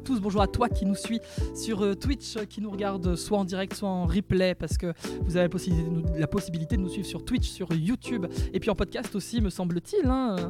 [0.00, 1.20] tous, bonjour à toi qui nous suit
[1.54, 4.92] sur euh, Twitch, euh, qui nous regarde soit en direct, soit en replay, parce que
[5.22, 5.48] vous avez
[6.18, 9.50] la possibilité de nous, suivre sur Twitch, sur YouTube, et puis en podcast aussi, me
[9.50, 10.06] semble-t-il.
[10.08, 10.48] hein, euh.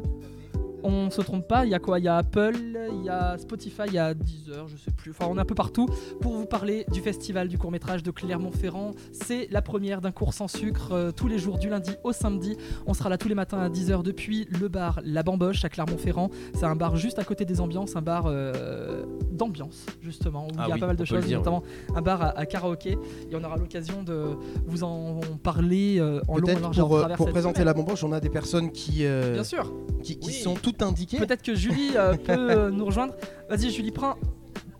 [0.82, 1.98] On se trompe pas, il y a quoi?
[1.98, 2.54] Il y a Apple,
[2.92, 5.10] il y a Spotify, il y a Deezer, je sais plus.
[5.10, 5.86] Enfin, on est un peu partout
[6.20, 8.92] pour vous parler du festival du court métrage de Clermont-Ferrand.
[9.12, 12.56] C'est la première d'un cours sans sucre euh, tous les jours du lundi au samedi.
[12.86, 16.30] On sera là tous les matins à 10h depuis le bar La Bamboche à Clermont-Ferrand.
[16.54, 20.64] C'est un bar juste à côté des ambiances, un bar euh, d'ambiance justement, où Ah
[20.66, 21.62] il y a oui, pas mal de choses, dire, notamment
[21.94, 22.92] un bar à, à karaoké.
[23.30, 24.36] Et on aura l'occasion de
[24.66, 27.66] vous en parler euh, en long, large et en pour, travers pour cette présenter semaine.
[27.66, 29.72] la bamboche, on a des personnes qui, euh, Bien sûr.
[30.02, 30.34] qui, qui Oui.
[30.34, 30.69] sont toutes
[31.18, 33.14] Peut-être que Julie euh, peut nous rejoindre.
[33.48, 34.16] Vas-y, Julie, prends.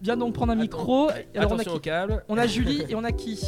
[0.02, 1.10] Viens donc prendre un micro.
[1.10, 2.24] Et alors, on a qui au câble.
[2.28, 3.38] On a Julie et on a qui?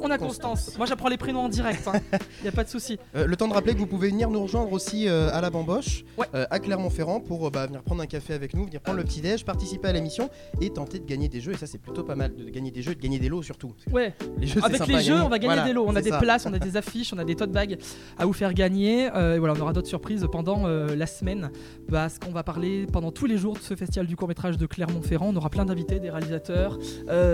[0.00, 0.76] On a Constance.
[0.76, 1.88] Moi, j'apprends les prénoms en direct.
[2.12, 2.98] Il n'y a pas de souci.
[3.14, 5.50] Euh, le temps de rappeler que vous pouvez venir nous rejoindre aussi euh, à la
[5.50, 6.26] Bamboche, Ouais.
[6.34, 9.44] euh, à Clermont-Ferrand, pour bah, venir prendre un café avec nous, venir prendre le petit-déj,
[9.44, 10.30] participer à l'émission
[10.60, 11.52] et tenter de gagner des jeux.
[11.52, 13.42] Et ça, c'est plutôt pas mal, de gagner des jeux et de gagner des lots
[13.42, 13.72] surtout.
[13.92, 14.14] Ouais.
[14.38, 15.84] Les jeux, c'est Avec les jeux, on va gagner Voilà, des lots.
[15.86, 16.18] On a des ça.
[16.18, 17.78] places, on a des affiches, on a des tote bags
[18.18, 19.04] à vous faire gagner.
[19.06, 21.50] Et voilà, on aura d'autres surprises pendant la semaine.
[21.90, 24.66] Parce qu'on va parler pendant tous les jours de ce festival du court métrage de
[24.66, 25.28] Clermont-Ferrand.
[25.32, 26.78] On aura plein d'invités, des réalisateurs,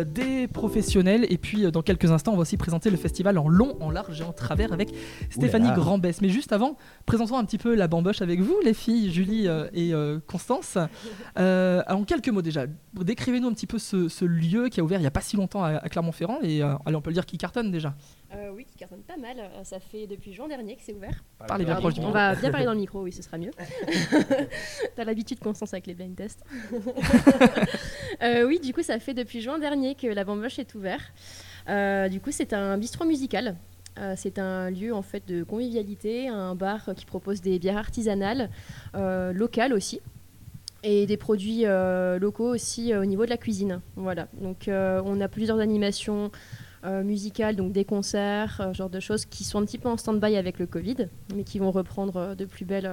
[0.06, 1.26] des professionnels.
[1.30, 4.20] Et puis, dans quelques instants, on va aussi présenter le festival en long, en large
[4.20, 4.94] et en travers avec
[5.30, 5.72] Stéphanie.
[5.74, 6.20] Grandbesse.
[6.20, 9.68] Mais juste avant, présentons un petit peu la bamboche avec vous, les filles, Julie euh,
[9.72, 10.78] et euh, Constance.
[11.38, 14.84] Euh, alors, en quelques mots déjà, décrivez-nous un petit peu ce, ce lieu qui a
[14.84, 16.38] ouvert il n'y a pas si longtemps à, à Clermont-Ferrand.
[16.42, 17.94] Et euh, allez, on peut le dire qui cartonne déjà.
[18.34, 19.36] Euh, oui, qui cartonne pas mal.
[19.64, 21.24] Ça fait depuis juin dernier que c'est ouvert.
[21.46, 23.52] Parlez bien proche du on va bien parler dans le micro, oui, ce sera mieux.
[24.96, 26.44] T'as l'habitude, Constance, avec les blind tests.
[28.22, 31.00] Euh, oui, du coup, ça fait depuis juin dernier que la bamboche est ouvert.
[31.68, 33.56] Euh, du coup, c'est un bistrot musical.
[33.98, 38.50] Euh, c'est un lieu en fait de convivialité, un bar qui propose des bières artisanales,
[38.96, 40.00] euh, locales aussi,
[40.82, 43.80] et des produits euh, locaux aussi au niveau de la cuisine.
[43.94, 44.26] Voilà.
[44.40, 46.30] Donc, on a plusieurs animations
[47.02, 50.36] musicales, donc des concerts, ce genre de choses qui sont un petit peu en stand-by
[50.36, 52.90] avec le Covid, mais qui vont reprendre de plus belle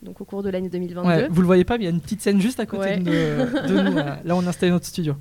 [0.00, 1.06] donc au cours de l'année 2022.
[1.08, 2.84] Ouais, vous le voyez pas, mais il y a une petite scène juste à côté
[2.84, 2.98] Ouais.
[2.98, 3.94] de, de nous.
[3.96, 5.14] Là, Là, on a installé notre studio.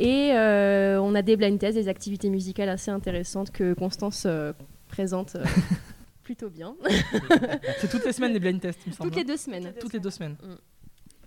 [0.00, 4.54] Et euh, on a des blind tests, des activités musicales assez intéressantes que Constance euh,
[4.88, 5.44] présente euh,
[6.22, 6.74] plutôt bien.
[7.80, 9.10] C'est toutes les semaines les blind tests, il me semble.
[9.10, 9.74] Toutes les deux semaines.
[9.78, 10.36] Toutes les deux semaines.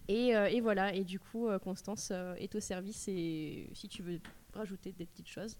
[0.08, 4.02] Et, euh, et voilà, et du coup, Constance euh, est au service et si tu
[4.02, 4.20] veux
[4.54, 5.56] rajouter des petites choses.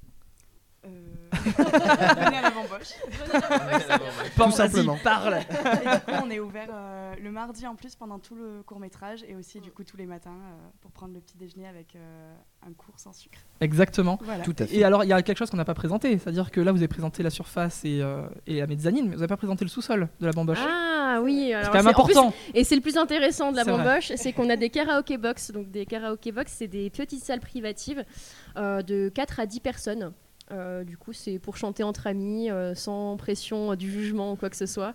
[0.86, 0.90] Euh,
[1.32, 2.94] venez à la bamboche.
[4.36, 4.98] Tout simplement.
[5.04, 5.36] parle.
[5.36, 8.80] Et du coup, on est ouvert euh, le mardi en plus pendant tout le court
[8.80, 11.96] métrage et aussi du coup tous les matins euh, pour prendre le petit déjeuner avec
[11.96, 12.34] euh,
[12.68, 13.40] un cours sans sucre.
[13.62, 14.20] Exactement.
[14.24, 14.44] Voilà.
[14.44, 14.76] Tout à fait.
[14.76, 16.80] Et alors, il y a quelque chose qu'on n'a pas présenté, c'est-à-dire que là, vous
[16.80, 19.70] avez présenté la surface et, euh, et la mezzanine, mais vous n'avez pas présenté le
[19.70, 20.60] sous-sol de la bamboche.
[20.68, 22.34] Ah oui, alors c'est quand même plus- important.
[22.54, 25.52] et c'est le plus intéressant de la bamboche, c'est qu'on a des karaoké box.
[25.52, 28.04] Donc des karaoké box, c'est des petites salles privatives
[28.58, 30.12] euh, de 4 à 10 personnes.
[30.52, 34.36] Euh, du coup, c'est pour chanter entre amis, euh, sans pression euh, du jugement ou
[34.36, 34.94] quoi que ce soit.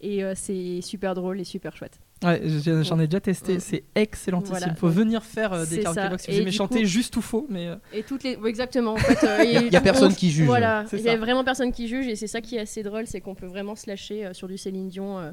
[0.00, 1.98] Et euh, c'est super drôle et super chouette.
[2.24, 2.40] Ouais,
[2.84, 4.56] j'en ai déjà testé, c'est excellentissime.
[4.56, 4.74] Il Voilà.
[4.76, 6.08] faut venir faire euh, des ça.
[6.08, 8.38] box si Et vous aimez chanter coup- juste ou faux, mais euh, Et toutes les,
[8.46, 8.92] exactement.
[8.92, 10.46] En fait, euh, et Il y a on- personne qui juge.
[10.46, 13.06] Voilà, il y a vraiment personne qui juge et c'est ça qui est assez drôle,
[13.08, 15.32] c'est qu'on peut vraiment se lâcher euh, sur du Céline Dion euh,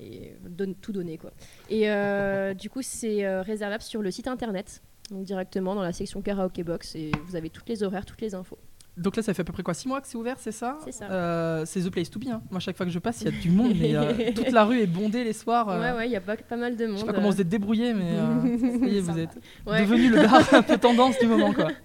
[0.00, 1.30] et donne, tout donner quoi.
[1.70, 4.82] Et euh, du coup, c'est euh, réservable sur le site internet,
[5.12, 8.34] donc directement dans la section karaoke box et vous avez toutes les horaires, toutes les
[8.34, 8.58] infos.
[8.96, 10.78] Donc là, ça fait à peu près quoi 6 mois que c'est ouvert, c'est ça
[10.84, 11.04] C'est ça.
[11.10, 12.28] Euh, c'est The Place to Be.
[12.28, 12.40] hein.
[12.50, 14.64] Moi, chaque fois que je passe, il y a du monde, mais euh, toute la
[14.64, 15.68] rue est bondée les soirs.
[15.68, 17.00] euh, Ouais, ouais, il y a pas, pas mal de Je monde.
[17.00, 19.80] sais pas comment vous êtes débrouillé, mais euh, ça y est, vous êtes Ouais.
[19.82, 21.68] devenu le bar un peu tendance du moment, quoi.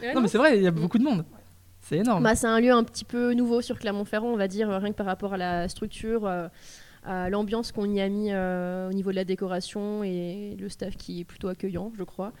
[0.00, 1.24] Ouais, Non, non, mais c'est vrai, il y a beaucoup de monde.
[1.80, 2.22] C'est énorme.
[2.22, 4.92] Bah, c'est un lieu un petit peu nouveau sur Clermont-Ferrand, on va dire, euh, rien
[4.92, 6.46] que par rapport à la structure, euh,
[7.04, 10.96] à l'ambiance qu'on y a mis euh, au niveau de la décoration et le staff
[10.96, 12.32] qui est plutôt accueillant, je crois.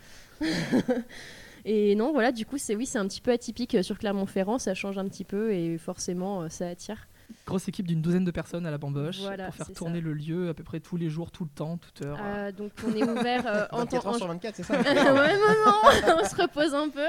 [1.70, 4.58] Et non, voilà, du coup, c'est oui, c'est un petit peu atypique euh, sur Clermont-Ferrand,
[4.58, 7.06] ça change un petit peu et forcément, euh, ça attire.
[7.46, 10.04] Grosse équipe d'une douzaine de personnes à la bamboche Voilà, pour faire tourner ça.
[10.06, 12.18] le lieu à peu près tous les jours, tout le temps, toute heure.
[12.24, 14.08] Euh, donc, on est ouvert euh, en 24 temps.
[14.08, 17.04] heures en- sur 24, c'est ça ouais, maman, on se repose un peu.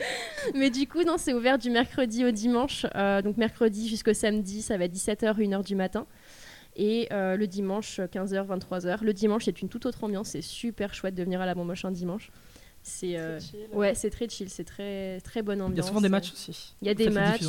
[0.56, 2.84] Mais du coup, non, c'est ouvert du mercredi au dimanche.
[2.96, 6.04] Euh, donc mercredi jusqu'au samedi, ça va être 17h, 1h du matin.
[6.74, 9.04] Et euh, le dimanche, 15h, 23h.
[9.04, 10.30] Le dimanche, c'est une toute autre ambiance.
[10.30, 12.30] C'est super chouette de venir à la Bamboche un dimanche.
[12.82, 13.58] C'est euh, Très chill.
[13.74, 15.76] ouais, c'est très chill, c'est très très bonne ambiance.
[15.76, 16.74] Il y a souvent des matchs aussi.
[16.82, 17.42] Il y a des matchs.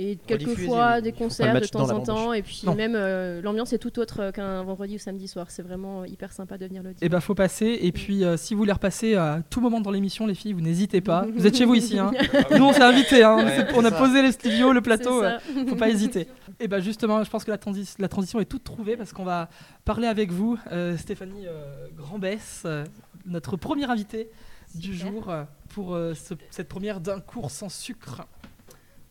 [0.00, 2.32] Et quelquefois des concerts de temps en temps.
[2.32, 2.76] Et puis Non.
[2.76, 5.50] même euh, l'ambiance est tout autre qu'un vendredi ou samedi soir.
[5.50, 7.00] C'est vraiment hyper sympa de venir le dimanche.
[7.02, 7.80] Eh ben, faut passer.
[7.82, 10.60] Et puis, euh, si vous voulez repasser à tout moment dans l'émission, les filles, vous
[10.60, 11.26] n'hésitez pas.
[11.34, 11.98] Vous êtes chez vous ici.
[11.98, 12.12] Hein.
[12.56, 13.24] Nous, on s'est invités.
[13.24, 13.44] Hein.
[13.44, 13.98] Ouais, on a ça.
[13.98, 15.20] posé les studios, le plateau.
[15.24, 15.36] Euh,
[15.66, 16.28] faut pas hésiter.
[16.60, 19.24] Et ben justement, je pense que la, transi- la transition est toute trouvée parce qu'on
[19.24, 19.48] va
[19.84, 22.84] parler avec vous, euh, Stéphanie euh, Grandbesse, euh,
[23.28, 24.30] notre premier invité
[24.74, 25.12] du Super.
[25.12, 28.26] jour euh, pour euh, ce- cette première d'un cours sans sucre.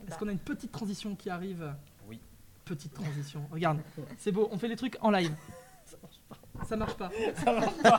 [0.02, 0.16] Est-ce bah.
[0.20, 1.74] qu'on a une petite transition qui arrive
[2.08, 2.20] Oui.
[2.66, 3.42] Petite transition.
[3.52, 3.80] Regarde,
[4.18, 5.32] c'est beau, on fait les trucs en live.
[6.68, 7.10] Ça marche pas.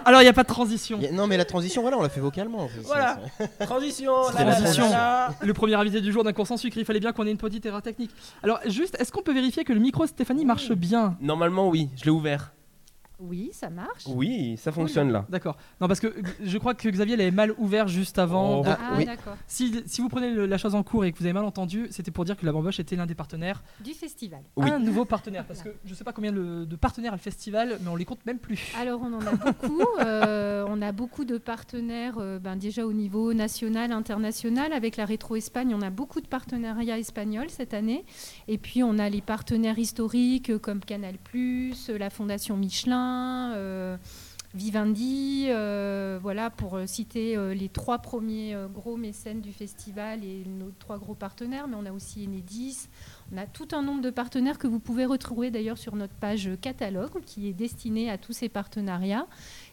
[0.04, 0.98] Alors il n'y a pas de transition.
[1.00, 2.68] A- Non, mais la transition, voilà, on l'a fait vocalement.
[2.84, 3.18] Voilà.
[3.60, 4.84] Transition, la transition.
[4.90, 5.46] la, la.
[5.46, 7.36] Le premier invité du jour d'un cours sans sucre, il fallait bien qu'on ait une
[7.38, 8.10] petite erreur technique.
[8.42, 11.16] Alors juste, est-ce qu'on peut vérifier que le micro de Stéphanie marche bien?
[11.20, 12.52] Normalement, oui, je l'ai ouvert.
[13.20, 14.04] Oui, ça marche.
[14.06, 15.26] Oui, ça fonctionne là.
[15.28, 15.56] D'accord.
[15.80, 18.60] Non parce que je crois que Xavier l'avait mal ouvert juste avant.
[18.60, 18.64] Oh.
[18.66, 19.04] Ah, oui.
[19.06, 19.36] d'accord.
[19.46, 21.88] si, si vous prenez le- la chose en cours et que vous avez mal entendu,
[21.90, 24.40] c'était pour dire que la Bamboche était l'un des partenaires Du festival.
[24.56, 24.70] Oui.
[24.70, 27.78] un nouveau partenaire parce que je sais pas combien de, de partenaires a le festival
[27.82, 28.72] mais on les compte même plus.
[28.78, 29.82] Alors on en a beaucoup.
[30.00, 34.72] euh, on a beaucoup de partenaires euh, ben, déjà au niveau national, international.
[34.72, 38.04] Avec la Rétro Espagne, on a beaucoup de partenariats espagnols cette année.
[38.46, 41.14] Et puis on a les partenaires historiques euh, comme Canal+,
[41.98, 43.07] la Fondation Michelin.
[43.54, 43.96] Euh,
[44.54, 50.70] Vivendi, euh, voilà pour euh, citer les trois premiers gros mécènes du festival et nos
[50.78, 52.88] trois gros partenaires, mais on a aussi Enedis,
[53.32, 56.50] on a tout un nombre de partenaires que vous pouvez retrouver d'ailleurs sur notre page
[56.60, 59.26] catalogue qui est destinée à tous ces partenariats.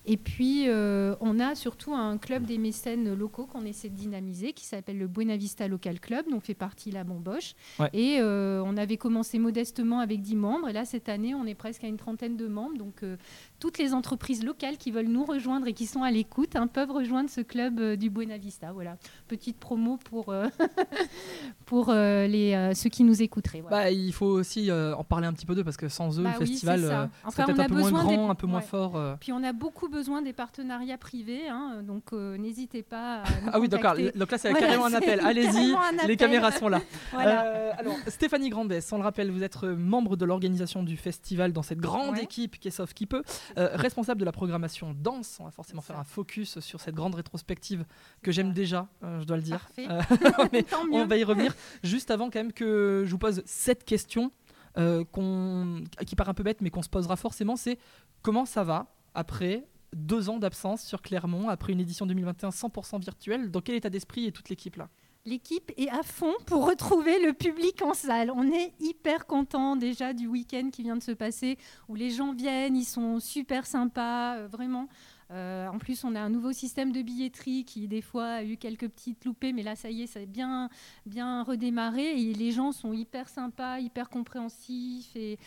[0.06, 4.54] Et puis, euh, on a surtout un club des mécènes locaux qu'on essaie de dynamiser
[4.54, 7.56] qui s'appelle le Buena Vista Local Club, dont fait partie la Bomboche.
[7.80, 7.90] Ouais.
[7.94, 10.70] Et euh, on avait commencé modestement avec 10 membres.
[10.70, 12.78] Et là, cette année, on est presque à une trentaine de membres.
[12.78, 13.18] Donc, euh,
[13.60, 16.92] toutes les entreprises locales qui veulent nous rejoindre et qui sont à l'écoute hein, peuvent
[16.92, 18.72] rejoindre ce club euh, du Buena Vista.
[18.74, 18.98] Voilà,
[19.28, 20.48] petite promo pour, euh,
[21.66, 23.62] pour euh, les, ceux qui nous écouteraient.
[23.62, 23.78] voilà.
[23.86, 26.34] Bah, il faut aussi en parler un petit peu d'eux parce que sans eux Bah
[26.34, 28.62] le oui, festival Enfin, serait on peut-être un peu moins grand, des- un peu moins
[28.62, 29.18] fort.
[29.20, 33.60] Puis on a beaucoup besoin des partenariats privés, hein, donc n'hésitez pas à nous Ah
[33.60, 33.96] oui d'accord.
[34.16, 35.20] Donc là c'est Voilà, carrément un appel.
[35.24, 35.74] Allez-y,
[36.08, 36.82] les caméras sont là.
[37.12, 37.76] Voilà.
[37.78, 41.80] Alors, Stéphanie Grandès, on le rappelle, vous êtes membre de l'organisation du festival dans cette
[41.80, 42.24] grande Ouais.
[42.24, 43.24] équipe qui est Sauf qui peut,
[43.58, 45.38] euh, responsable de la programmation danse.
[45.40, 47.86] On va forcément faire un focus sur cette grande rétrospective
[48.22, 49.68] que j'aime déjà, euh, je dois le dire.
[49.80, 50.02] Euh,
[50.54, 51.54] mais Tant on va y revenir.
[51.84, 54.32] Juste avant quand même que je vous pose cette question
[54.78, 57.78] euh, qu'on- qui part un peu bête mais qu'on se posera forcément, c'est
[58.22, 59.66] comment ça va après
[59.96, 63.50] deux ans d'absence sur Clermont, après une édition 2021 100% virtuelle?
[63.52, 64.90] Dans quel état d'esprit est toute l'équipe là?
[65.28, 68.30] L'équipe est à fond pour retrouver le public en salle.
[68.30, 71.58] On est hyper content déjà du week-end qui vient de se passer,
[71.90, 74.88] où les gens viennent, ils sont super sympas, euh, vraiment.
[75.32, 78.58] Euh, en plus, on a un nouveau système de billetterie qui, des fois, a eu
[78.58, 80.70] quelques petites loupées, mais là, ça y est, ça a bien,
[81.06, 82.22] bien redémarré.
[82.22, 85.16] Et les gens sont hyper sympas, hyper compréhensifs.
[85.16, 85.38] Et,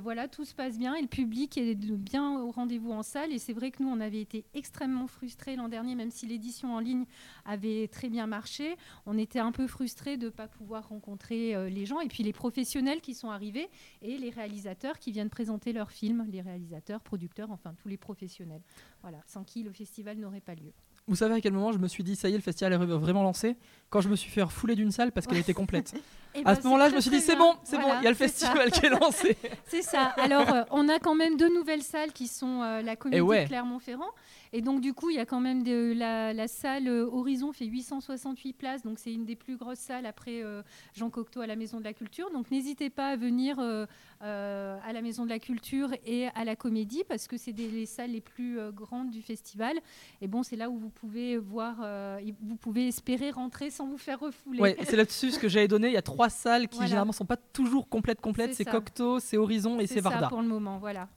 [0.00, 0.94] voilà, tout se passe bien.
[0.94, 3.32] Et le public est bien au rendez-vous en salle.
[3.32, 6.74] Et c'est vrai que nous, on avait été extrêmement frustrés l'an dernier, même si l'édition
[6.74, 7.04] en ligne
[7.44, 8.76] avait très bien marché.
[9.06, 12.00] On était un peu frustrés de ne pas pouvoir rencontrer euh, les gens.
[12.00, 13.68] Et puis les professionnels qui sont arrivés
[14.00, 16.26] et les réalisateurs qui viennent présenter leurs films.
[16.30, 18.62] Les réalisateurs, producteurs, enfin tous les professionnels.
[19.02, 20.72] Voilà, sans qui le festival n'aurait pas lieu.
[21.08, 22.76] Vous savez à quel moment je me suis dit ça y est, le festival est
[22.76, 23.56] vraiment lancé
[23.90, 25.94] Quand je me suis fait refouler d'une salle parce qu'elle était complète.
[26.34, 28.04] Eh à ben, ce moment-là, je me suis dit c'est bon, c'est Voilà, bon, il
[28.04, 28.24] y a le ça.
[28.24, 29.36] festival qui est lancé.
[29.66, 30.04] C'est ça.
[30.16, 33.42] Alors, euh, on a quand même deux nouvelles salles qui sont euh, la Comédie ouais.
[33.42, 34.08] de Clermont-Ferrand.
[34.52, 37.52] Et donc, du coup, il y a quand même de, la, la salle euh, Horizon
[37.52, 38.82] fait 868 places.
[38.82, 40.62] Donc, c'est une des plus grosses salles après euh,
[40.94, 42.30] Jean Cocteau à la Maison de la Culture.
[42.32, 43.86] Donc, n'hésitez pas à venir euh,
[44.22, 47.86] euh, à la Maison de la Culture et à la Comédie parce que c'est les
[47.86, 49.78] salles les plus euh, grandes du festival.
[50.20, 53.98] Et bon, c'est là où vous pouvez voir, euh, vous pouvez espérer rentrer sans vous
[53.98, 54.60] faire refouler.
[54.60, 55.88] Ouais, c'est là-dessus ce que j'avais donné.
[55.88, 56.88] Il y a trois salles qui Voilà.
[56.88, 58.54] généralement sont pas toujours complètes complètes.
[58.54, 58.64] C'est.
[58.64, 60.28] Cocteau, c'est Horizon et c'est Varda.
[60.28, 60.78] pour le moment.
[60.78, 61.08] Voilà.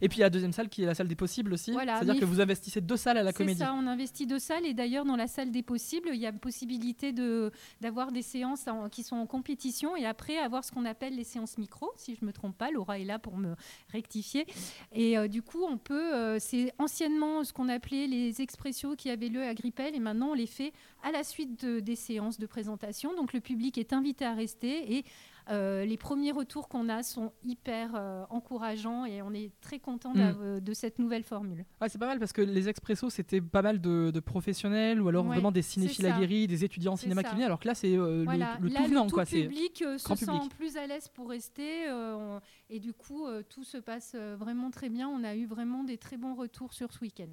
[0.00, 1.72] Et puis il y a la deuxième salle qui est la salle des possibles aussi.
[1.72, 3.58] Voilà, C'est-à-dire que vous investissez deux salles à la C'est comédie.
[3.58, 6.32] ça, on investit deux salles et d'ailleurs dans la salle des possibles, il y a
[6.32, 7.50] possibilité de
[7.80, 11.24] d'avoir des séances en- qui sont en compétition et après avoir ce qu'on appelle les
[11.24, 13.54] séances micro, si je me trompe pas, Laura est là pour me
[13.90, 14.46] rectifier.
[14.92, 19.10] Et euh, du coup, on peut, euh, c'est anciennement ce qu'on appelait les expressions qui
[19.10, 22.38] avaient lieu à Grippel et maintenant on les fait à la suite de- des séances
[22.38, 23.14] de présentation.
[23.14, 25.04] Donc le public est invité à rester et
[25.50, 30.12] euh, les premiers retours qu'on a sont hyper euh, encourageants et on est très content
[30.14, 30.60] Mm.
[30.60, 31.64] de cette nouvelle formule.
[31.80, 35.08] Ouais, c'est pas mal parce que les expressos c'était pas mal de, de professionnels ou
[35.08, 37.28] alors Ouais, vraiment des cinéphiles aguerris, des étudiants en C'est cinéma ça.
[37.28, 37.46] qui venaient.
[37.46, 39.24] Alors que là c'est euh, le- Voilà, le, là, tout venant tout quoi.
[39.24, 40.54] C'est public euh, se grand sent public.
[40.56, 44.36] plus à l'aise pour rester euh, on- et du coup euh, tout se passe euh,
[44.38, 45.08] vraiment très bien.
[45.08, 47.28] On a eu vraiment des très bons retours sur ce week-end.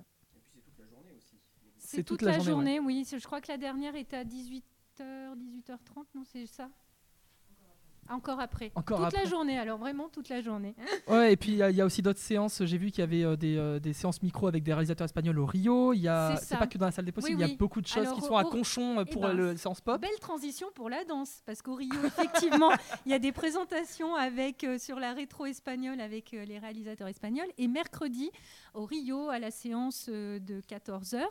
[1.77, 3.03] C'est toute, la, journée, oui.
[3.05, 6.69] C'est- Je crois que la dernière était à 18h, 18h30, non c'est ça?
[8.09, 8.71] Encore après.
[8.75, 9.23] Encore toute après.
[9.23, 10.75] la journée, alors vraiment toute la journée.
[11.07, 12.63] Ouais, et puis il y, a- il y a aussi d'autres séances.
[12.65, 15.37] J'ai vu qu'il y avait euh, des, euh, des séances micro avec des réalisateurs espagnols
[15.39, 15.93] au Rio.
[15.93, 17.37] Il y a, C'est pas que dans la salle des possibles.
[17.37, 17.57] Oui, Il y a oui.
[17.57, 20.01] beaucoup de choses Alors, qui sont à Conchon euh, eh pour ben, le séance pop.
[20.01, 22.71] Belle transition pour la danse, parce qu'au Rio, effectivement,
[23.05, 27.47] il y a des présentations avec, euh, sur la rétro espagnole avec les réalisateurs espagnols.
[27.57, 28.31] Et mercredi,
[28.73, 31.21] au Rio, à la séance euh, de 14h,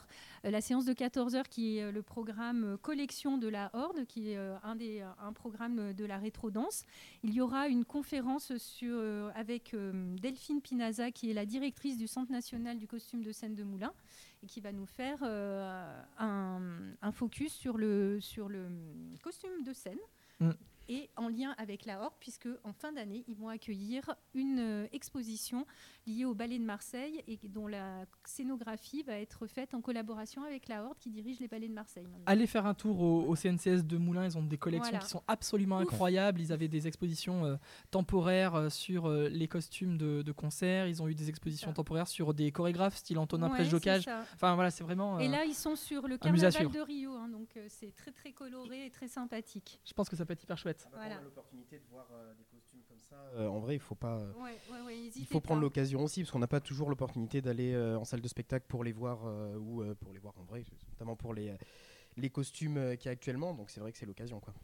[0.44, 4.30] la séance de 14h qui est euh, le programme euh, Collection de la Horde, qui
[4.30, 6.84] est euh, un, des, un programme de la rétro-danse.
[7.22, 11.96] Il y aura une conférence sur, euh, avec euh, Delphine Pinaza, qui est la directrice
[11.98, 13.94] du Centre national du costume de scène de Moulins,
[14.42, 18.68] et qui va nous faire euh, un, focus sur le, sur le
[19.22, 19.98] costume de scène.
[20.40, 20.50] Mm.
[20.88, 24.86] Et en lien avec la Horde, puisque en fin d'année, ils vont accueillir une euh,
[24.92, 25.66] exposition
[26.06, 30.68] liée au Ballet de Marseille et dont la scénographie va être faite en collaboration avec
[30.68, 32.06] la Horde qui dirige les ballets de Marseille.
[32.26, 35.04] Allez faire un tour au, au CNCS de Moulins, ils ont des collections Voilà.
[35.04, 36.40] qui sont absolument incroyables.
[36.40, 37.56] Ils avaient des expositions euh,
[37.90, 42.08] temporaires euh, sur euh, les costumes de, de concert, ils ont eu des expositions temporaires
[42.08, 43.66] sur des chorégraphes style Antonin Ouais.
[44.34, 45.18] Enfin voilà, c'est vraiment.
[45.18, 48.86] Et là, ils sont sur le carnaval de Rio, hein, donc c'est très très coloré
[48.86, 49.80] et très sympathique.
[49.84, 50.77] je pense que ça peut être hyper chouette.
[50.92, 51.08] Voilà.
[51.14, 53.80] Quand on a l'opportunité de voir euh, des costumes comme ça, euh, en vrai, il
[53.80, 54.18] faut pas.
[54.18, 57.72] Ouais, ouais, ouais, il faut prendre l'occasion aussi, parce qu'on n'a pas toujours l'opportunité d'aller
[57.74, 60.44] euh, en salle de spectacle pour les voir euh, ou euh, pour les voir en
[60.44, 61.54] vrai, notamment pour les,
[62.16, 63.54] les costumes euh, qu'il y a actuellement.
[63.54, 64.54] Donc c'est vrai que c'est l'occasion, quoi.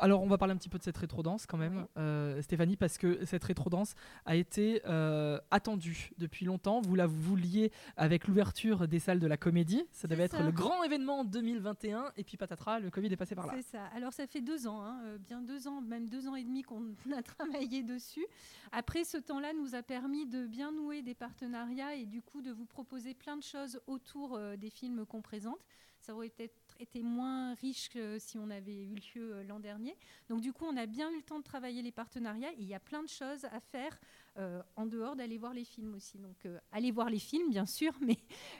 [0.00, 1.84] Alors, on va parler un petit peu de cette rétro-danse quand même, Oui.
[1.98, 6.80] euh, Stéphanie, parce que cette rétro-danse a été euh, attendue depuis longtemps.
[6.80, 9.84] Vous la vouliez avec l'ouverture des salles de la comédie.
[9.92, 12.12] Ça devait être le grand événement 2021.
[12.16, 13.52] Et puis patatras, le Covid est passé par là.
[13.56, 13.84] C'est ça.
[13.94, 16.62] Alors ça fait deux ans, hein, euh, bien deux ans, même deux ans et demi
[16.62, 18.26] qu'on a travaillé dessus.
[18.72, 22.50] Après, ce temps-là nous a permis de bien nouer des partenariats et du coup de
[22.52, 25.58] vous proposer plein de choses autour euh, des films qu'on présente.
[25.98, 29.96] Ça aurait peut-être été moins riche que si on avait eu lieu euh, l'an dernier.
[30.28, 32.66] Donc du coup, on a bien eu le temps de travailler les partenariats et il
[32.66, 33.98] y a plein de choses à faire
[34.40, 36.18] euh, en dehors d'aller voir les films aussi.
[36.18, 38.16] Donc euh, aller voir les films, bien sûr, mais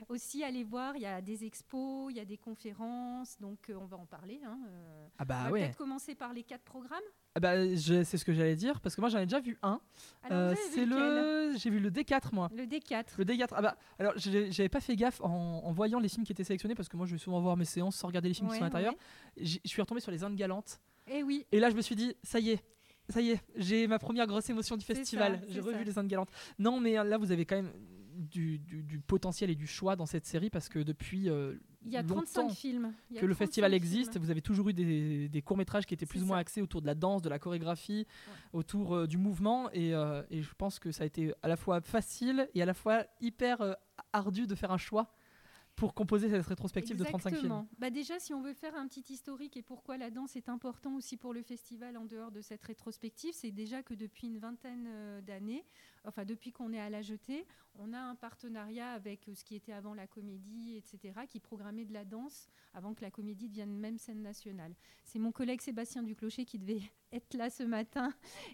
[0.09, 3.75] aussi aller voir, il y a des expos, il y a des conférences, donc euh,
[3.81, 4.41] on va en parler.
[4.45, 5.07] hein, euh.
[5.19, 5.61] Ah On bah va ouais.
[5.61, 7.01] peut-être commencer par les quatre programmes?
[7.35, 9.81] Ah bah, c'est ce que j'allais dire, parce que moi j'en ai déjà vu un.
[10.73, 11.55] C'est le.
[11.57, 12.51] J'ai vu le D4 moi.
[12.55, 13.05] Le D4.
[13.19, 13.49] Le D4.
[13.53, 16.75] Ah bah, alors j'avais pas fait gaffe en, en voyant les films qui étaient sélectionnés,
[16.75, 18.63] parce que moi je vais souvent voir mes séances sans regarder les films qui sont
[18.63, 18.95] à l'intérieur.
[19.37, 19.45] ouais.
[19.45, 20.81] Je suis retombé sur les Indes galantes.
[21.13, 22.65] Eh oui, Et là, je me suis dit, ça y est,
[23.11, 25.41] ça y est, j'ai ma première grosse émotion du festival.
[25.49, 25.85] J'ai revu ça.
[25.85, 26.31] les Indes galantes.
[26.59, 27.73] Non, mais euh, là, vous avez quand même
[28.17, 31.55] du, du- du potentiel et du choix dans cette série parce que depuis euh,
[31.87, 32.93] il y a 35 longtemps films.
[33.11, 33.77] Il y a que le 35 festival films.
[33.83, 36.41] existe, vous avez toujours eu des, des courts-métrages qui étaient plus ou moins ça.
[36.41, 38.07] axés autour de la danse, de la chorégraphie,
[38.53, 39.71] autour euh, du mouvement.
[39.73, 42.67] Et, euh, et je pense que ça a été à la fois facile et à
[42.67, 43.77] la fois hyper
[44.13, 45.11] ardu de faire un choix
[45.77, 47.67] pour composer cette rétrospective de 35 films.
[47.79, 50.95] Bah déjà, si on veut faire un petit historique et pourquoi la danse est important
[50.97, 54.87] aussi pour le festival en dehors de cette rétrospective, c'est déjà que depuis une vingtaine
[54.89, 55.65] euh, d'années,
[56.05, 57.47] enfin depuis qu'on est à la jetée,
[57.79, 61.85] on a un partenariat avec euh, ce qui était avant la comédie, etc., qui programmait
[61.85, 64.75] de la danse avant que la comédie devienne même scène nationale.
[65.05, 68.13] C'est mon collègue Sébastien Duclocher qui devait être là ce matin,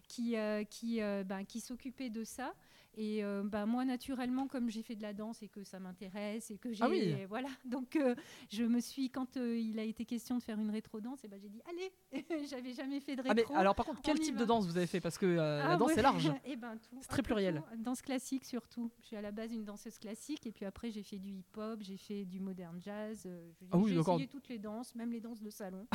[0.08, 2.54] qui, euh, qui, euh, ben, qui s'occupait de ça.
[2.98, 6.50] Et euh, ben, moi, naturellement, comme j'ai fait de la danse et que ça m'intéresse
[6.50, 6.82] et que j'ai...
[6.82, 7.14] Ah oui.
[7.28, 8.14] Voilà, donc euh,
[8.50, 11.38] je me suis, quand euh, il a été question de faire une rétro-danse, et ben,
[11.40, 11.92] j'ai dit, allez,
[12.48, 13.54] j'avais jamais fait de Ah, mais rétro.
[13.54, 14.40] alors, par contre, quel type va.
[14.40, 15.00] de danse vous avez fait?
[15.00, 15.98] Parce que euh, la Ah danse ouais.
[15.98, 16.32] est large.
[16.46, 17.62] Eh ben, tout, C'est très pluriel.
[17.70, 17.82] tout.
[17.82, 18.90] Danse classique surtout.
[19.02, 21.80] Je suis à la base une danseuse classique et puis après j'ai fait du hip-hop,
[21.82, 23.22] j'ai fait du modern jazz.
[23.24, 25.86] je- Ah oui, j'ai essayé toutes les danses, même les danses de salon.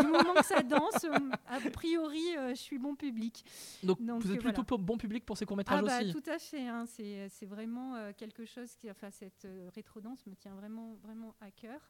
[0.00, 1.06] du moment que ça danse,
[1.46, 3.44] a priori, je suis bon public.
[3.84, 4.82] Donc, Donc, vous êtes plutôt voilà.
[4.84, 6.12] bon public pour ces courts-métrages Ah bah, aussi.
[6.12, 6.47] tout à fait.
[6.54, 10.94] Hein, C'est c'est vraiment euh, quelque chose qui, enfin, cette euh, rétro-danse me tient vraiment,
[11.02, 11.80] vraiment à cœur.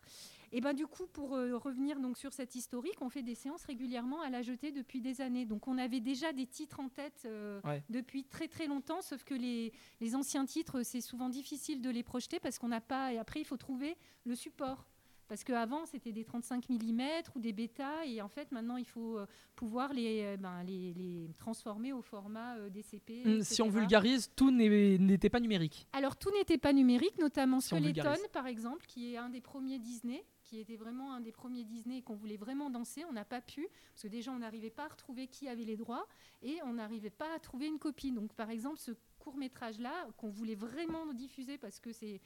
[0.53, 3.65] Et ben du coup, pour euh, revenir donc sur cette historique, on fait des séances
[3.65, 5.45] régulièrement à la jetée depuis des années.
[5.47, 7.83] Donc on avait déjà des titres en tête euh, Ouais.
[7.91, 12.03] depuis très très longtemps, sauf que les, les anciens titres, c'est souvent difficile de les
[12.03, 13.13] projeter parce qu'on n'a pas.
[13.13, 14.87] Et après, il faut trouver le support.
[15.29, 17.01] Parce qu'avant, c'était des 35 mm
[17.35, 20.95] ou des bêta, et en fait, maintenant, il faut euh, pouvoir les, euh, ben, les,
[20.95, 23.23] les transformer au format euh, DCP.
[23.27, 25.87] Hum, Si on vulgarise, tout n'était pas numérique.
[25.93, 29.41] Alors tout n'était pas numérique, notamment Si on Skeleton par exemple, qui est un des
[29.43, 33.05] premiers Disney, qui était vraiment un des premiers Disney et qu'on voulait vraiment danser.
[33.05, 35.77] On n'a pas pu, parce que déjà on n'arrivait pas à retrouver qui avait les
[35.77, 36.07] droits
[36.43, 38.13] et on n'arrivait pas à trouver une copie.
[38.13, 38.93] Donc par exemple ce
[39.29, 42.21] court métrage là qu'on voulait vraiment diffuser parce que c'est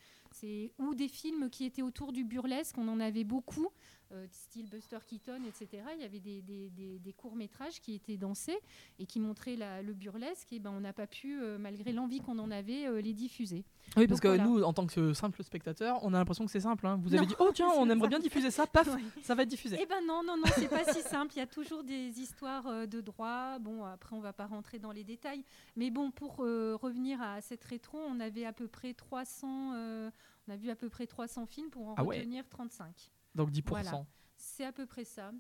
[0.79, 3.69] ou des films qui étaient autour du burlesque, on en avait beaucoup.
[4.13, 5.83] Euh, style Buster Keaton, etc.
[5.97, 8.59] Il y avait des, des- des- des courts-métrages qui étaient dansés
[8.99, 10.53] et qui montraient la- le burlesque.
[10.53, 13.65] Et ben, on n'a pas pu, euh, malgré l'envie qu'on en avait, euh, les diffuser.
[13.97, 14.45] Oui, parce Donc, que voilà.
[14.45, 16.87] nous, en tant que simple spectateur, on a l'impression que c'est simple.
[16.87, 16.99] hein.
[17.03, 19.03] Vous avez dit, oh tiens, on aimerait bien diffuser ça, paf, Ouais.
[19.23, 19.79] ça va être diffusé.
[19.81, 21.33] Eh ben non, non, non, c'est pas si simple.
[21.35, 23.59] Il y a toujours des histoires de droit.
[23.59, 25.45] Bon, après, on va pas rentrer dans les détails.
[25.77, 30.11] Mais bon, pour euh, revenir à cette rétro, on avait à peu près 300, euh,
[30.49, 32.19] on a vu à peu près 300 films pour en Ah ouais.
[32.19, 33.11] retenir 35.
[33.35, 33.63] Donc 10%.
[33.69, 34.05] Voilà.
[34.37, 35.31] C'est à peu près ça.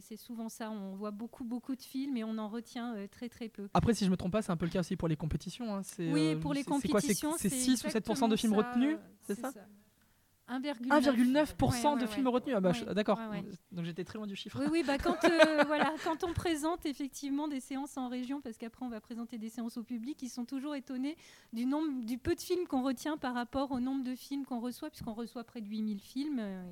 [0.00, 0.70] C'est souvent ça.
[0.70, 3.68] On voit beaucoup, beaucoup de films et on en retient euh, très, très peu.
[3.74, 5.74] Après, si je me trompe pas, c'est un peu le cas aussi pour les compétitions.
[5.74, 5.82] hein.
[5.82, 9.08] C'est, Oui, euh, pour les compétitions, C'est 6 ou 7% de films ça, retenus euh,
[9.26, 9.52] c'est ça 1,9
[10.48, 12.32] 1,9% Ouais, de ouais, films ouais.
[12.32, 12.54] retenus.
[12.56, 13.18] Ah bah, d'accord.
[13.18, 13.44] ouais, ouais.
[13.72, 14.58] Donc j'étais très loin du chiffre.
[14.60, 18.56] Oui, oui, bah quand, euh, voilà, quand on présente effectivement des séances en région, parce
[18.56, 21.16] qu'après on va présenter des séances au public, ils sont toujours étonnés
[21.52, 24.60] du, nombre, du peu de films qu'on retient par rapport au nombre de films qu'on
[24.60, 26.38] reçoit, puisqu'on reçoit près de 8000 films.
[26.40, 26.62] euh,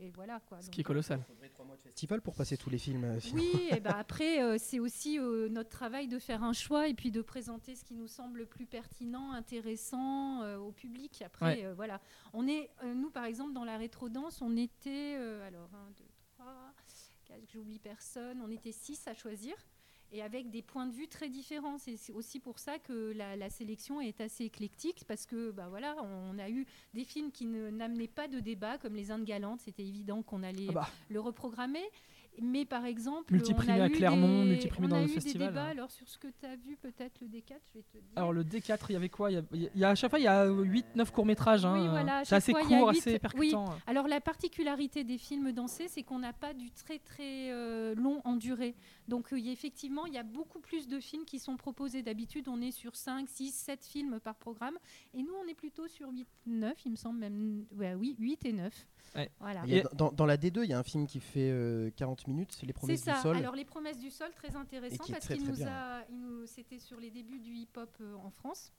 [0.00, 0.60] Et, et voilà quoi.
[0.60, 1.24] Ce Donc, qui est colossal.
[1.82, 3.04] Festival pour passer tous les films.
[3.04, 3.42] euh, sinon.
[3.42, 6.94] Oui, et ben après, euh, c'est aussi euh, notre travail de faire un choix et
[6.94, 11.22] puis de présenter ce qui nous semble le plus pertinent, intéressant euh, au public.
[11.24, 11.64] Après, Ouais.
[11.64, 12.00] euh, voilà.
[12.32, 16.04] On est, euh, nous, par exemple, dans la rétro-danse, on était, euh, alors, 1, 2,
[16.34, 16.46] 3,
[17.24, 19.54] 4, j'oublie personne, on était 6 à choisir.
[20.12, 21.78] Et avec des points de vue très différents.
[21.78, 25.96] C'est aussi pour ça que la, la sélection est assez éclectique, parce que bah voilà,
[26.02, 29.62] on a eu des films qui n'amenaient pas de débat, comme Les Indes galantes.
[29.62, 31.88] C'était évident qu'on allait Ah bah, le reprogrammer.
[32.42, 35.52] Mais par exemple, Multiprimé à Clermont, des- multiprimé on dans a le eu festival, Des
[35.54, 35.70] débats, hein.
[35.70, 38.02] alors sur ce que tu as vu, peut-être le D4, je vais te dire.
[38.16, 39.30] alors le D4, il y avait quoi?
[39.30, 41.64] Il y, a, il y a- à chaque fois, il y a 8-9 courts-métrages.
[41.64, 41.80] hein.
[41.80, 43.18] Oui, voilà, c'est assez fois, il y a court, huit- assez oui.
[43.18, 43.64] percutant.
[43.86, 48.20] Alors la particularité des films dansés, c'est qu'on n'a pas du très très euh, long
[48.24, 48.74] en durée.
[49.08, 52.02] Donc euh, effectivement, il y a beaucoup plus de films qui sont proposés.
[52.02, 54.76] D'habitude, on est sur 5, 6, 7 films par programme.
[55.14, 57.64] Et nous, on est plutôt sur 8, 9, il me semble même.
[57.76, 58.86] Ouais, oui, 8 et 9.
[59.14, 59.30] Ouais.
[59.40, 59.62] Voilà.
[59.66, 61.90] Il y a- dans, dans la D2, il y a un film qui fait euh,
[61.96, 63.14] 40 minutes, c'est Les Promesses ça.
[63.14, 63.36] du Sol.
[63.36, 65.68] Alors les promesses du sol, très intéressant parce qu'il nous bien.
[65.68, 68.72] a, il c'était sur les débuts du hip-hop euh, en France.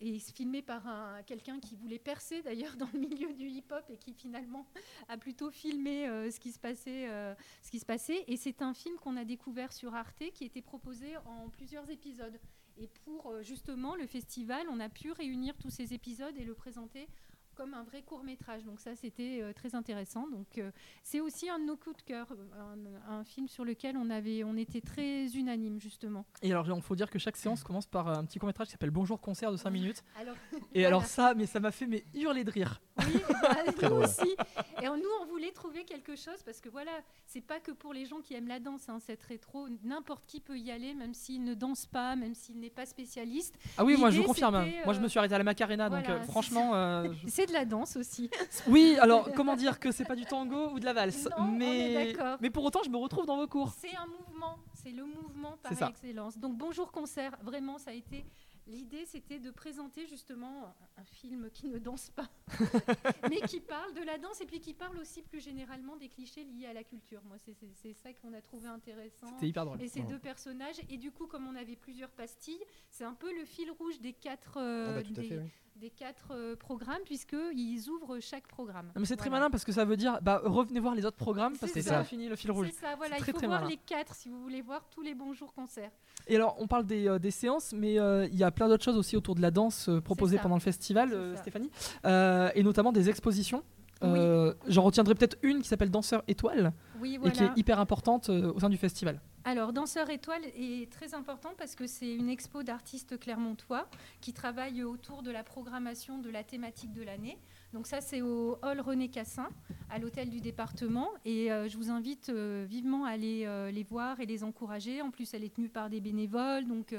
[0.00, 3.96] Et filmé par un, quelqu'un qui voulait percer d'ailleurs dans le milieu du hip-hop et
[3.96, 4.66] qui finalement
[5.08, 8.24] a plutôt filmé euh, ce, qui se passait, euh, ce qui se passait.
[8.26, 12.38] Et c'est un film qu'on a découvert sur Arte qui était proposé en plusieurs épisodes.
[12.76, 16.54] Et pour euh, justement le festival, on a pu réunir tous ces épisodes et le
[16.54, 17.08] présenter
[17.54, 18.64] comme un vrai court métrage.
[18.64, 20.28] Donc ça, c'était euh, très intéressant.
[20.28, 20.70] Donc euh,
[21.02, 24.10] c'est aussi un de nos coups de cœur, euh, un, un film sur lequel on
[24.10, 26.24] avait, on était très unanime justement.
[26.42, 28.90] Et alors, il faut dire que chaque séance commence par un petit court-métrage qui s'appelle
[28.90, 30.02] Bonjour concert de 5 minutes.
[30.20, 30.88] Alors, Et Voilà.
[30.88, 32.80] alors ça, mais ça m'a fait mais hurler de rire.
[32.98, 33.04] oui,
[33.42, 34.04] bah, nous drôle.
[34.04, 34.36] aussi.
[34.82, 36.92] Et on- nous, on voulait trouver quelque chose parce que voilà,
[37.26, 39.68] c'est pas que pour les gens qui aiment la danse, hein, cette rétro.
[39.82, 43.58] N'importe qui peut y aller, même s'il ne danse pas, même s'il n'est pas spécialiste.
[43.76, 44.64] Ah oui, moi je vous confirme.
[44.64, 47.08] c'était, Moi je euh, me suis arrêté à la Macarena, voilà, donc euh, franchement, euh,
[47.44, 48.30] C'est de la danse aussi.
[48.68, 48.96] oui.
[49.00, 52.10] Alors comment dire que c'est pas du tango ou de la valse, Non, on mais
[52.10, 53.70] est mais pour autant je me retrouve dans vos cours.
[53.78, 56.38] C'est un mouvement, c'est le mouvement par excellence.
[56.38, 58.24] Donc bonjour concert, vraiment ça a été
[58.66, 62.30] l'idée c'était de présenter justement un, film qui ne danse pas
[63.28, 66.44] mais qui parle de la danse et puis qui parle aussi plus généralement des clichés
[66.44, 67.20] liés à la culture.
[67.24, 69.26] Moi c'est- ça qu'on a trouvé intéressant.
[69.34, 69.82] C'était hyper drôle.
[69.82, 70.06] Et ces Ouais.
[70.06, 73.70] deux personnages et du coup comme on avait plusieurs pastilles, c'est un peu le fil
[73.70, 75.50] rouge des quatre euh, Ah bah, tout à des, fait, oui.
[75.76, 78.86] Des quatre euh, programmes puisque ils ouvrent chaque programme.
[78.94, 81.16] Non, mais c'est très malin parce que ça veut dire bah revenez voir les autres
[81.16, 81.90] programmes parce que ça.
[81.90, 82.68] ça fini le fil rouge.
[82.72, 83.70] C'est ça, voilà, il très, faut très voir malin.
[83.70, 85.90] les quatre si vous voulez voir tous les bonjours concerts.
[86.26, 88.84] Et alors, on parle des, euh, des séances, mais euh, il y a plein d'autres
[88.84, 90.42] choses aussi autour de la danse euh, proposées ça.
[90.42, 91.36] pendant le festival.
[91.38, 91.70] Stéphanie,
[92.04, 93.62] et notamment des expositions.
[94.02, 98.58] J'en retiendrai peut-être une qui s'appelle Danseur Étoile Oui, et qui est hyper importante au
[98.60, 99.20] sein du festival.
[99.46, 103.86] Alors, Danseur Étoile est très important parce que c'est une expo d'artistes clermontois
[104.22, 107.36] qui travaillent autour de la programmation de la thématique de l'année.
[107.74, 109.50] Donc ça, c'est au hall René Cassin,
[109.90, 111.10] à l'hôtel du département.
[111.26, 115.02] Et euh, je vous invite euh, vivement à aller euh, les voir et les encourager.
[115.02, 116.66] En plus, elle est tenue par des bénévoles.
[116.66, 116.94] Donc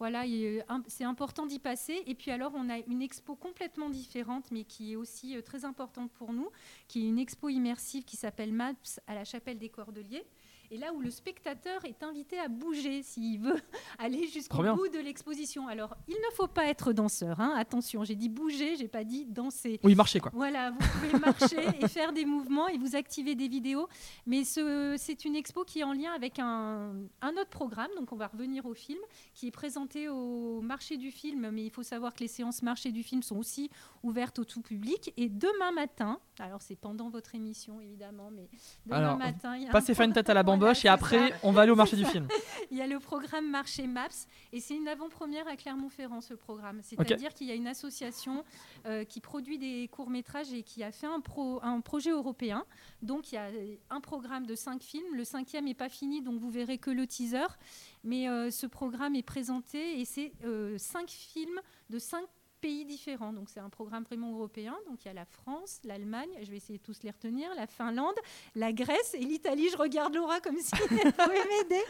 [0.00, 0.24] voilà,
[0.88, 2.02] c'est important d'y passer.
[2.06, 6.10] Et puis alors, on a une expo complètement différente, mais qui est aussi très importante
[6.10, 6.50] pour nous,
[6.88, 10.24] qui est une expo immersive qui s'appelle MAPS à la chapelle des Cordeliers.
[10.70, 13.60] Et là où le spectateur est invité à bouger s'il veut
[13.98, 15.68] aller jusqu'au bout de l'exposition.
[15.68, 19.24] Alors, il ne faut pas être danseur, hein, attention, j'ai dit bouger, j'ai pas dit
[19.26, 19.80] danser.
[19.84, 20.30] Oui, marcher quoi.
[20.34, 23.88] Voilà, vous pouvez marcher et faire des mouvements et vous activer des vidéos.
[24.26, 28.12] Mais ce- c'est une expo qui est en lien avec un, un autre programme, donc
[28.12, 28.98] on va revenir au film,
[29.34, 31.50] qui est présenté au marché du film.
[31.50, 33.70] Mais il faut savoir que les séances marché du film sont aussi
[34.02, 35.12] ouvertes au tout public.
[35.16, 38.48] Et demain matin, alors c'est pendant votre émission évidemment, mais
[38.86, 40.88] demain Alors, matin, il y a un Passez faire une tête à la Voilà, et
[40.88, 41.36] après, ça.
[41.42, 42.28] on va aller au marché du film.
[42.70, 44.08] il y a le programme Marché Maps
[44.52, 46.80] et c'est une avant-première à Clermont-Ferrand ce programme.
[46.82, 48.44] C'est-à-dire qu'il y a une association
[48.86, 52.64] euh, qui produit des courts-métrages et qui a fait un, pro, un projet européen.
[53.02, 53.48] Donc il y a
[53.90, 55.14] un programme de cinq films.
[55.14, 57.46] Le cinquième n'est pas fini, donc vous verrez que le teaser.
[58.04, 62.24] Mais euh, ce programme est présenté et c'est euh, cinq films de cinq
[62.60, 63.32] pays différents.
[63.32, 64.74] Donc c'est un programme vraiment européen.
[64.88, 67.66] Donc il y a la France, l'Allemagne, je vais essayer de tous les retenir, la
[67.66, 68.14] Finlande,
[68.54, 69.68] la Grèce et l'Italie.
[69.70, 71.82] Je regarde Laura comme si elle pouvait m'aider.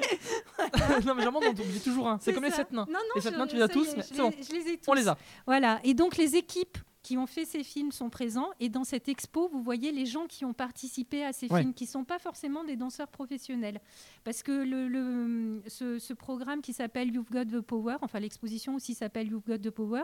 [1.06, 2.18] non mais j'en on oublie toujours un.
[2.20, 2.86] C'est comme les sept nains.
[2.88, 4.30] Non, non, les sept nains, tu les as tous, est, mais je c'est les- bon.
[4.30, 4.88] Je les ai tous.
[4.90, 5.16] On les a.
[5.46, 5.80] Voilà.
[5.84, 8.50] Et donc les équipes qui ont fait ces films sont présents.
[8.58, 11.60] Et dans cette expo, vous voyez les gens qui ont participé à ces Ouais.
[11.60, 13.80] films, qui ne sont pas forcément des danseurs professionnels.
[14.24, 18.74] Parce que le, le- ce, ce programme qui s'appelle You've Got the Power, enfin l'exposition
[18.74, 20.02] aussi s'appelle You've Got the Power,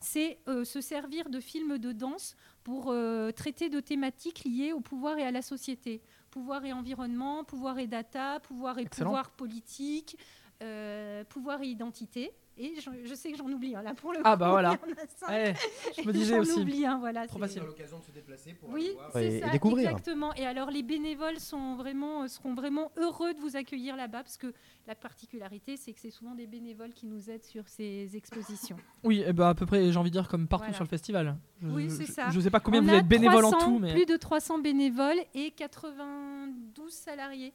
[0.00, 2.34] c'est euh, se servir de films de danse
[2.64, 6.02] pour euh, traiter de thématiques liées au pouvoir et à la société.
[6.32, 9.10] Pouvoir et environnement, pouvoir et data, pouvoir et Excellent.
[9.10, 10.16] pouvoir politique,
[10.62, 12.32] euh, pouvoir et identité.
[12.62, 14.76] Et je, je sais que j'en oublie un là pour le Ah, coup, bah voilà.
[14.86, 15.28] il y en a cinq.
[15.30, 15.54] Ouais,
[15.96, 16.60] je me disais J'en aussi.
[16.60, 17.26] oublie un, voilà.
[17.26, 17.62] Trop facile.
[17.62, 19.88] l'occasion de se déplacer pour Oui, voir c'est et, et ça, découvrir.
[19.90, 20.34] exactement.
[20.34, 24.36] Et alors les bénévoles sont vraiment, euh, seront vraiment heureux de vous accueillir là-bas parce
[24.36, 24.52] que
[24.86, 28.76] la particularité, c'est que c'est souvent des bénévoles qui nous aident sur ces expositions.
[29.04, 30.74] Oui, eh ben, à peu près, j'ai envie de dire comme partout Voilà.
[30.74, 31.38] sur le festival.
[31.62, 32.28] Je, Oui, c'est ça.
[32.28, 34.58] Je sais pas combien On vous êtes bénévoles en 300 tout, mais Plus de 300
[34.58, 37.54] bénévoles et 92 salariés.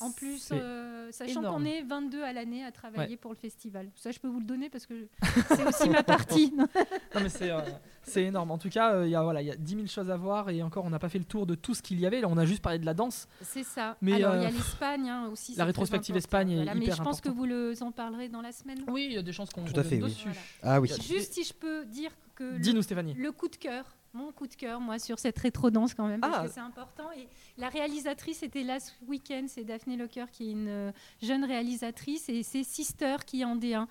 [0.00, 1.62] En plus, euh, sachant énorme.
[1.62, 3.88] qu'on est 22 à l'année à travailler pour le festival.
[3.94, 5.08] Ça, je peux vous le donner parce que
[5.56, 6.52] c'est aussi ma partie.
[7.14, 7.60] Non, mais c'est euh,
[8.02, 8.50] c'est énorme.
[8.50, 10.16] En tout cas, euh, il y a voilà, il y a 10 000 choses à
[10.16, 12.20] voir et encore, on n'a pas fait le tour de tout ce qu'il y avait.
[12.20, 13.26] Là, on a juste parlé de la danse.
[13.40, 13.96] C'est ça.
[14.02, 15.54] Mais, Alors, il y a l'Espagne hein, aussi.
[15.56, 16.16] la rétrospective.
[16.16, 18.78] Espagne est Voilà, Mais hyper je pense que vous le en parlerez dans la semaine.
[18.88, 20.10] Oui, il y a des chances qu'on Tout à fait, revienne oui.
[20.10, 20.28] dessus.
[20.28, 20.76] Voilà.
[20.76, 20.88] Ah oui.
[20.88, 23.14] Juste si je peux dire que le, Dis-nous, Stéphanie.
[23.14, 23.84] le coup de cœur,
[24.16, 26.46] mon coup de cœur, moi, sur cette rétro-danse quand même, parce Ah.
[26.46, 27.10] que c'est important.
[27.12, 31.44] Et la réalisatrice était là ce week-end, c'est Daphné Lecoeur, qui est une euh, jeune
[31.44, 33.86] réalisatrice, et c'est Sister qui est en D1.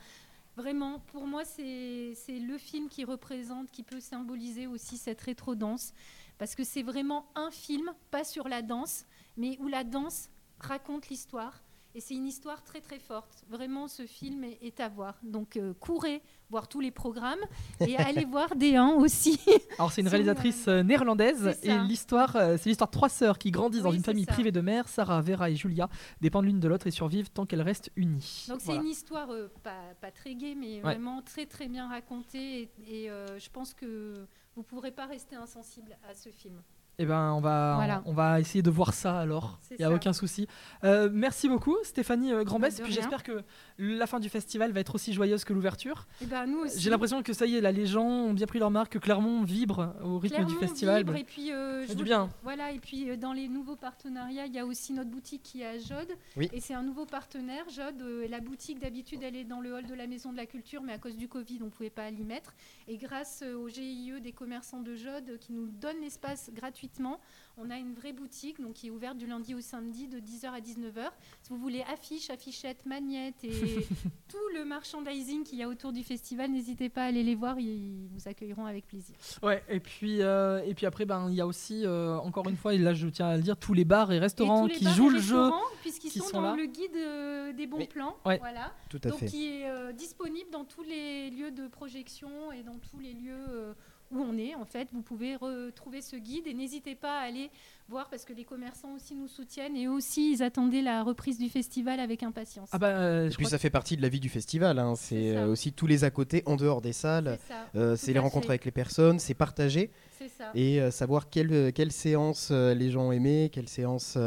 [0.57, 5.93] Vraiment, pour moi, c'est c'est le film qui représente, qui peut symboliser aussi cette rétro-danse,
[6.38, 9.05] parce que c'est vraiment un film, pas sur la danse,
[9.38, 11.61] mais où la danse raconte l'histoire.
[11.95, 13.45] Et c'est une histoire très très forte.
[13.49, 15.17] Vraiment, ce film est, est à voir.
[15.23, 17.39] Donc, euh, courez voir tous les programmes
[17.79, 19.39] et allez voir D1 aussi.
[19.79, 23.49] Alors, c'est une réalisatrice euh, néerlandaise et l'histoire, euh, c'est l'histoire de trois sœurs qui
[23.49, 24.34] grandissent dans une famille ça.
[24.34, 24.89] privée de mère.
[24.89, 25.88] Sarah, Vera et Julia
[26.19, 28.45] dépendent l'une de l'autre et survivent tant qu'elles restent unies.
[28.49, 29.29] Donc, c'est une histoire
[29.63, 32.69] pas, pas très gaie, mais vraiment très très bien racontée.
[32.88, 36.62] Et, et, je pense que vous ne pourrez pas rester insensible à ce film.
[36.97, 38.01] Eh ben, on va, Voilà.
[38.05, 39.60] on va essayer de voir ça alors.
[39.71, 39.93] Il n'y a ça.
[39.93, 40.47] aucun souci.
[40.84, 42.75] Euh, merci beaucoup, Stéphanie euh, Grandbesse.
[42.75, 43.43] Bah, de Puis j'espère que
[43.77, 46.08] la fin du festival va être aussi joyeuse que l'ouverture.
[46.21, 46.79] Et ben, nous aussi.
[46.79, 48.99] J'ai l'impression que ça y est, là, les gens ont bien pris leur marque, que
[48.99, 50.99] Clermont vibre au rythme Clermont du festival.
[50.99, 52.29] vibre, et puis euh, je fait du vous- bien.
[52.43, 55.62] Voilà, et puis euh, dans les nouveaux partenariats, il y a aussi notre boutique qui
[55.62, 56.12] est à Jode.
[56.38, 56.49] Oui.
[56.53, 57.65] Et c'est un nouveau partenaire.
[57.69, 60.45] Jode, euh, la boutique d'habitude, elle est dans le hall de la Maison de la
[60.45, 62.53] Culture, mais à cause du Covid, on ne pouvait pas l'y mettre.
[62.88, 66.51] Et grâce euh, au GIE des commerçants de Jode euh, qui nous donnent l'espace
[66.85, 67.19] gratuitement,
[67.57, 70.47] on a une vraie boutique donc, qui est ouverte du lundi au samedi de 10h
[70.47, 71.09] à 19h.
[71.41, 73.49] Si vous voulez affiches, affichettes, magnettes et
[74.29, 77.57] tout le merchandising qu'il y a autour du festival, n'hésitez pas à aller les voir,
[77.59, 79.15] ils vous accueilleront avec plaisir.
[79.41, 82.57] Ouais, et puis, euh, et puis après, ben, il y a aussi, euh, encore une
[82.57, 84.93] fois, et là je tiens à le dire, tous les bars et restaurants qui bars
[84.93, 85.39] et jouent le jeu.
[85.39, 86.55] restaurants, puisqu'ils qui sont, sont dans là.
[86.57, 87.87] le guide euh, des bons Oui.
[87.87, 88.37] plans, Ouais.
[88.39, 88.73] voilà.
[88.89, 89.27] Tout à Donc fait.
[89.27, 93.45] qui est euh, disponible dans tous les lieux de projection et dans tous les lieux
[93.49, 93.73] euh,
[94.11, 94.55] où on est.
[94.55, 97.49] En fait, vous pouvez retrouver ce guide et n'hésitez pas à aller
[97.89, 101.49] voir parce que les commerçants aussi nous soutiennent et aussi ils attendaient la reprise du
[101.49, 102.69] festival avec impatience.
[102.71, 104.79] Ah bah, euh, Et je puis crois ça fait partie de la vie du festival.
[104.79, 104.95] hein.
[104.95, 107.37] C'est euh, aussi tous les à côté, en dehors des salles.
[107.73, 108.51] c'est Euh, les rencontres fait.
[108.53, 109.91] avec les personnes, c'est partager
[110.37, 110.51] ça.
[110.55, 114.17] et euh, savoir quelle, quelle séance euh, les gens ont aimé, quelle séance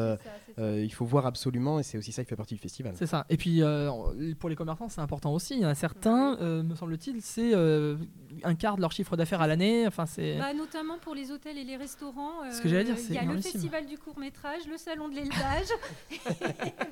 [0.59, 2.95] euh, il faut voir absolument et c'est aussi ça qui fait partie du festival.
[2.97, 3.27] C'est ça.
[3.29, 3.91] Et puis euh,
[4.39, 5.55] pour les commerçants, c'est important aussi.
[5.55, 7.97] Il y en a certains, euh, me semble-t-il, c'est euh,
[8.43, 9.87] un quart de leur chiffre d'affaires à l'année.
[9.87, 10.37] Enfin, c'est.
[10.39, 12.51] Bah, notamment pour les hôtels et les restaurants.
[12.51, 15.09] Ce que j'allais dire, c'est Il y a le festival du court métrage, le salon
[15.09, 15.69] de l'élevage.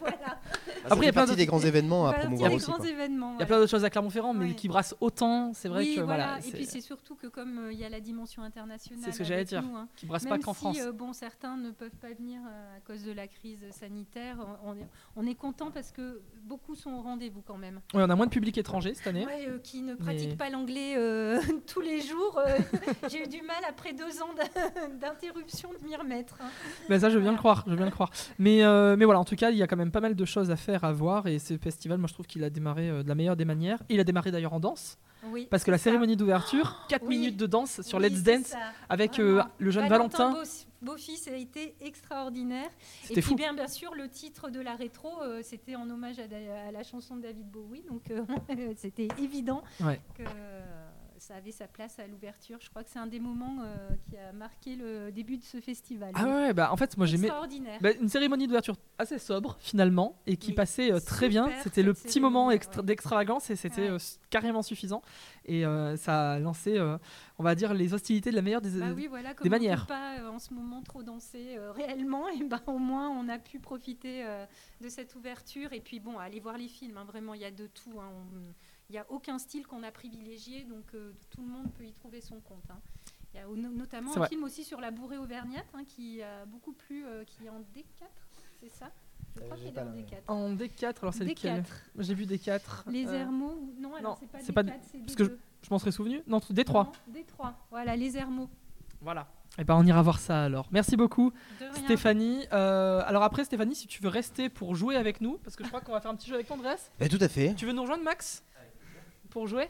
[0.01, 0.39] voilà.
[0.85, 2.67] Ah, Après, il y a plein des grands événements à promouvoir aussi.
[2.71, 2.79] grands.
[2.85, 4.55] Il y a plein d'autres choses à Clermont-Ferrand, mais Ouais.
[4.55, 5.53] qui brassent autant.
[5.55, 6.39] C'est vrai oui, que voilà.
[6.47, 9.03] Et puis c'est surtout que comme il y a la dimension internationale.
[9.05, 9.63] C'est ce que j'allais avec dire.
[9.63, 10.79] nous, hein, qui brassent Même pas qu'en France.
[10.95, 15.27] bon, certains ne peuvent pas venir à cause de la crise sanitaire, on est, on
[15.27, 17.81] est content parce que beaucoup sont au rendez-vous quand même.
[17.95, 19.27] Ouais, on a moins de public étranger cette année.
[19.27, 22.39] Ouais, euh, qui ne pratiquent Mais- pas l'anglais euh, tous les jours.
[22.39, 22.57] euh,
[23.11, 26.37] J'ai eu du mal après deux ans d'in- d'interruption de m'y remettre.
[26.41, 26.49] hein.
[26.89, 27.33] Ben ça, je Voilà.
[27.33, 28.11] le croire, je bien le croire.
[28.39, 28.63] Mais,
[28.97, 30.57] mais voilà, en tout cas, il y a quand même pas mal de choses à
[30.57, 31.27] faire, à voir.
[31.27, 33.79] Et ce festival, moi, je trouve qu'il a démarré de la meilleure des manières.
[33.89, 34.99] Il a démarré d'ailleurs en danse.
[35.31, 35.85] Oui, Parce que la ça.
[35.85, 37.19] cérémonie d'ouverture, 4 Oui.
[37.19, 38.55] minutes de danse sur Oui, Let's Dance
[38.89, 39.51] avec euh, Vraiment.
[39.59, 40.31] le jeune Valentin.
[40.33, 40.43] Beau-
[40.83, 42.67] Beau-fils a été extraordinaire.
[42.69, 43.35] Et C'était puis fou.
[43.35, 47.17] bien, bien sûr, le titre de la rétro, euh, c'était en hommage à, la chanson
[47.17, 47.83] de David Bowie.
[47.89, 48.23] Donc euh,
[48.77, 50.01] c'était évident Ouais.
[50.15, 50.86] que euh,
[51.19, 52.59] ça avait sa place à l'ouverture.
[52.61, 55.61] Je crois que c'est un des moments euh, qui a marqué le début de ce
[55.61, 56.13] festival.
[56.15, 57.27] Ah ouais, bah en fait, moi j'aimais.
[57.29, 57.79] Extraordinaire.
[57.81, 61.49] Bah, une cérémonie d'ouverture assez sobre finalement et qui Oui, passait euh, très bien.
[61.63, 62.61] C'était le petit moment ouais.
[62.83, 63.91] d'extravagance et c'était Ouais.
[63.91, 63.99] euh,
[64.31, 65.03] carrément suffisant.
[65.49, 65.63] Et
[65.97, 66.77] ça a lancé,
[67.39, 68.81] on va dire, les hostilités de la meilleure des.
[68.81, 69.87] Bah oui, voilà, comme des on manières.
[69.87, 73.61] peut pas en ce moment trop danser réellement, et ben au moins on a pu
[73.61, 74.25] profiter
[74.81, 75.73] de cette ouverture.
[75.73, 78.01] Et puis bon, aller voir les films, hein, vraiment, il y a de tout.
[78.01, 78.53] hein, on-
[78.89, 81.93] Il n'y a aucun style qu'on a privilégié, donc euh, tout le monde peut y
[81.93, 82.65] trouver son compte.
[82.71, 82.79] hein.
[83.35, 84.29] Il y a no- notamment un vrai.
[84.29, 87.61] film aussi sur la bourrée auvergnate hein, qui a beaucoup plu, euh, qui est en
[87.61, 88.07] D4,
[88.61, 88.91] c'est ça?
[89.35, 90.17] Je crois j'ai qu'il est en la- D4.
[90.29, 91.63] En D4, alors c'est lequel?
[91.63, 91.65] D4.
[91.99, 92.61] J'ai vu D4.
[92.91, 95.37] Les euh, Hermots, non, alors non, c'est pas c'est D4, pas- c'est parce que D2.
[95.63, 96.23] Je m'en serais souvenu.
[96.29, 96.73] Non, D3.
[96.85, 98.49] Non, D3, voilà, les Hermots.
[99.01, 99.27] Voilà.
[99.59, 100.69] Et ben on ira voir ça alors.
[100.71, 101.33] Merci beaucoup.
[101.75, 102.47] Stéphanie.
[102.53, 105.69] Euh, alors après Stéphanie, si tu veux rester pour jouer avec nous, parce que je
[105.69, 106.77] crois qu'on va faire un petit jeu avec toi, Andrés.
[107.01, 107.55] Eh, tout à fait.
[107.55, 108.43] Tu veux nous rejoindre Max?
[109.37, 109.69] Pour jouer?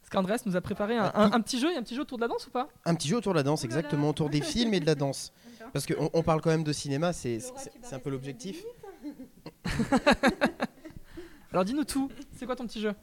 [0.00, 1.94] Parce qu'Andrés nous a préparé un, un- un petit jeu, il y a un petit
[1.94, 2.66] jeu autour de la danse ou pas?
[2.84, 3.66] Un petit jeu autour de la danse, là.
[3.66, 5.32] exactement, autour des films et de la danse.
[5.72, 7.38] Parce qu'on on parle quand même de cinéma, c'est
[7.92, 8.64] un peu l'objectif.
[11.52, 12.94] Alors dis-nous tout, c'est quoi ton petit jeu?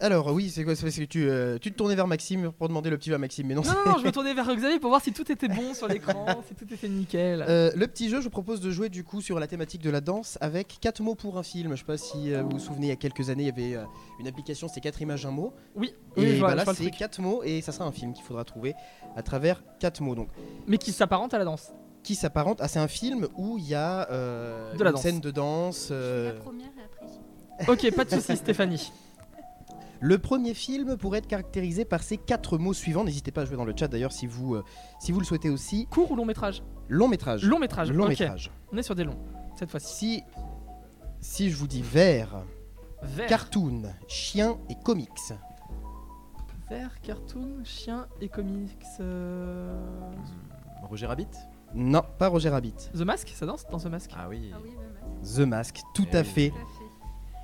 [0.00, 2.68] Alors oui, c'est quoi c'est parce que tu, euh, tu te tournais vers Maxime pour
[2.68, 3.62] demander le petit jeu à Maxime, mais non.
[3.62, 5.86] Non, non, non, je me tournais vers Xavier pour voir si tout était bon sur
[5.88, 7.44] l'écran, si tout était nickel.
[7.48, 9.90] Euh, le petit jeu, je vous propose de jouer du coup sur la thématique de
[9.90, 11.72] la danse avec 4 mots pour un film.
[11.72, 13.50] Je sais pas si euh, vous vous souvenez, il y a quelques années, il y
[13.72, 13.84] avait euh,
[14.18, 15.52] une application, c'était 4 images, un mot.
[15.76, 16.96] oui, Et oui, je bah là, c'est truc.
[16.98, 18.74] 4 mots et ça sera un film qu'il faudra trouver
[19.16, 20.14] à travers 4 mots.
[20.16, 20.28] Donc,
[20.66, 21.72] Mais qui s'apparente à la danse.
[22.02, 25.02] qui s'apparente à c'est un film où il y a euh, De la une danse.
[25.02, 25.88] scène de danse.
[25.92, 27.72] euh, La première et après.
[27.72, 28.92] Ok, pas de soucis Stéphanie.
[30.06, 33.04] Le premier film pourrait être caractérisé par ces quatre mots suivants.
[33.04, 34.62] N'hésitez pas à jouer dans le chat d'ailleurs si vous, euh,
[35.00, 35.86] si vous le souhaitez aussi.
[35.86, 37.42] Court ou long métrage Long métrage.
[37.42, 37.90] Long métrage.
[37.90, 38.50] Long métrage.
[38.70, 39.16] On est sur des longs
[39.56, 39.94] cette fois-ci.
[39.94, 40.24] Si,
[41.20, 42.42] si je vous dis vert,
[43.02, 45.08] Vert, cartoon, chien et comics.
[46.68, 48.76] vert, cartoon, chien et comics.
[49.00, 49.74] euh,
[50.82, 51.28] Roger Rabbit?
[51.74, 52.74] Non, pas Roger Rabbit.
[52.94, 54.10] The Mask, ça danse dans The Mask?
[54.14, 54.50] Ah oui.
[54.54, 54.70] Ah oui,
[55.34, 56.26] The Mask, tout Eh à oui.
[56.26, 56.50] fait.
[56.50, 56.73] tout à fait.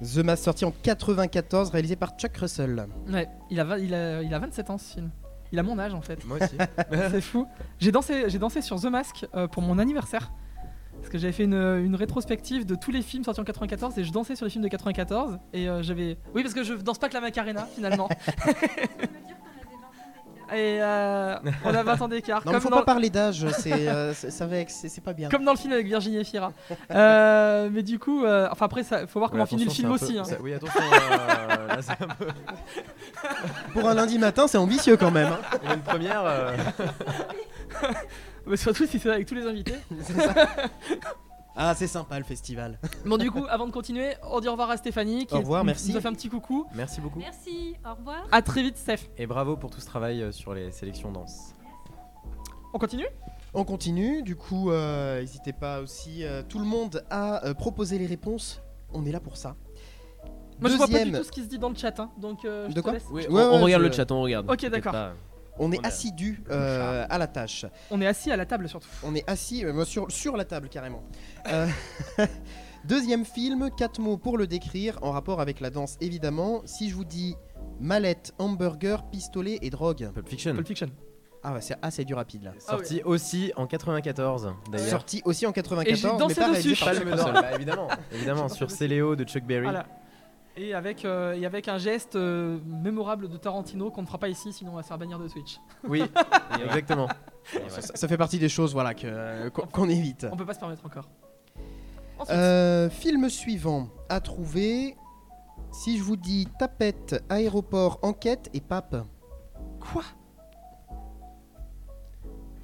[0.03, 2.87] The Mask sorti en 94, réalisé par Chuck Russell.
[3.09, 5.11] Ouais, il a, il, a, il a 27 ans ce film.
[5.53, 6.25] Il a mon âge en fait.
[6.25, 6.57] Moi aussi.
[7.11, 7.47] C'est fou.
[7.79, 10.31] J'ai dansé, j'ai dansé sur The Mask euh, pour mon anniversaire.
[10.97, 14.05] Parce que j'avais fait une, une rétrospective de tous les films sortis en 94 et
[14.05, 15.39] je dansais sur les films de 94.
[15.53, 16.19] Et euh, j'avais.
[16.35, 18.09] Oui, parce que je danse pas que la Macarena finalement.
[20.53, 22.43] et euh, on a 20 ans d'écart.
[22.45, 25.29] Non, mais Comme, faut dans- pas parler d'âge, c'est euh, c'est- pas bien.
[25.29, 26.53] comme dans le film avec Virginie Efira.
[26.91, 29.91] Euh, mais du coup, euh, enfin après, ça, faut voir comment Ouais, finit le film
[29.93, 30.15] aussi.
[30.15, 30.25] peu- hein.
[30.25, 30.81] ça- Oui, attention.
[30.81, 32.27] euh, là, c'est un peu-
[33.73, 35.29] Pour un lundi matin, c'est ambitieux quand même.
[35.33, 35.39] hein.
[35.63, 36.23] Il y a une première.
[36.25, 36.57] euh,
[38.47, 39.75] Mais surtout si c'est avec tous les invités.
[41.63, 42.79] Ah, c'est sympa le festival.
[43.05, 45.63] Bon, du coup, avant de continuer, on dit au revoir à Stéphanie qui Au revoir,
[45.63, 45.91] nous- merci.
[45.91, 46.67] nous a fait un petit coucou.
[46.75, 47.19] Merci beaucoup.
[47.19, 48.27] Merci, au revoir.
[48.33, 49.11] À très vite, Steph.
[49.19, 51.53] Et bravo pour tout ce travail euh, sur les sélections danse.
[52.73, 53.07] On continue?
[53.53, 57.99] On continue, du coup, euh, n'hésitez pas aussi, euh, tout le monde à euh, proposer
[57.99, 58.63] les réponses.
[58.95, 59.55] On est là pour ça.
[60.61, 62.11] Moi, je vois pas du Deuxième, tout ce qui se dit dans le chat, hein,
[62.17, 63.05] donc euh, je De te quoi laisse.
[63.11, 64.51] Oui, Ouais, on, ouais, on regarde je- le chat, on regarde.
[64.51, 64.95] Ok, d'accord.
[65.61, 65.65] Pas.
[65.67, 67.67] on est assidus euh, à la tâche.
[67.91, 68.89] On est assis à la table surtout.
[69.03, 71.03] On est assis euh, sur, sur la table carrément.
[71.49, 71.67] Euh,
[72.85, 76.63] Deuxième film, quatre mots pour le décrire, en rapport avec la danse évidemment.
[76.65, 77.37] Si je vous dis
[77.79, 80.11] mallette, hamburger, pistolet et drogue.
[80.15, 80.55] Pulp Fiction.
[80.55, 80.89] Pulp Fiction.
[81.43, 82.53] Ah ouais, c'est assez du rapide là.
[82.59, 84.89] Sorti aussi en 94 d'ailleurs.
[84.89, 86.85] Sorti aussi en Et j'ai 94, mais dansé pas réalisé dessus.
[86.85, 87.33] par Pas le Chuck même Russell.
[87.33, 89.65] bah, évidemment, évidemment sur Céléo de Chuck Berry.
[89.65, 89.87] Voilà.
[90.57, 94.29] Et avec, euh, et avec un geste euh, mémorable de Tarantino qu'on ne fera pas
[94.29, 95.59] ici, sinon on va se faire bannir de Switch.
[95.89, 96.03] Oui,
[96.65, 97.09] exactement.
[97.69, 100.27] Ça, ça fait partie des choses voilà que euh, qu'on qu'on évite.
[100.31, 101.09] On peut pas se permettre encore.
[102.19, 104.97] Ensuite, Euh, film suivant à trouver.
[105.73, 108.97] Si je vous dis tapette, aéroport, enquête et pape.
[109.79, 110.03] quoi?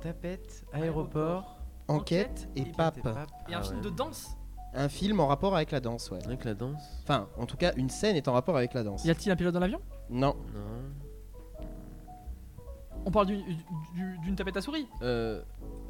[0.00, 1.56] Tapette, aéroport,
[1.88, 2.98] Enquête et et pape.
[3.48, 3.82] Et un Ah film ouais.
[3.84, 4.35] de danse?
[4.76, 6.18] Un film en rapport avec la danse, ouais.
[6.26, 9.04] Avec la danse Enfin, en tout cas, une scène est en rapport avec la danse.
[9.04, 9.80] Y a-t-il un pilote dans l'avion?
[10.10, 10.36] Non.
[10.54, 11.64] Non.
[13.04, 13.42] On parle du-
[13.94, 14.86] du- d'une tapette à souris?
[15.02, 15.40] Euh,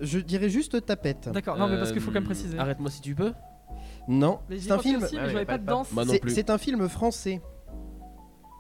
[0.01, 1.29] Je dirais juste tapette.
[1.31, 2.59] D'accord, non mais parce qu'il faut quand même euh, préciser.
[2.59, 3.33] Arrête-moi si tu peux.
[4.07, 4.39] Non.
[4.59, 5.01] C'est un film.
[5.03, 5.89] Ah pas pas de danse.
[6.29, 7.41] C'est- un film français.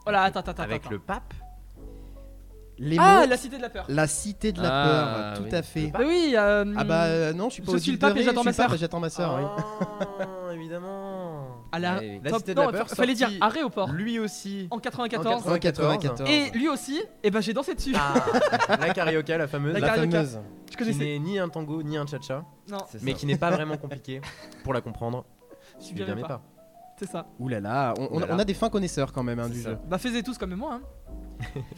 [0.07, 0.91] Oh là, attends, attends, Avec attends.
[0.91, 1.35] le pape
[2.79, 3.87] Les Ah, mots, la cité de la peur.
[3.89, 4.85] la cité de la Ah,
[5.35, 5.55] peur, tout oui.
[5.57, 5.87] à fait.
[5.89, 8.15] Bah oui, euh, Ah bah euh, non, je suis pas Je au suis le pape
[8.17, 8.77] et j'attends je ma sœur.
[8.77, 9.39] j'attends ma sœur.
[9.39, 9.65] oui.
[10.21, 11.47] Ah, évidemment.
[11.73, 12.31] À la, Ouais, oui.
[12.31, 14.69] La Cité de non, la Peur, fa- fallait dire sorti- aéroport Lui aussi.
[14.71, 15.59] en En 94.
[15.59, 16.29] 94.
[16.31, 17.95] Et lui aussi, et ben j'ai dansé dessus.
[17.97, 18.15] Ah,
[18.81, 19.73] la carioca, la fameuse.
[19.73, 20.11] La La carioca.
[20.25, 20.39] fameuse.
[20.67, 20.99] Je qui connaissais.
[21.05, 23.19] n'est ni un tango ni un cha-cha, Non, C'est mais ça.
[23.19, 24.21] qui n'est pas vraiment compliqué
[24.65, 25.25] pour la comprendre.
[25.81, 26.29] je suis bien mais pas.
[26.29, 26.43] pas.
[26.99, 27.27] C'est ça.
[27.39, 28.35] Ouh là là, on, on- Ouh là là.
[28.35, 29.71] on a des fins connaisseurs quand même hein, du C'est ça.
[29.71, 29.79] jeu.
[29.87, 30.75] Bah faisez tous comme moi.
[30.75, 30.81] Hein.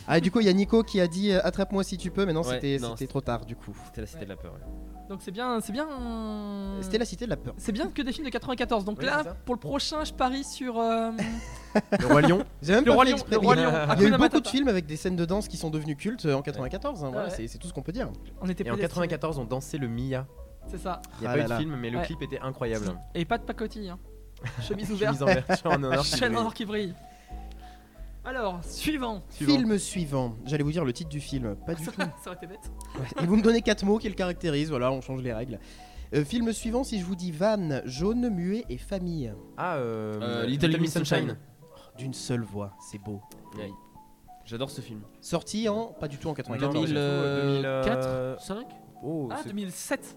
[0.07, 2.11] Ah, et du coup, il y a Nico qui a dit euh, attrape-moi si tu
[2.11, 3.77] peux, mais non, Ouais, c'était non, c'était c'est- trop tard du coup.
[3.87, 4.53] C'était la cité de la peur.
[4.53, 4.61] ouais.
[5.09, 5.89] Donc c'est bien, c'est bien.
[6.83, 7.55] C'était la cité de la peur.
[7.57, 8.85] C'est bien que des films de 94.
[8.85, 9.35] Donc Oui, là, ça.
[9.47, 11.11] pour le prochain, je parie sur euh,
[12.01, 12.45] Le Roi Lion.
[12.63, 13.17] J'ai même le pas Roi fait Lion.
[13.17, 13.73] exprès, Le mais Roi il y a- Lion.
[13.73, 14.41] Il y a eu Hakuna beaucoup Matata.
[14.41, 17.05] de films avec des scènes de danse qui sont devenues cultes euh, en 94.
[17.05, 17.35] hein, voilà, Ouais.
[17.35, 18.11] c'est c'est tout ce qu'on peut dire.
[18.43, 19.09] On était Et en prédestinés.
[19.09, 20.27] 94, on dansait le Mia.
[20.67, 21.01] C'est ça.
[21.19, 21.59] Il n'y a Ah pas là eu de là.
[21.59, 22.05] film, mais le Ouais.
[22.05, 22.87] clip était incroyable.
[23.15, 23.89] Et pas de pacotille.
[23.89, 23.99] Hein.
[24.61, 25.17] Chemise ouverte.
[25.19, 26.05] Chemise en honneur.
[26.05, 26.95] Chaîne or qui brille.
[28.29, 29.23] Alors, suivant.
[29.31, 30.37] Film suivant.
[30.45, 31.57] J'allais vous dire le titre du film.
[31.67, 31.93] Pas du tout.
[31.97, 32.71] Ça aurait été bête.
[33.23, 34.69] Et vous me donnez quatre mots qui le caractérisent.
[34.69, 35.59] Voilà, on change les règles.
[36.15, 39.33] Euh, film suivant, si je vous dis van, jaune, muet et famille.
[39.57, 41.39] Ah, euh, Euh, Little Miss Sunshine.
[41.97, 43.21] D'une seule voix, c'est beau.
[43.57, 43.71] Ouais.
[44.45, 45.01] J'adore ce film.
[45.23, 45.87] Sorti en.
[45.87, 46.75] Pas du tout en Non, 94.
[46.75, 48.67] non, 2004 euh, 5
[49.03, 50.17] Oh, Ah, c'est- 2007.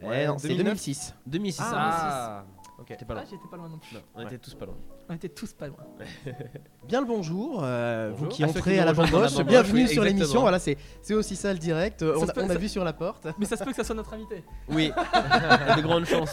[0.00, 0.74] Eh Ouais, non, c'est 2009.
[0.74, 1.14] 2006.
[1.26, 1.62] 2006.
[1.64, 2.44] Ah, Ah,
[2.78, 2.86] ok.
[2.88, 3.24] J'étais pas Ah, loin.
[3.30, 3.94] j'étais pas loin non plus.
[3.96, 4.26] Non, on Ouais.
[4.26, 4.76] était tous pas loin.
[5.08, 5.78] On était tous pas loin.
[6.86, 8.24] Bien le bonjour, euh, Bonjour.
[8.26, 9.82] vous qui À ceux qui entrez nous à la rejoignent dans la bamboche, bamboche, bienvenue
[9.82, 10.40] oui, sur l'émission.
[10.40, 12.00] Voilà, c'est c'est aussi ça le direct.
[12.00, 13.26] Ça on se a, peut- on a ça- vu sur la porte.
[13.38, 14.44] Mais ça se peut que ça soit notre invité.
[14.68, 14.90] Oui,
[15.76, 16.32] de grandes chances.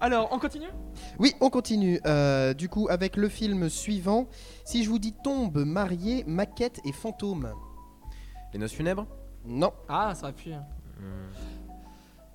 [0.00, 0.68] Alors, on continue?
[1.18, 2.00] Oui, on continue.
[2.06, 4.28] Euh, du coup, avec le film suivant.
[4.64, 7.52] Si je vous dis tombe, mariée, maquette et fantôme.
[8.52, 9.06] Les noces funèbres?
[9.44, 10.50] Non, Ah, ça aurait pu.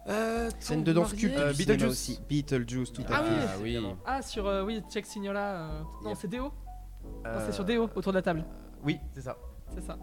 [0.10, 1.90] Euh, scène de danse culte Euh, Beetlejuice.
[1.90, 2.20] aussi.
[2.28, 3.30] Beetlejuice, tout à Ah fait.
[3.30, 3.36] oui.
[3.42, 3.70] Ah oui.
[3.76, 3.98] évidemment.
[4.06, 4.48] Ah, sur.
[4.48, 5.56] euh, oui, Check Signola.
[5.56, 6.18] euh, Non, Yep.
[6.22, 6.52] c'est Déo Non,
[7.28, 8.44] Euh, c'est sur Déo, autour de la table.
[8.84, 9.38] Oui, c'est ça.
[9.76, 9.98] C'est ça.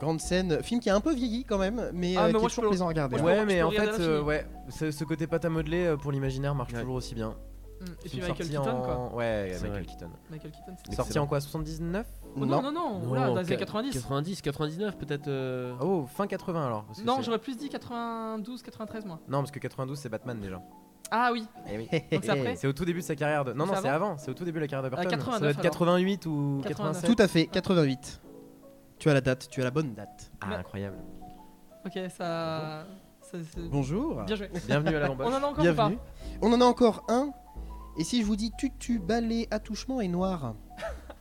[0.00, 2.38] Grande scène, film qui a un peu vieilli quand même, mais Ah, euh, mais qui
[2.40, 3.20] moi, est toujours plaisant à regarder.
[3.20, 3.44] ouais.
[3.46, 6.72] mais en fait, euh, ouais, ce, ce côté pâte à modeler euh, pour l'imaginaire marche
[6.72, 6.80] Ouais.
[6.80, 7.30] toujours aussi bien.
[7.80, 7.84] Mm.
[8.04, 8.82] Et puis Michael Keaton, en...
[8.82, 9.14] quoi.
[9.14, 9.86] Ouais, Michael.
[9.86, 10.10] Keaton.
[10.30, 10.74] Michael Keaton.
[10.96, 13.92] Sorti en quoi 79 Oh, non, non, non, Non, là, dans les années qua- 90.
[13.92, 15.28] 90, 99 peut-être.
[15.28, 16.84] euh, Oh, fin 80 alors.
[16.84, 19.18] parce que Non, c'est- j'aurais plus dit 92, 93, moi.
[19.28, 20.60] Non, parce que 92 c'est Batman déjà.
[21.10, 21.88] Ah oui, Eh oui.
[22.10, 23.52] donc c'est après C'est au tout début de sa carrière de.
[23.52, 24.16] Non, C'est non, c'est avant.
[24.16, 25.10] C'est au tout début de la carrière de Burton.
[25.10, 25.70] 89 ça doit être alors.
[25.72, 27.02] 88 ou 89.
[27.02, 27.16] 87.
[27.16, 28.20] Tout à fait, 88.
[28.98, 30.30] Tu as la date, tu as la bonne date.
[30.40, 30.96] Ah, incroyable.
[31.84, 32.86] Ok, ça.
[33.20, 34.22] ça- c'est- Bonjour.
[34.22, 34.50] Bien joué.
[34.66, 35.96] Bienvenue à la On en a encore ou Bienvenue.
[35.96, 36.02] pas
[36.40, 37.30] On en a encore un.
[37.98, 40.54] Et si je vous dis tutu, balai, attouchement et noir?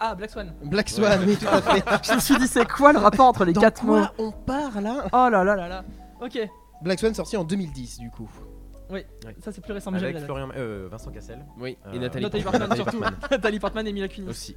[0.04, 0.52] Ah, Black Swan.
[0.64, 1.84] Black Swan, oui, tout à fait.
[2.10, 4.84] Je me suis dit, c'est quoi le rapport entre les Dans quatre mots on parle
[4.84, 5.84] là Oh là là là là.
[6.22, 6.40] Ok,
[6.82, 8.28] Black Swan sorti en 2010 du coup.
[9.44, 10.26] ça c'est plus récent, mais j'avais Avec la date.
[10.28, 11.46] Florian, euh, Vincent Cassel.
[11.60, 12.76] Oui, Euh, et Nathalie Nathalie Portman.
[12.76, 13.00] Surtout.
[13.00, 13.14] Portman.
[13.30, 14.28] Nathalie Portman et Mila Kunis.
[14.30, 14.56] aussi.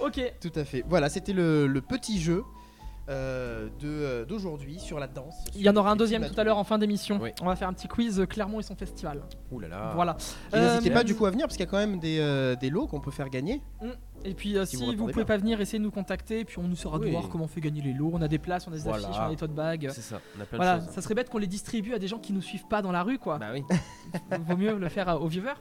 [0.00, 0.82] Ok, Tout à fait.
[0.88, 2.42] Voilà, c'était le, le petit jeu
[3.08, 5.34] euh, de, euh, d'aujourd'hui sur la danse.
[5.54, 7.18] il y en aura un deuxième tout à l'heure en fin d'émission.
[7.22, 7.30] Oui.
[7.40, 9.22] On va faire un petit quiz euh, Clermont et son festival.
[9.50, 9.92] Ouh là là.
[9.94, 10.16] Voilà.
[10.52, 12.18] Et N'hésitez Euh, pas du coup à venir parce qu'il y a quand même des,
[12.20, 13.62] euh, des lots qu'on peut faire gagner.
[14.24, 15.34] Et puis euh, Si si, vous répondez pouvez bien.
[15.36, 16.44] pas venir, essayez de nous contacter.
[16.44, 18.10] Puis on nous saura de voir comment on fait gagner les lots.
[18.12, 19.06] On a des places, on a des Voilà.
[19.08, 19.88] affiches, on a des tote bags.
[19.92, 20.94] C'est ça, on a plein Voilà, de choses.
[20.94, 23.02] ça serait bête qu'on les distribue à des gens qui nous suivent pas dans la
[23.04, 23.38] rue, quoi.
[23.38, 23.62] Bah oui.
[24.48, 25.52] Vaut mieux le faire aux viewers.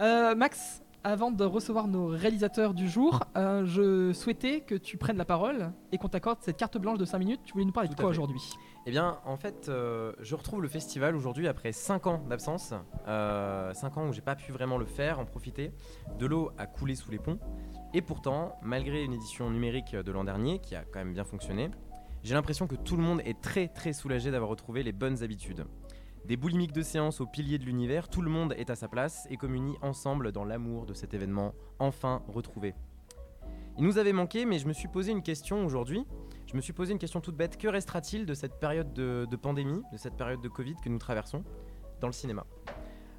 [0.00, 5.18] Euh, Max, avant de recevoir nos réalisateurs du jour, euh, je souhaitais que tu prennes
[5.18, 7.40] la parole et qu'on t'accorde cette carte blanche de 5 minutes.
[7.44, 8.40] Tu voulais nous parler de Tout quoi aujourd'hui?
[8.86, 12.72] Eh bien, en fait, euh, je retrouve le festival aujourd'hui après 5 ans d'absence.
[13.06, 15.72] 5 ans où j'ai pas pu vraiment le faire, en profiter.
[16.18, 17.38] De l'eau a coulé sous les ponts.
[17.92, 21.70] Et pourtant, malgré une édition numérique de l'an dernier qui a quand même bien fonctionné,
[22.22, 25.66] j'ai l'impression que tout le monde est très très soulagé d'avoir retrouvé les bonnes habitudes.
[26.24, 29.26] Des boulimiques de séance aux piliers de l'univers, tout le monde est à sa place
[29.30, 32.74] et communie ensemble dans l'amour de cet événement enfin retrouvé.
[33.76, 36.06] Il nous avait manqué, mais je me suis posé une question aujourd'hui.
[36.46, 37.58] Je me suis posé une question toute bête.
[37.58, 41.44] Que restera-t-il de cette période de, pandémie, de cette période de Covid que nous traversons
[42.00, 42.46] dans le cinéma?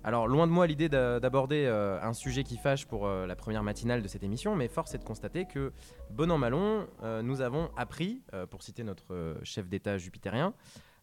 [0.04, 3.36] Alors, loin de moi l'idée d'a- d'aborder euh, un sujet qui fâche pour euh, la
[3.36, 5.74] première matinale de cette émission, mais force est de constater que,
[6.10, 10.54] bon an mal an, euh, nous avons appris, pour citer notre chef d'État jupitérien,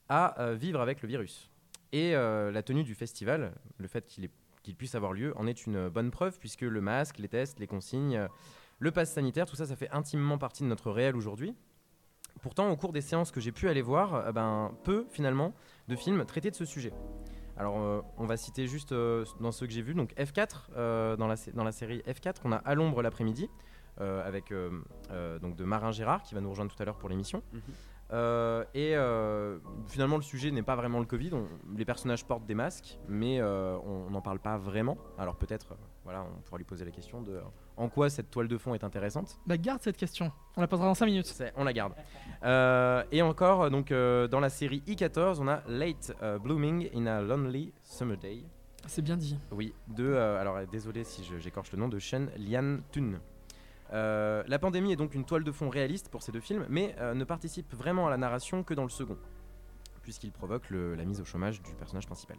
[0.08, 1.51] à vivre avec le virus.
[1.92, 5.88] Et euh, la tenue du festival, le fait qu'il puisse avoir lieu, en est une
[5.88, 8.28] bonne preuve, puisque le masque, les tests, les consignes,
[8.78, 11.55] le pass sanitaire, tout ça, ça fait intimement partie de notre réel aujourd'hui.
[12.40, 15.55] Pourtant, au cours des séances que j'ai pu aller voir, euh, ben, peu finalement
[15.88, 16.92] de films traités de ce sujet.
[17.57, 19.94] Alors, euh, on va citer juste dans ceux que j'ai vus.
[19.94, 23.48] Donc, F4, euh, dans, la, série F4, on a À l'ombre l'après-midi,
[23.98, 24.52] avec
[25.40, 27.42] donc de Marin Gérard, qui va nous rejoindre tout à l'heure pour l'émission.
[27.52, 27.61] Mhm.
[28.12, 31.31] Euh, et euh, finalement, le sujet n'est pas vraiment le Covid.
[31.33, 34.98] On- les personnages portent des masques, mais euh, on n'en parle pas vraiment.
[35.18, 37.40] Alors, peut-être, voilà, on pourra lui poser la question de
[37.79, 39.38] en quoi cette toile de fond est intéressante.
[39.46, 40.31] Bah, garde cette question.
[40.57, 41.27] On la posera dans 5 minutes.
[41.27, 41.94] C'est- on la garde.
[43.12, 48.17] Et encore, donc dans la série I14, on a Late Blooming in a Lonely Summer
[48.19, 48.44] Day
[48.87, 49.38] C'est bien dit.
[49.52, 50.13] Oui, de.
[50.15, 53.21] alors, désolé si j'écorche le nom de Shen Lian Tun.
[53.92, 56.94] Euh, la pandémie est donc une toile de fond réaliste pour ces deux films, mais
[56.98, 59.18] euh, ne participe vraiment à la narration que dans le second,
[60.02, 62.36] puisqu'il provoque la mise au chômage du personnage principal.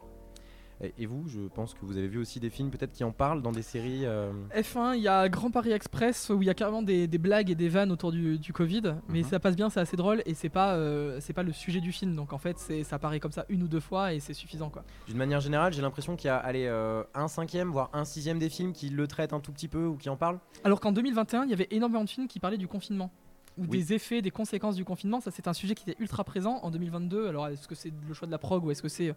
[0.82, 3.42] Et, vous, je pense que vous avez vu aussi des films peut-être qui en parlent
[3.42, 4.02] dans des séries.
[4.06, 7.18] euh, F1, il y a Grand Paris Express où il y a carrément des, des
[7.18, 9.26] blagues et des vannes autour du, du Covid, mais Mhm.
[9.30, 11.92] ça passe bien, c'est assez drôle et c'est pas, euh, c'est pas le sujet du
[11.92, 12.16] film.
[12.16, 14.84] Donc en fait, ça apparaît comme ça une ou deux fois et c'est suffisant quoi.
[15.08, 18.40] D'une manière générale, j'ai l'impression qu'il y a allez, euh, un cinquième, voire un sixième
[18.40, 20.40] des films qui le traitent un tout petit peu ou qui en parlent.
[20.64, 23.12] Alors qu'en 2021, il y avait énormément de films qui parlaient du confinement.
[23.58, 23.68] Ou Oui.
[23.78, 26.72] des effets, des conséquences du confinement, ça c'est un sujet qui était ultra présent en
[26.72, 27.28] 2022.
[27.28, 29.14] Alors est-ce que c'est le choix de la prog ou est-ce que c'est euh,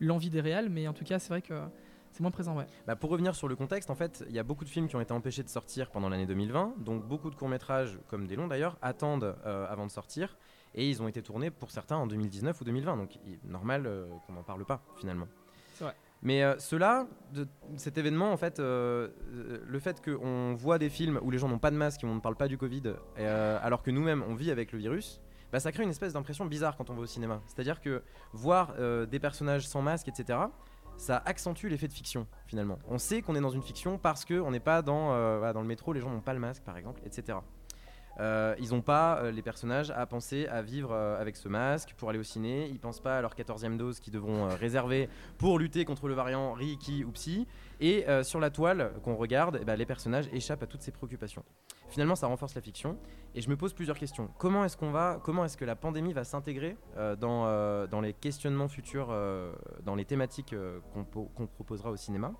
[0.00, 0.68] l'envie des réals?
[0.68, 1.54] Mais en tout cas, c'est vrai que
[2.12, 2.66] c'est moins présent, ouais.
[2.86, 4.96] Bah, pour revenir sur le contexte, en fait, il y a beaucoup de films qui
[4.96, 8.48] ont été empêchés de sortir pendant l'année 2020, donc beaucoup de courts-métrages, comme des longs
[8.48, 10.36] d'ailleurs, attendent euh, avant de sortir,
[10.74, 14.06] et ils ont été tournés pour certains en 2019 ou 2020, donc il- normal euh,
[14.26, 15.28] qu'on n'en parle pas finalement.
[15.74, 15.94] C'est vrai.
[16.22, 17.06] Mais euh, cela,
[17.76, 21.48] cet événement, en fait, euh, euh, le fait qu'on voit des films où les gens
[21.48, 24.34] n'ont pas de masque et on ne parle pas du Covid, alors que nous-mêmes on
[24.34, 25.20] vit avec le virus,
[25.52, 27.40] bah, ça crée une espèce d'impression bizarre quand on va au cinéma.
[27.46, 28.02] C'est-à-dire que
[28.32, 28.74] voir
[29.06, 30.38] des personnages sans masque, etc.,
[30.96, 32.80] ça accentue l'effet de fiction finalement.
[32.88, 35.10] On sait qu'on est dans une fiction parce qu'on n'est pas dans,
[35.52, 37.38] dans le métro, les gens n'ont pas le masque par exemple, etc.
[38.20, 41.94] Euh, ils n'ont pas, euh, les personnages, à penser à vivre euh, avec ce masque
[41.96, 42.68] pour aller au ciné.
[42.68, 45.08] Ils pensent pas à leur 14e dose qu'ils devront réserver
[45.38, 47.46] pour lutter contre le variant Riki ou Psy.
[47.80, 51.44] Et sur la toile qu'on regarde, eh ben, les personnages échappent à toutes ces préoccupations.
[51.88, 52.98] Finalement, ça renforce la fiction.
[53.36, 54.28] Et je me pose plusieurs questions.
[54.38, 56.76] Comment est-ce qu'on va, comment est-ce que la pandémie va s'intégrer
[57.20, 59.14] dans, les questionnements futurs,
[59.84, 60.56] dans les thématiques
[60.92, 62.32] qu'on proposera au cinéma?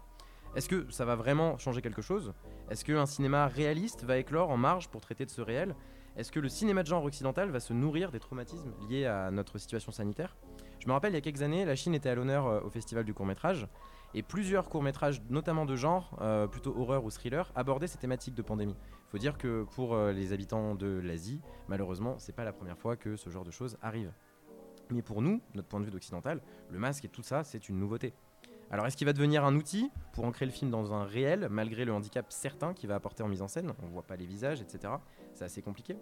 [0.59, 2.35] Est-ce que ça va vraiment changer quelque chose?
[2.69, 5.77] Est-ce qu'un cinéma réaliste va éclore en marge pour traiter de ce réel?
[6.17, 9.59] Est-ce que le cinéma de genre occidental va se nourrir des traumatismes liés à notre
[9.59, 10.37] situation sanitaire?
[10.81, 12.71] Je me rappelle, il y a quelques années, la Chine était à l'honneur euh, au
[12.71, 13.69] Festival du court-métrage.
[14.15, 18.43] Et plusieurs courts-métrages, notamment de genre, euh, plutôt horreur ou thriller, abordaient ces thématiques de
[18.43, 18.75] pandémie.
[19.07, 22.79] Il faut dire que pour euh, les habitants de l'Asie, malheureusement, c'est pas la première
[22.79, 24.13] fois que ce genre de choses arrive.
[24.91, 27.79] Mais pour nous, notre point de vue d'occidental, le masque et tout ça, c'est une
[27.79, 28.13] nouveauté.
[28.71, 31.85] Alors est-ce qu'il va devenir un outil pour ancrer le film dans un réel, malgré
[31.85, 33.73] le handicap certain qu'il va apporter en mise en scène?
[33.83, 34.93] On voit pas les visages, etc.
[35.33, 35.97] C'est assez compliqué.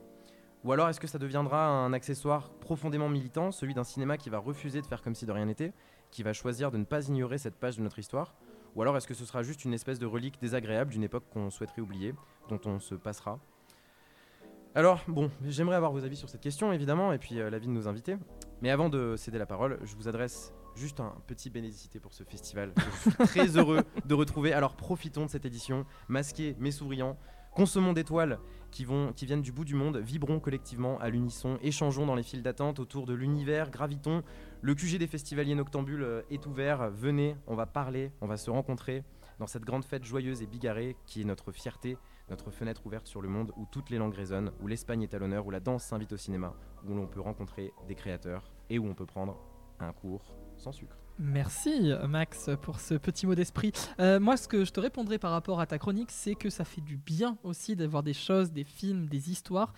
[0.64, 4.38] Ou alors est-ce que ça deviendra un accessoire profondément militant, celui d'un cinéma qui va
[4.38, 5.72] refuser de faire comme si de rien n'était,
[6.10, 8.34] qui va choisir de ne pas ignorer cette page de notre histoire?
[8.74, 11.50] Ou alors est-ce que ce sera juste une espèce de relique désagréable d'une époque qu'on
[11.50, 12.14] souhaiterait oublier,
[12.48, 13.38] dont on se passera?
[14.74, 17.72] Alors, bon, j'aimerais avoir vos avis sur cette question, évidemment, et puis euh, l'avis de
[17.72, 18.16] nos invités.
[18.60, 22.22] Mais avant de céder la parole, je vous adresse juste un petit bénédicité pour ce
[22.22, 22.72] festival.
[22.76, 24.52] Je suis très heureux de retrouver.
[24.52, 27.16] Alors, profitons de cette édition, masqués mais souriants.
[27.54, 28.38] Consommons d'étoiles
[28.70, 32.42] qui, qui viennent du bout du monde, vibrons collectivement à l'unisson, échangeons dans les files
[32.42, 34.22] d'attente autour de l'univers, gravitons.
[34.60, 38.50] Le QG des festivaliers noctambules euh, est ouvert, venez, on va parler, on va se
[38.50, 39.04] rencontrer
[39.38, 41.96] dans cette grande fête joyeuse et bigarrée qui est notre fierté,
[42.28, 45.18] notre fenêtre ouverte sur le monde où toutes les langues résonnent, où l'Espagne est à
[45.18, 46.54] l'honneur, où la danse s'invite au cinéma,
[46.86, 49.38] où l'on peut rencontrer des créateurs et où on peut prendre
[49.78, 50.96] un cours sans sucre.
[51.18, 53.72] Merci Max pour ce petit mot d'esprit.
[54.00, 56.64] Euh, moi, ce que je te répondrai par rapport à ta chronique, c'est que ça
[56.64, 59.72] fait du bien aussi d'avoir des choses, des films, des histoires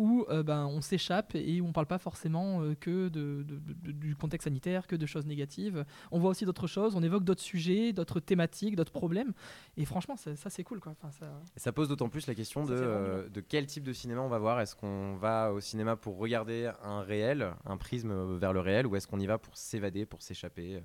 [0.00, 3.58] où euh, ben, on s'échappe et où on parle pas forcément euh, que de, de-
[3.58, 5.84] de- du contexte sanitaire, que de choses négatives.
[6.10, 9.32] On voit aussi d'autres choses, on évoque d'autres sujets, d'autres thématiques, d'autres problèmes.
[9.76, 10.80] Et franchement, ça, ça, c'est cool.
[10.80, 10.92] Quoi.
[10.92, 11.26] Enfin, ça...
[11.56, 14.22] Et ça pose d'autant plus la question Ça, de, euh, de quel type de cinéma
[14.22, 14.60] on va voir.
[14.60, 18.96] Est-ce qu'on va au cinéma pour regarder un réel, un prisme vers le réel, ou
[18.96, 20.80] est-ce qu'on y va pour s'évader, pour s'échapper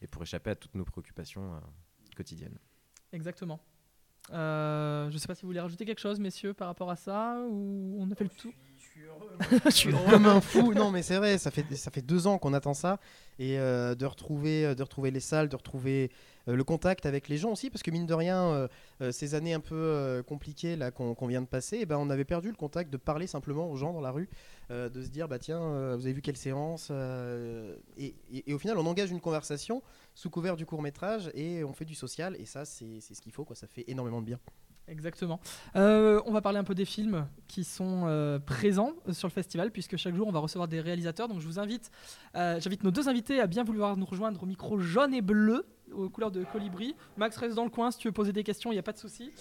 [0.00, 1.60] et pour échapper à toutes nos préoccupations
[2.16, 2.58] quotidiennes?
[3.12, 3.60] Exactement.
[4.30, 7.38] Euh, je sais pas si vous voulez rajouter quelque chose, messieurs, par rapport à ça,
[7.48, 8.52] ou on a fait le tour.
[9.64, 10.74] Je suis comme un fou.
[10.74, 12.98] Non, mais c'est vrai, ça fait, ça fait deux ans qu'on attend ça.
[13.38, 16.14] Et euh, de, retrouver, euh, de retrouver les salles, de retrouver euh,
[16.46, 17.70] le contact avec les gens aussi.
[17.70, 18.68] Parce que mine de rien, euh,
[19.00, 22.10] euh, ces années un peu euh, compliquées là qu'on vient de passer, eh ben, on
[22.10, 24.28] avait perdu le contact de parler simplement aux gens dans la rue.
[24.72, 28.14] euh, de se dire, bah tiens, euh, vous avez vu quelle séance euh, et,
[28.52, 29.82] au final, on engage une conversation
[30.14, 32.36] sous couvert du court métrage et on fait du social.
[32.38, 33.44] Et ça, c'est ce qu'il faut.
[33.44, 33.56] Quoi.
[33.56, 34.38] Ça fait énormément de bien.
[34.88, 35.38] Exactement.
[35.76, 39.32] Euh, on va parler un peu des films qui sont euh, présents euh, sur le
[39.32, 41.28] festival, puisque chaque jour on va recevoir des réalisateurs.
[41.28, 41.90] Donc je vous invite,
[42.34, 45.64] euh, j'invite nos deux invités à bien vouloir nous rejoindre au micro jaune et bleu,
[45.92, 46.94] aux couleurs de colibri.
[47.16, 48.92] Max reste dans le coin si tu veux poser des questions, il n'y a pas
[48.92, 49.32] de souci.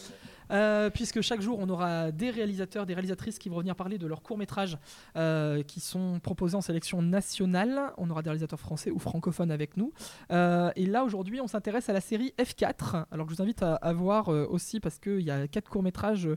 [0.51, 4.07] Euh, puisque chaque jour on aura des réalisateurs, des réalisatrices qui vont venir parler de
[4.07, 4.77] leurs courts-métrages
[5.15, 7.93] euh, qui sont proposés en sélection nationale.
[7.97, 9.93] On aura des réalisateurs français ou francophones avec nous.
[10.31, 13.05] Euh, et là aujourd'hui on s'intéresse à la série F4.
[13.11, 16.29] Alors que je vous invite à, à voir aussi parce qu'il y a quatre courts-métrages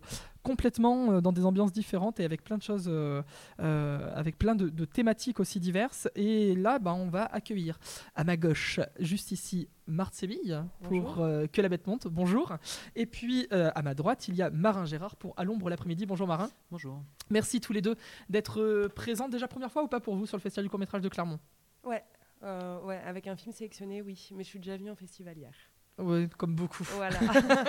[0.44, 3.22] complètement dans des ambiances différentes et avec plein de choses, euh,
[3.60, 6.06] euh, avec plein de, de thématiques aussi diverses.
[6.14, 7.80] Et là, bah, on va accueillir
[8.14, 12.06] à ma gauche, juste ici, Marthe Séville pour euh, Que la bête monte.
[12.06, 12.54] Bonjour.
[12.94, 16.06] Et puis à ma droite, il y a Marin Gérard pour À l'ombre l'après-midi.
[16.06, 16.50] Bonjour Marin.
[16.70, 17.02] Bonjour.
[17.30, 17.96] Merci tous les deux
[18.28, 20.78] d'être euh, présents déjà première fois ou pas pour vous sur le festival du court
[20.78, 21.38] métrage de Clermont?
[21.84, 22.04] Ouais,
[22.42, 24.28] euh, ouais, avec un film sélectionné, oui.
[24.34, 25.52] Mais je suis déjà venue en festival hier.
[25.98, 26.84] Ouais, Comme beaucoup.
[26.96, 27.18] Voilà.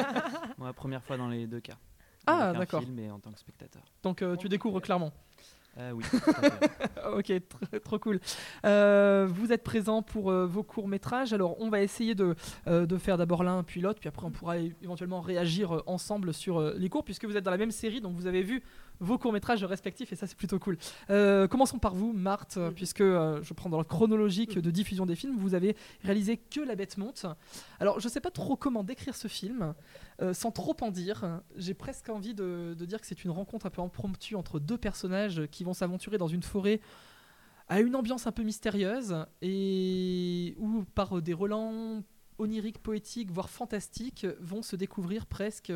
[0.57, 1.77] Moi, première fois dans les deux cas.
[2.27, 2.81] Ah, d'accord.
[2.81, 3.83] film et en tant que spectateur.
[4.03, 5.11] Donc euh, tu découvres Clermont.
[5.77, 6.03] Euh, oui.
[7.17, 8.19] ok, tr- trop cool.
[8.65, 11.33] Euh, vous êtes présents pour euh, vos courts-métrages.
[11.33, 12.35] Alors, on va essayer de,
[12.67, 16.61] euh, de faire d'abord l'un, puis l'autre, puis après, on pourra éventuellement réagir ensemble sur
[16.61, 18.63] les cours, puisque vous êtes dans la même série, donc vous avez vu
[18.99, 20.77] vos courts-métrages respectifs, et ça, c'est plutôt cool.
[21.09, 25.05] Euh, commençons par vous, Marthe, euh, puisque euh, je prends dans le chronologique de diffusion
[25.05, 25.37] des films.
[25.37, 27.25] Vous avez réalisé Que la bête monte.
[27.79, 29.73] Alors, je sais pas trop comment décrire ce film,
[30.21, 31.41] euh, sans trop en dire.
[31.55, 34.77] J'ai presque envie de, de dire que c'est une rencontre un peu impromptue entre deux
[34.77, 36.79] personnages qui vont s'aventurer dans une forêt
[37.67, 42.03] à une ambiance un peu mystérieuse et où par des relents
[42.37, 45.73] oniriques, poétiques, voire fantastiques, vont se découvrir presque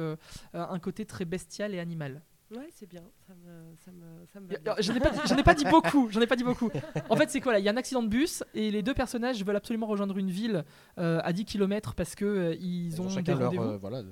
[0.54, 2.22] un côté très bestial et animal.
[2.52, 3.04] Ouais, c'est bien.
[3.28, 4.76] Ça me, ça me, ça me Y va a- bien.
[4.80, 6.10] J'en ai, pas dit- j'en ai pas dit beaucoup.
[6.10, 6.70] J'en ai pas dit beaucoup.
[7.10, 7.60] En fait, c'est quoi là?
[7.60, 10.30] Il y a un accident de bus et les deux personnages veulent absolument rejoindre une
[10.30, 10.64] ville
[10.98, 14.04] euh, à 10 km parce que euh, ils ont des chacun leur, euh, voilà,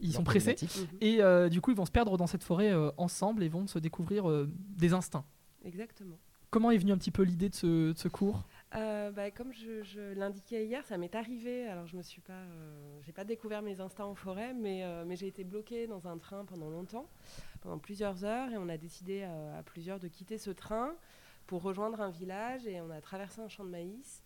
[0.00, 0.56] ils sont pressés.
[0.62, 0.86] Mhm.
[1.00, 3.66] et euh, du coup, ils vont se perdre dans cette forêt euh, ensemble et vont
[3.66, 5.24] se découvrir euh, des instincts.
[5.64, 6.16] Exactement.
[6.50, 8.44] Comment est venue un petit peu l'idée de ce, de ce cours?
[8.76, 11.66] Euh, bah, comme je, je l'indiquais hier, ça m'est arrivé.
[11.66, 15.04] Alors, je me suis pas, euh, j'ai pas découvert mes instincts en forêt, mais, euh,
[15.06, 17.06] mais j'ai été bloquée dans un train pendant longtemps,
[17.66, 20.94] pendant plusieurs heures, et on a décidé euh, à plusieurs de quitter ce train
[21.48, 24.22] pour rejoindre un village, et on a traversé un champ de maïs.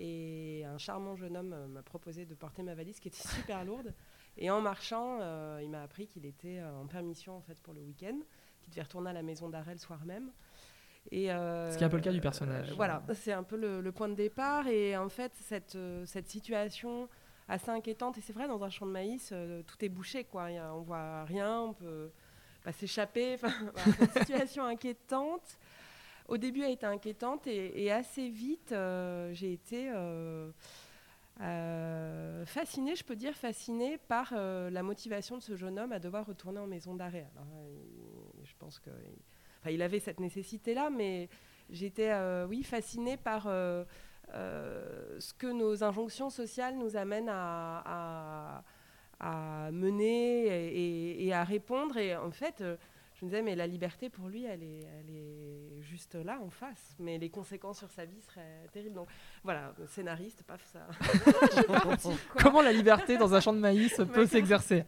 [0.00, 3.64] Et un charmant jeune homme euh, m'a proposé de porter ma valise qui était super
[3.64, 3.92] lourde.
[4.36, 7.80] Et en marchant, euh, il m'a appris qu'il était en permission en fait pour le
[7.80, 8.16] week-end,
[8.62, 10.30] qu'il devait retourner à la maison d'arrêt le soir même.
[11.10, 12.70] Et, euh, Ce qui est un peu le cas du personnage.
[12.70, 14.68] euh, voilà, c'est un peu le, le point de départ.
[14.68, 17.08] Et en fait, cette, cette situation
[17.48, 19.34] assez inquiétante, et c'est vrai, dans un champ de maïs,
[19.66, 20.44] tout est bouché, quoi.
[20.44, 22.12] A- on voit rien, on peut
[22.72, 23.36] s'échapper.
[23.42, 25.58] Enfin, situation inquiétante,
[26.28, 30.50] au début, a été inquiétante, et, assez vite, euh, j'ai été euh,
[31.40, 36.26] euh, fascinée, je peux dire fascinée par la motivation de ce jeune homme à devoir
[36.26, 37.26] retourner en maison d'arrêt.
[38.44, 38.90] Je pense que
[39.60, 41.30] enfin, il avait cette nécessité-là, mais
[41.70, 42.12] j'étais,
[42.46, 48.62] oui, fascinée par ce que nos injonctions sociales nous amènent à-
[49.20, 51.96] à mener et, à répondre.
[51.96, 52.76] Et en fait, euh,
[53.14, 56.50] je me disais, mais la liberté pour lui, elle est, elle est juste là, en
[56.50, 56.94] face.
[56.98, 58.94] Mais les conséquences sur sa vie seraient terribles.
[58.94, 59.08] Donc
[59.42, 60.86] voilà, scénariste, paf, ça.
[61.00, 62.42] Je suis partie, quoi.
[62.42, 64.84] Comment la liberté dans un champ de maïs peut s'exercer?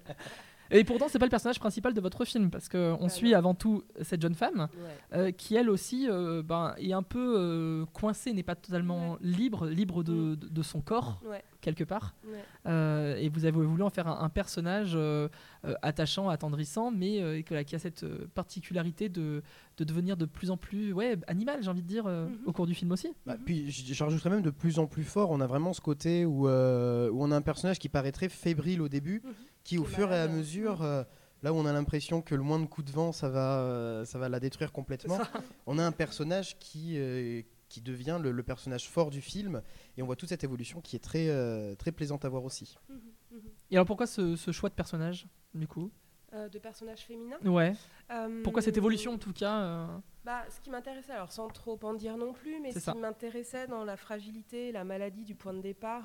[0.71, 3.39] Et pourtant, c'est pas le personnage principal de votre film, parce qu'on Bah suit non.
[3.39, 4.69] avant tout cette jeune femme
[5.13, 5.19] Ouais.
[5.19, 9.67] euh, qui, elle aussi, euh, ben, est un peu euh, coincée, n'est pas totalement libre,
[9.67, 12.15] libre de, de- de son corps, Ouais, quelque part.
[12.27, 12.39] ouais.
[12.67, 14.97] Euh, et vous avez voulu en faire un, un personnage
[15.83, 18.05] attachant, attendrissant, mais euh, que, qui a cette
[18.35, 19.43] particularité de,
[19.77, 22.39] de devenir de plus en plus ouais, animal, j'ai envie de dire, euh, Mhm.
[22.47, 23.09] au cours du film aussi.
[23.27, 26.25] Bah, puis je rajouterais même de plus en plus fort, on a vraiment ce côté
[26.25, 29.33] où, euh, où on a un personnage qui paraît très fébrile au début, Mhm.
[29.65, 31.03] Qui au fur et à mesure, euh,
[31.43, 34.19] là où on a l'impression que le moindre coup de vent, ça va, euh, ça
[34.19, 35.19] va la détruire complètement,
[35.67, 39.63] on a un personnage qui, euh, qui devient le, le personnage fort du film,
[39.97, 42.77] et on voit toute cette évolution qui est très, euh, très plaisante à voir aussi.
[42.89, 42.97] Mhm,
[43.33, 43.41] mhm.
[43.71, 45.91] Et alors pourquoi ce, ce choix de personnage, du coup?
[46.33, 47.39] Euh, de personnages féminins.
[47.45, 47.73] Ouais.
[48.13, 49.87] Euh, Pourquoi cette évolution, en tout cas euh,
[50.25, 52.93] Bah, ce qui m'intéressait, alors sans trop en dire non plus, mais ce ça.
[52.93, 56.05] qui m'intéressait dans la fragilité, la maladie du point de départ,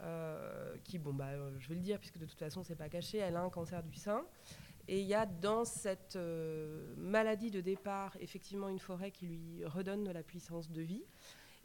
[0.00, 2.88] euh, qui, bon, bah, euh, je vais le dire, puisque de toute façon, c'est pas
[2.88, 4.22] caché, elle a un cancer du sein.
[4.86, 9.64] Et il y a dans cette euh, maladie de départ, effectivement, une forêt qui lui
[9.64, 11.04] redonne de la puissance de vie.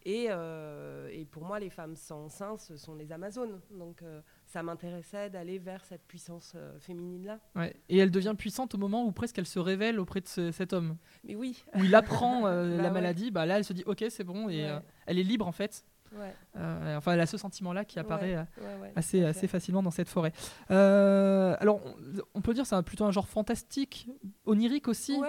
[0.05, 3.59] Et, euh, et pour moi, les femmes sans sein, ce sont les Amazones.
[3.71, 4.01] Donc,
[4.45, 7.39] ça m'intéressait d'aller vers cette puissance féminine-là.
[7.57, 7.75] ouais.
[7.89, 10.71] Et elle devient puissante au moment où presque elle se révèle auprès de ce- cet
[10.71, 10.95] homme.
[11.25, 12.89] Mais oui, Où il apprend Bah la ouais.
[12.91, 14.79] maladie, bah là elle se dit ok c'est bon et Ouais.
[15.05, 15.83] elle est libre en fait.
[16.13, 19.91] Ouais, Euh, enfin elle a ce sentiment-là qui apparaît euh, ouais, ouais, assez, facilement dans
[19.91, 20.33] cette forêt.
[20.71, 21.95] Euh, alors on,
[22.35, 24.07] on peut dire c'est un- plutôt un genre fantastique,
[24.45, 25.19] onirique aussi,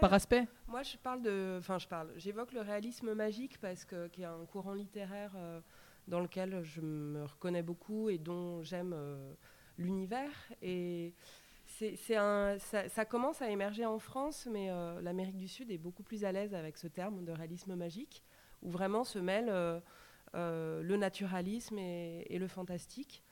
[0.00, 0.46] par aspect?
[0.68, 4.26] Moi, je parle de, enfin, je parle, j'évoque le réalisme magique parce que qui est
[4.26, 5.60] un courant littéraire euh,
[6.08, 8.94] dans lequel je me reconnais beaucoup et dont j'aime
[9.78, 10.30] l'univers.
[10.62, 11.14] Et
[11.66, 14.68] c'est, c'est un, ça, ça commence à émerger en France, mais
[15.02, 18.22] l'Amérique du Sud est beaucoup plus à l'aise avec ce terme de réalisme magique,
[18.62, 19.52] où vraiment se mêlent
[20.34, 23.22] le naturalisme et, et le fantastique.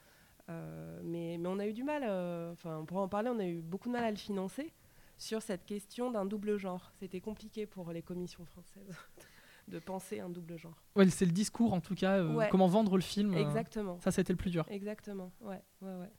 [0.50, 3.38] Euh, mais, mais on a eu du mal, euh, enfin, on pourra en parler, on
[3.38, 4.72] a eu beaucoup de mal à le financer.
[5.16, 6.90] sur cette question d'un double genre.
[6.98, 8.94] C'était compliqué pour les commissions françaises
[9.68, 10.76] de penser un double genre.
[10.96, 12.48] Ouais, c'est le discours en tout cas, euh, Ouais.
[12.50, 13.32] comment vendre le film.
[13.34, 13.98] euh, Exactement.
[14.00, 14.66] ça, c'était le plus dur.
[14.68, 15.30] Exactement.
[15.40, 16.10] Ouais, ouais, ouais.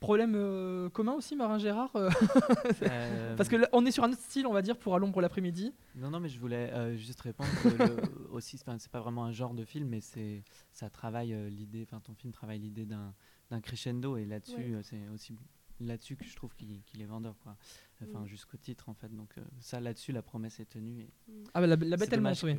[0.00, 2.08] Problème euh, commun aussi, Marin Gérard euh,
[2.82, 4.98] Euh, Parce que là, on est sur un autre style, on va dire, pour À
[4.98, 5.74] l'ombre l'après-midi.
[5.96, 7.96] Non, non, mais je voulais euh, juste répondre que le-
[8.32, 11.82] aussi, enfin, c'est pas vraiment un genre de film, mais c'est ça travaille euh, l'idée,
[11.86, 13.12] enfin ton film travaille l'idée d'un
[13.60, 14.74] crescendo et là-dessus, Ouais.
[14.74, 15.36] euh, c'est aussi
[15.80, 17.56] là-dessus que je trouve qu'il est vendeur, quoi.
[18.02, 18.26] Enfin, Mm.
[18.26, 19.14] jusqu'au titre en fait.
[19.14, 21.00] Donc euh, ça, là-dessus, la promesse est tenue.
[21.02, 21.10] Et
[21.52, 22.56] Ah, bah, la, bête, elle monte, oui.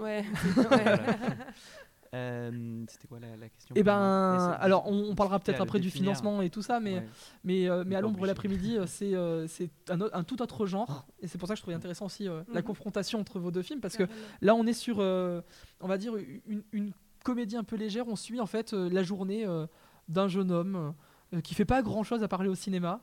[0.00, 0.24] Ouais.
[2.14, 5.80] Euh, C'était quoi la, la question Eh ben, c'est- alors on, on parlera peut-être après
[5.80, 7.08] du financement et tout ça, mais, Ouais.
[7.42, 11.26] mais, euh, mais à l'ombre l'après-midi, euh, c'est euh, c'est un, tout autre genre, et
[11.26, 12.66] c'est pour ça que je trouvais intéressant aussi euh, la Mhm.
[12.66, 14.04] confrontation entre vos deux films, parce que
[14.42, 15.40] là on est sur, euh,
[15.80, 16.14] on va dire,
[16.46, 16.92] une, une
[17.24, 19.66] comédie un peu légère, on suit en fait euh, la journée euh,
[20.08, 20.94] d'un jeune homme
[21.34, 23.00] euh, qui fait pas grand-chose à parler au cinéma.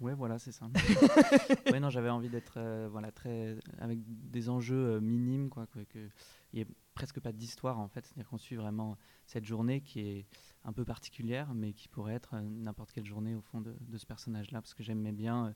[0.00, 0.66] Ouais, voilà, c'est ça.
[1.70, 3.98] ouais, non, j'avais envie d'être euh, voilà, très, avec
[4.30, 6.08] des enjeux euh, minimes, quoi, que, que
[6.54, 8.06] il n'y ait presque pas d'histoire en fait.
[8.06, 8.96] C'est-à-dire qu'on suit vraiment
[9.26, 10.26] cette journée qui est
[10.64, 13.98] un peu particulière, mais qui pourrait être euh, n'importe quelle journée au fond de, de
[13.98, 15.52] ce personnage-là, parce que j'aimais bien euh,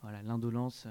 [0.00, 0.90] voilà, l'indolence euh,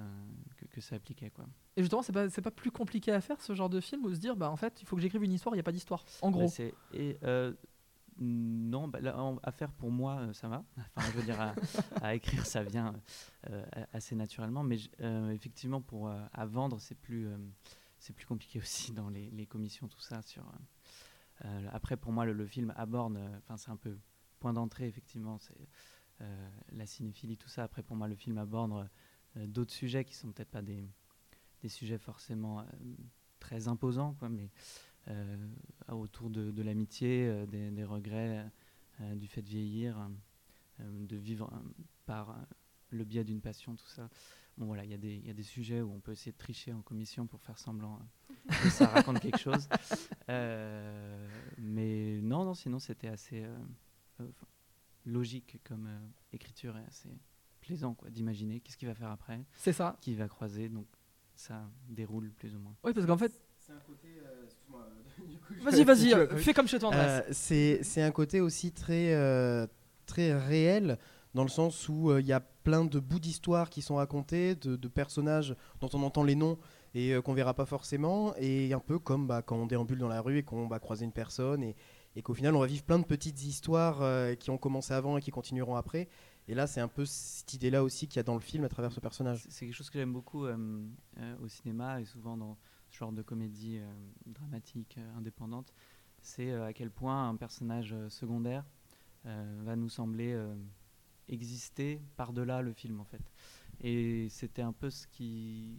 [0.57, 1.31] que, que ça appliquait.
[1.31, 1.45] Quoi.
[1.75, 4.19] Et justement, c'est pas, pas plus compliqué à faire ce genre de film, ou se
[4.19, 6.05] dire, bah en fait, il faut que j'écrive une histoire, il n'y a pas d'histoire.
[6.21, 6.47] En Bah, gros.
[6.47, 7.51] c'est- et, euh,
[8.21, 10.63] non, bah, là, en- à faire pour moi, ça va.
[10.95, 11.55] Enfin, je veux dire, à,
[12.01, 12.93] à écrire, ça vient
[13.93, 14.63] assez naturellement.
[14.63, 14.77] Mais
[15.33, 17.27] effectivement, pour à vendre, c'est plus,
[17.99, 20.21] c'est plus compliqué aussi dans les, commissions, tout ça.
[20.21, 23.97] Sur, euh, euh, après, pour moi, le, film aborde, euh, enfin, c'est un peu
[24.39, 25.67] point d'entrée, effectivement, c'est
[26.73, 27.63] la cinéphilie, tout ça.
[27.63, 28.89] Après, pour moi, le film aborde
[29.35, 30.89] d'autres sujets qui sont peut-être pas des,
[31.61, 32.65] des sujets forcément
[33.39, 34.49] très imposants, quoi, mais
[35.87, 38.45] autour de, l'amitié, des, des regrets,
[39.15, 40.09] du fait de vieillir,
[40.79, 41.49] de vivre
[42.05, 42.37] par
[42.89, 44.09] le biais d'une passion, tout ça.
[44.59, 46.33] Bon voilà, il y, a des- il y a des sujets où on peut essayer
[46.33, 49.67] de tricher en commission pour faire semblant euh, que ça raconte quelque chose.
[50.29, 53.57] Euh, mais non, non, sinon c'était assez euh,
[54.19, 54.27] euh,
[55.05, 55.97] logique comme euh,
[56.33, 57.09] écriture et assez
[57.61, 59.97] plaisant quoi, d'imaginer qu'est-ce qu'il va faire après, C'est ça.
[60.01, 60.87] qui va croiser, donc
[61.35, 62.75] ça déroule plus ou moins.
[62.83, 63.31] Oui, parce qu'en fait.
[65.61, 66.99] Vas-y, vas-y, fais comme chez toi, Andrés.
[67.01, 69.67] Euh, c'est c'est un côté aussi très, euh,
[70.05, 70.97] très réel,
[71.33, 74.55] dans le sens où euh, il y a plein de bouts d'histoire qui sont racontés,
[74.55, 76.57] de, personnages dont on entend les noms
[76.95, 80.07] et euh, qu'on verra pas forcément, et un peu comme bah, quand on déambule dans
[80.07, 81.75] la rue et qu'on va croiser une personne, et,
[82.23, 85.21] qu'au final on va vivre plein de petites histoires euh, qui ont commencé avant et
[85.21, 86.09] qui continueront après.
[86.49, 88.69] Et là, c'est un peu cette idée-là aussi qu'il y a dans le film à
[88.69, 89.45] travers ce personnage.
[89.49, 92.57] C'est quelque chose que j'aime beaucoup au cinéma et souvent dans
[92.89, 93.79] ce genre de comédie
[94.25, 95.71] dramatique indépendante.
[96.23, 98.65] C'est à quel point un personnage secondaire
[99.25, 100.35] va nous sembler
[101.29, 103.21] exister par-delà le film en fait.
[103.81, 105.77] Et c'était un peu ce qui.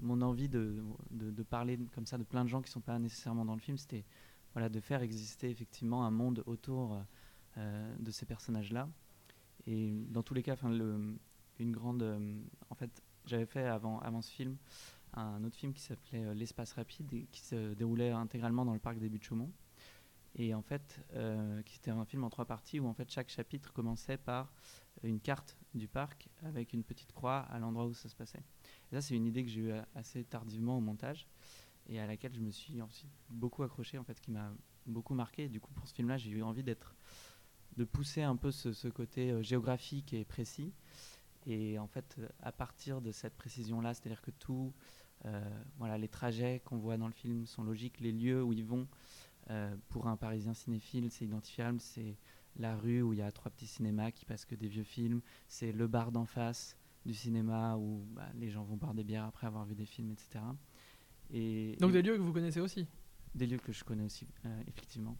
[0.00, 2.98] Mon envie de, de, parler comme ça de plein de gens qui ne sont pas
[2.98, 4.04] nécessairement dans le film, c'était
[4.52, 6.98] voilà, de faire exister effectivement un monde autour
[7.56, 8.88] euh, de ces personnages-là.
[9.66, 11.16] Et dans tous les cas, enfin, le,
[11.58, 12.02] une grande.
[12.02, 12.38] euh,
[12.70, 14.56] en fait, j'avais fait avant, avant ce film
[15.14, 18.78] un autre film qui s'appelait euh, L'espace rapide et qui se déroulait intégralement dans le
[18.78, 19.50] parc des Buttes-Chaumont.
[20.38, 23.28] Et en fait, euh, qui était un film en trois parties où en fait chaque
[23.28, 24.52] chapitre commençait par
[25.02, 28.42] une carte du parc avec une petite croix à l'endroit où ça se passait.
[28.90, 31.26] Et ça, c'est une idée que j'ai eue assez tardivement au montage
[31.88, 34.52] et à laquelle je me suis ensuite beaucoup accroché, en fait, qui m'a
[34.86, 35.48] beaucoup marqué.
[35.48, 36.94] Du coup, pour ce film-là, j'ai eu envie d'être,
[37.76, 40.72] de pousser un peu ce, côté euh, géographique et précis.
[41.46, 44.74] Et en fait, à partir de cette précision-là, c'est-à-dire que tout,
[45.24, 48.64] euh, voilà, les trajets qu'on voit dans le film sont logiques, les lieux où ils
[48.64, 48.86] vont,
[49.50, 52.16] euh, pour un Parisien cinéphile, c'est identifiable, c'est
[52.56, 55.20] la rue où il y a trois petits cinémas qui passent que des vieux films,
[55.48, 56.76] c'est le bar d'en face
[57.06, 60.10] du cinéma où bah, les gens vont boire des bières après avoir vu des films,
[60.10, 60.40] etc.
[61.30, 62.86] Et, Donc et- des lieux que vous connaissez aussi.
[63.34, 65.16] des lieux que je connais aussi, euh, effectivement.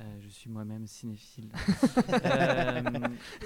[0.00, 1.50] Euh, je suis moi-même cinéphile.
[2.24, 2.80] Euh,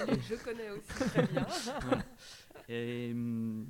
[0.08, 1.46] et- Je connais aussi très bien.
[1.82, 2.04] voilà.
[2.68, 3.66] Et, hum,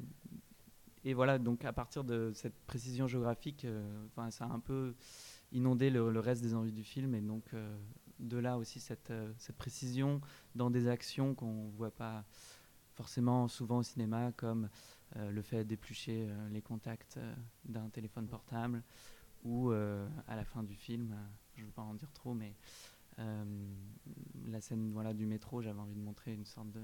[1.05, 4.95] et voilà, donc à partir de cette précision géographique, euh, enfin, ça a un peu
[5.53, 7.15] inondé le, reste des envies du film.
[7.15, 7.77] Et donc, euh,
[8.19, 10.21] de là aussi, cette, euh, cette précision
[10.55, 12.25] dans des actions qu'on ne voit pas
[12.95, 14.69] forcément souvent au cinéma, comme
[15.17, 17.19] euh, le fait d'éplucher les contacts
[17.65, 18.83] d'un téléphone portable,
[19.43, 21.17] ou à la fin du film,
[21.57, 22.55] je ne veux pas en dire trop, mais
[24.47, 26.83] la scène voilà, du métro, j'avais envie de montrer une sorte de,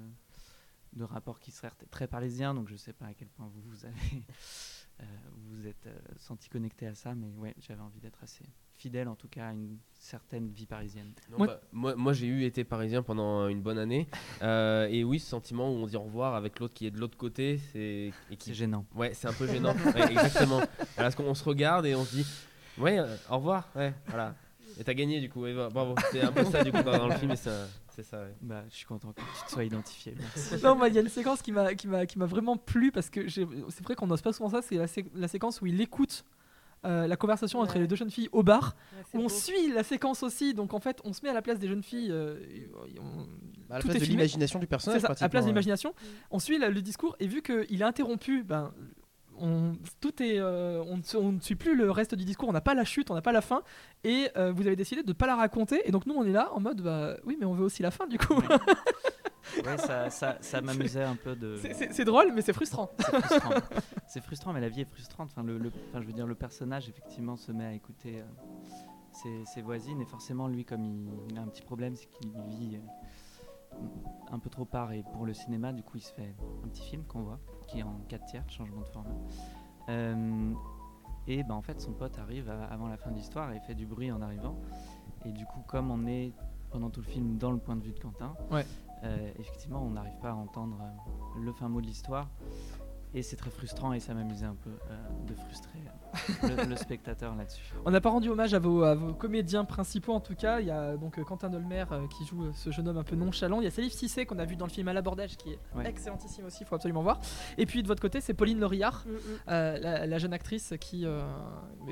[0.94, 3.60] de rapport qui serait très parisien, donc je ne sais pas à quel point vous,
[3.60, 3.84] vous
[5.01, 8.44] vous vous êtes euh, senti connecté à ça, mais ouais, j'avais envie d'être assez
[8.76, 11.12] fidèle, en tout cas, à une certaine vie parisienne.
[11.30, 14.07] Non, bah, moi, moi j'ai eu été parisien pendant une bonne année.
[14.42, 16.99] Euh, et oui, ce sentiment où on dit au revoir avec l'autre qui est de
[16.99, 18.12] l'autre côté, c'est.
[18.38, 18.84] qui- gênant.
[18.94, 19.74] Ouais, c'est un peu gênant.
[19.94, 20.61] Ouais, exactement.
[20.94, 22.26] Parce qu'on se regarde et on se dit
[22.76, 23.70] Ouais, euh, au revoir.
[23.74, 24.34] Ouais, voilà.
[24.78, 25.40] Et t'as gagné du coup.
[25.42, 25.94] bah, bravo.
[26.12, 27.30] C'est un peu ça du coup dans, dans le film.
[27.32, 27.66] et ça-
[27.97, 28.34] C'est ça, ouais.
[28.42, 30.14] Bah, je suis content que tu te sois identifié.
[30.18, 30.62] Merci.
[30.62, 33.09] Non, il y a une séquence qui m'a qui m'a qui m'a vraiment plu parce
[33.09, 33.44] que c'est
[33.82, 34.61] vrai qu'on n'ose pas souvent ça.
[34.62, 36.24] C'est la, sé- la séquence où il écoute
[36.84, 37.80] euh, la conversation entre Ouais.
[37.80, 38.76] les deux jeunes filles au bar.
[38.92, 39.28] Ouais, Où on beau.
[39.30, 40.53] suit la séquence aussi.
[40.53, 42.11] Donc en fait, on se met à la place des jeunes filles.
[42.12, 42.68] euh, et
[43.01, 43.26] on-
[43.68, 45.01] Bah, à la tout place est de l'imagination du personnage.
[45.01, 45.94] ça, à la place de l'imagination.
[46.30, 48.72] On suit la- le discours et vu qu'il est interrompu, ben,
[49.41, 52.49] on, tout est, euh, on, ne se- on ne suit plus le reste du discours,
[52.49, 53.62] on n'a pas la chute, on n'a pas la fin,
[54.05, 56.32] et euh, vous avez décidé de ne pas la raconter, et donc nous on est
[56.32, 58.34] là en mode, bah, oui mais on veut aussi la fin du coup.
[59.64, 61.57] Ouais, ça, ça, ça m'amusait un peu de.
[61.57, 62.91] C'est- drôle mais c'est frustrant.
[64.09, 64.53] C'est frustrant.
[64.53, 65.28] Mais la vie est frustrante.
[65.32, 68.24] Enfin, le, le- enfin, je veux dire, le personnage effectivement se met à écouter euh,
[69.12, 72.32] ses, ses voisines, et forcément, lui, comme il, il a un petit problème, c'est qu'il
[72.49, 72.78] vit
[74.30, 75.72] un peu trop part et pour le cinéma.
[75.72, 76.34] Du coup, il se fait
[76.64, 79.10] un petit film qu'on voit, qui est en 4 tiers, changement de format.
[79.88, 80.52] Euh,
[81.26, 83.74] et ben, en fait, son pote arrive à- avant la fin de l'histoire et fait
[83.74, 84.56] du bruit en arrivant.
[85.24, 86.32] Et du coup, comme on est
[86.70, 88.64] pendant tout le film dans le point de vue de Quentin, Ouais.
[89.04, 92.28] euh, effectivement, on n'arrive pas à entendre euh, le fin mot de l'histoire.
[93.14, 94.72] Et c'est très frustrant et ça m'amusait un peu
[95.26, 95.78] de frustrer
[96.42, 97.62] le, le spectateur là-dessus.
[97.84, 100.60] On n'a pas rendu hommage à vos, à vos comédiens principaux en tout cas.
[100.60, 103.02] Il y a donc euh, Quentin Dolmer euh, qui joue euh, ce jeune homme un
[103.04, 103.60] peu nonchalant.
[103.60, 105.58] Il y a Salif Cissé qu'on a vu dans le film à l'abordage qui est
[105.74, 105.88] Ouais.
[105.88, 107.20] excellentissime aussi, il faut absolument voir.
[107.58, 109.04] Et puis de votre côté, c'est Pauline Lauriard.
[109.06, 109.16] Mm, mm.
[109.48, 111.22] Euh, la, la jeune actrice qui, euh,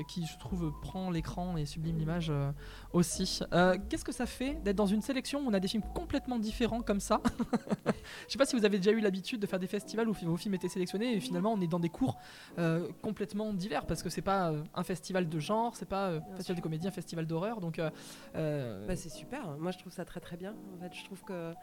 [0.07, 2.51] qui, je trouve, prend l'écran et sublime l'image euh,
[2.93, 3.39] aussi.
[3.53, 6.39] Euh, Qu'est-ce que ça fait d'être dans une sélection où on a des films complètement
[6.39, 7.21] différents comme ça?
[8.27, 10.37] Je sais pas si vous avez déjà eu l'habitude de faire des festivals où vos
[10.37, 12.17] films étaient sélectionnés et finalement on est dans des cours
[12.57, 16.19] euh, complètement divers parce que c'est pas euh, un festival de genre, c'est pas euh,
[16.37, 16.55] festival sûr.
[16.55, 17.59] de comédie, un festival d'horreur.
[17.59, 19.49] Donc, euh, Bah, c'est super.
[19.59, 20.55] Moi, je trouve ça très très bien.
[20.75, 21.53] En fait, je trouve que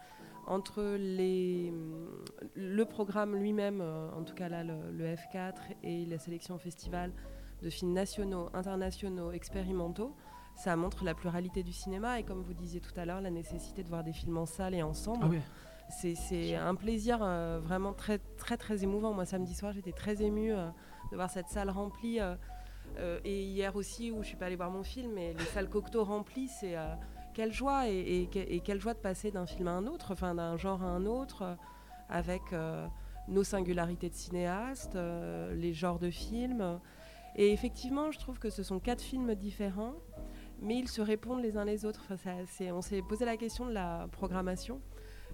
[0.47, 1.73] entre les,
[2.55, 7.13] le programme lui-même, en tout cas là, le, le F4 et la sélection au festival
[7.63, 10.15] de films nationaux, internationaux, expérimentaux,
[10.57, 13.83] ça montre la pluralité du cinéma et comme vous disiez tout à l'heure, la nécessité
[13.83, 15.21] de voir des films en salle et ensemble.
[15.23, 15.39] ah oui.
[15.89, 19.13] C'est- C'est un plaisir euh, vraiment très, très, très émouvant.
[19.13, 20.69] Moi, samedi soir, j'étais très émue euh,
[21.13, 22.19] de voir cette salle remplie.
[22.21, 22.35] euh,
[22.99, 25.69] euh, et hier aussi, où je suis pas allée voir mon film, mais les salles
[25.69, 26.95] Cocteau remplies, c'est euh,
[27.33, 30.13] quelle joie et, et que- et quelle joie de passer d'un film à un autre,
[30.13, 31.57] enfin d'un genre à un autre,
[32.09, 32.43] avec
[33.29, 34.99] nos singularités de cinéastes,
[35.53, 36.81] les genres de films.
[37.37, 39.95] Et effectivement, je trouve que ce sont quatre films différents,
[40.61, 42.03] mais ils se répondent les uns les autres.
[42.13, 42.37] Enfin,
[42.73, 44.83] on s'est posé la question de la programmation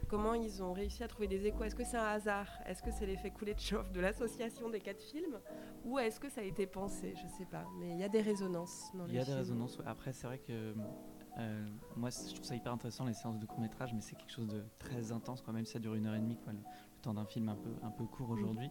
[0.08, 1.64] comment ils ont réussi à trouver des échos?
[1.64, 2.48] Est-ce que c'est un hasard?
[2.66, 5.38] Est-ce que c'est l'effet coulé de chauffe de l'association des quatre films?
[5.84, 7.14] Ou est-ce que ça a été pensé?
[7.16, 7.64] Je sais pas.
[7.78, 9.78] Mais il y a des résonances dans Il les y a des résonances.
[9.86, 10.74] Après, c'est vrai que
[11.38, 14.32] euh, moi, je trouve ça hyper intéressant les séances de court métrage, mais c'est quelque
[14.32, 15.52] chose de très intense, quoi.
[15.52, 16.52] Même si ça dure une heure et demie, quoi.
[16.52, 18.70] Le, le temps d'un film un peu, un peu court aujourd'hui.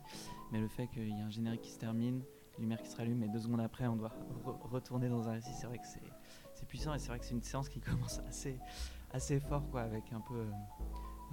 [0.52, 2.24] Mais le fait qu'il y ait un générique qui se termine,
[2.60, 4.12] lumière qui se rallume, et deux secondes après, on doit
[4.46, 6.02] re- retourner dans un récit, c'est vrai que c'est
[6.56, 8.60] c'est puissant et c'est vrai que c'est une séance qui commence assez,
[9.12, 10.36] assez fort, quoi, avec un peu.
[10.36, 10.52] euh,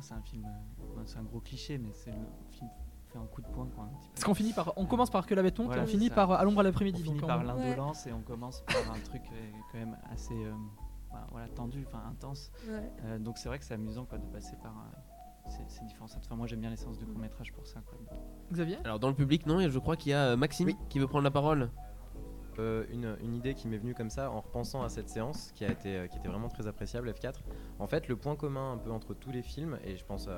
[0.01, 2.17] c'est un film, euh, c'est un gros cliché, mais c'est le
[2.51, 2.69] film
[3.09, 3.85] fait un coup de poing, quoi.
[3.85, 4.15] un petit peu.
[4.15, 6.09] Parce qu'on finit par, on commence par que la béton Voilà, et on c'est finit
[6.09, 6.15] ça.
[6.15, 7.03] par euh, à l'ombre à On l'après-midi.
[7.03, 10.35] finit donc par on- l'indolence et on commence par un truc euh, quand même assez
[10.35, 10.53] euh,
[11.13, 12.51] bah, voilà, tendu, enfin intense.
[12.69, 12.91] Ouais.
[13.05, 16.09] Euh, donc c'est vrai que c'est amusant quoi, de passer par euh, ces, ces différents
[16.09, 16.23] sens.
[16.25, 17.81] Enfin, moi j'aime bien les séances de court métrage pour ça.
[17.87, 17.99] Quoi.
[18.53, 18.79] Xavier?
[18.85, 20.77] Alors dans le public, non, et je crois qu'il y a Maxime Oui.
[20.89, 21.71] qui veut prendre la parole.
[22.59, 25.71] Euh, une, idée qui m'est venue comme ça en repensant à cette séance qui a
[25.71, 27.35] été euh, qui était vraiment très appréciable F4.
[27.79, 30.29] En fait, le point commun un peu entre tous les films et je pense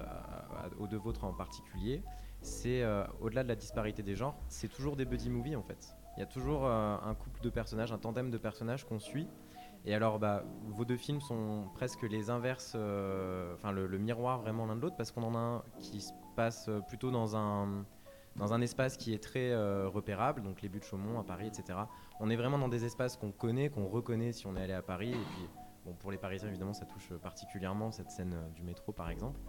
[0.78, 2.02] aux deux vôtres en particulier,
[2.40, 5.94] c'est euh, au-delà de la disparité des genres, c'est toujours des buddy movies en fait.
[6.16, 9.28] Il y a toujours un couple de personnages, un tandem de personnages qu'on suit.
[9.84, 14.64] Et alors, bah, vos deux films sont presque les inverses, enfin le, le miroir vraiment
[14.64, 17.84] l'un de l'autre, parce qu'on en a un qui se passe plutôt dans un,
[18.36, 21.46] dans un espace qui est très euh, repérable, donc les buts de Chaumont à Paris,
[21.46, 21.78] etc.
[22.20, 24.82] On est vraiment dans des espaces qu'on connaît, qu'on reconnaît si on est allé à
[24.82, 25.10] Paris.
[25.10, 25.48] Et puis,
[25.84, 29.40] bon, pour les Parisiens, évidemment, ça touche particulièrement cette scène euh, du métro, par exemple.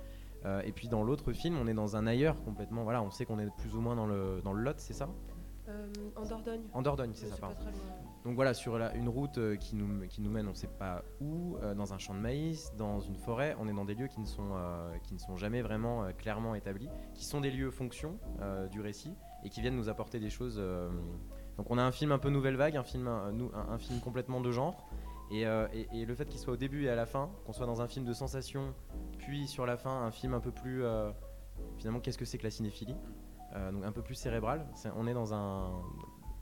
[0.45, 2.83] Euh, et puis dans l'autre film, on est dans un ailleurs complètement.
[2.83, 5.09] Voilà, on sait qu'on est plus ou moins dans le, dans le Lot, c'est ça?
[5.67, 6.61] Euh, en Dordogne.
[6.73, 7.55] En Dordogne, c'est ça, pardon.
[8.25, 11.03] Donc voilà, sur une route euh, qui, nous, qui nous mène, on ne sait pas
[11.21, 14.07] où, euh, dans un champ de maïs, dans une forêt, on est dans des lieux
[14.07, 17.71] qui ne sont, euh, qui ne sont jamais vraiment clairement établis, qui sont des lieux
[17.71, 18.19] fonction
[18.71, 19.13] du récit
[19.43, 20.61] et qui viennent nous apporter des choses.
[21.57, 24.51] donc on a un film un peu nouvelle vague, un film, un, film complètement de
[24.51, 24.89] genre.
[25.31, 27.81] Et, et- le fait qu'il soit au début et à la fin, qu'on soit dans
[27.81, 28.73] un film de sensation,
[29.19, 30.83] puis sur la fin un film un peu plus...
[31.77, 32.97] finalement, qu'est-ce que c'est que la cinéphilie?
[33.71, 34.65] Donc un peu plus cérébral.
[34.95, 35.81] On est dans un.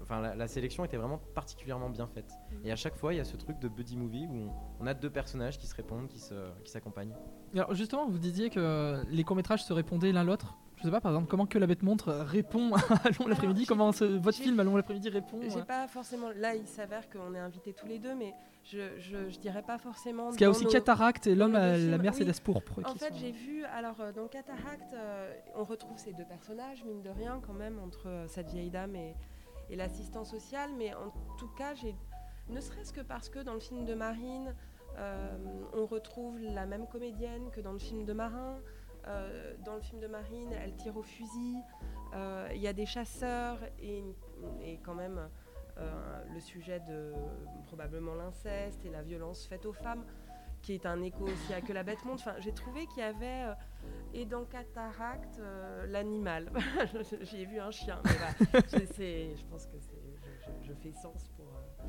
[0.06, 2.32] Enfin, la, la sélection était vraiment particulièrement bien faite.
[2.64, 4.52] Et à chaque fois, il y a ce truc de buddy movie où on,
[4.82, 7.14] on a deux personnages qui se répondent, qui se- qui s'accompagnent.
[7.56, 10.56] Alors justement, vous disiez que les courts-métrages se répondaient l'un l'autre.
[10.78, 13.92] Je sais pas, par exemple, comment que la bête montre répond à Long l'après-midi, comment
[13.92, 15.40] ce- votre film à Long l'après-midi répond.
[15.50, 15.64] J'ai euh.
[15.64, 16.28] pas forcément.
[16.36, 18.34] Là, il s'avère qu'on est invités tous les deux, mais
[18.64, 20.26] je, je, je dirais pas forcément.
[20.26, 21.98] Parce qu'il y a aussi nos- Cataracte et l'homme à la.
[21.98, 22.42] Mercedes Oui.
[22.44, 22.74] pourpre.
[22.86, 23.64] En fait, sont- j'ai vu.
[23.66, 27.80] Alors, euh, dans Cataract, euh, on retrouve ces deux personnages, mine de rien, quand même,
[27.80, 29.16] entre euh, cette vieille dame et,
[29.70, 30.72] et l'assistant social.
[30.78, 31.96] Mais en tout cas, j'ai.
[32.50, 34.54] Ne serait-ce que parce que dans le film de Marine,
[34.98, 35.38] euh,
[35.74, 38.60] on retrouve la même comédienne que dans le film de Marin.
[39.08, 41.58] Euh, dans le film de Marine, elle tire au fusil.
[42.14, 44.04] Euh, Il y a des chasseurs et,
[44.84, 45.30] quand même
[46.34, 47.12] le sujet de
[47.66, 50.06] probablement l'inceste et la violence faite aux femmes,
[50.62, 52.20] qui est un écho aussi à Que la bête monte.
[52.20, 53.54] Enfin, j'ai trouvé qu'il y avait
[54.14, 56.52] et dans Cataracte euh, l'animal.
[57.22, 59.88] J'y ai vu un chien, mais voilà, je, pense que je,
[60.64, 61.46] je- je fais sens pour.
[61.48, 61.86] euh,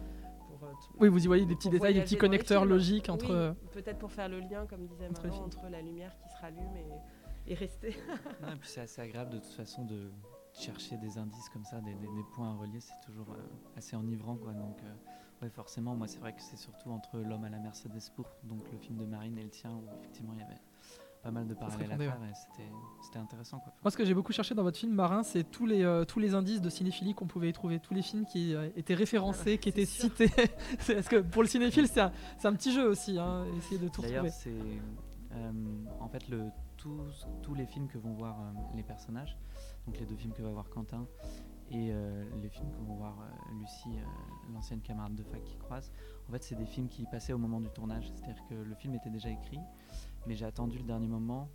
[0.49, 2.73] pour, euh, tout- Oui, vous y voyez des petits pour détails, des petits connecteurs films.
[2.73, 3.31] logiques entre.
[3.31, 5.33] euh, Oui, peut-être pour faire le lien, comme disait films.
[5.45, 7.97] entre la lumière qui se rallume et, et rester.
[8.43, 10.11] Non, et puis c'est assez agréable de toute façon de
[10.53, 13.43] chercher des indices comme ça, des, des- des points à relier, c'est toujours euh,
[13.77, 14.53] assez enivrant quoi.
[14.53, 18.01] Donc euh, ouais, forcément, moi c'est vrai que c'est surtout entre l'homme à la Mercedes
[18.17, 20.61] pourpre, donc le film de Marine et le tien où effectivement il y avait
[21.27, 22.19] pas mal de parallèles à faire
[23.03, 23.73] c'était intéressant quoi.
[23.83, 26.21] Moi, ce que j'ai beaucoup cherché dans votre film Marin, c'est tous les, euh, tous
[26.21, 29.59] les indices de cinéphilie qu'on pouvait y trouver, tous les films qui euh, étaient référencés,
[29.59, 30.05] qui c'est étaient sûr.
[30.05, 30.31] cités.
[30.87, 34.25] Parce que pour le cinéphile, c'est un, petit jeu aussi, hein, essayer de tout D'ailleurs,
[34.25, 34.53] retrouver.
[35.31, 35.53] c'est euh,
[36.01, 36.45] en fait le,
[36.77, 39.37] tous, tous les films que vont voir euh, les personnages,
[39.87, 41.07] donc les deux films que va voir Quentin
[41.71, 45.57] et euh, les films que vont voir euh, Lucie, euh, l'ancienne camarade de fac qui
[45.57, 45.91] croise,
[46.29, 48.13] en fait, c'est des films qui passaient au moment du tournage.
[48.15, 49.59] C'est-à-dire que le film était déjà écrit,
[50.27, 51.51] mais j'ai attendu le dernier moment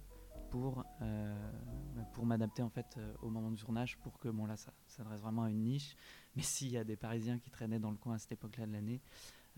[0.50, 1.52] pour, euh,
[1.96, 4.74] bah, pour m'adapter en fait euh, au moment du tournage pour que bon là ça
[4.86, 5.96] s'adresse vraiment à une niche.
[6.36, 8.74] Mais s'il y a des Parisiens qui traînaient dans le coin à cette époque-là de
[8.74, 9.02] l'année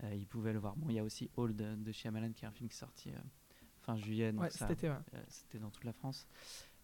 [0.02, 0.76] euh, ils pouvaient le voir.
[0.76, 2.78] Bon il y a aussi Old de, de Shyamalan qui est un film qui est
[2.78, 3.18] sorti euh,
[3.80, 4.50] fin juillet donc Ouais,
[5.28, 6.26] c'était dans toute la France.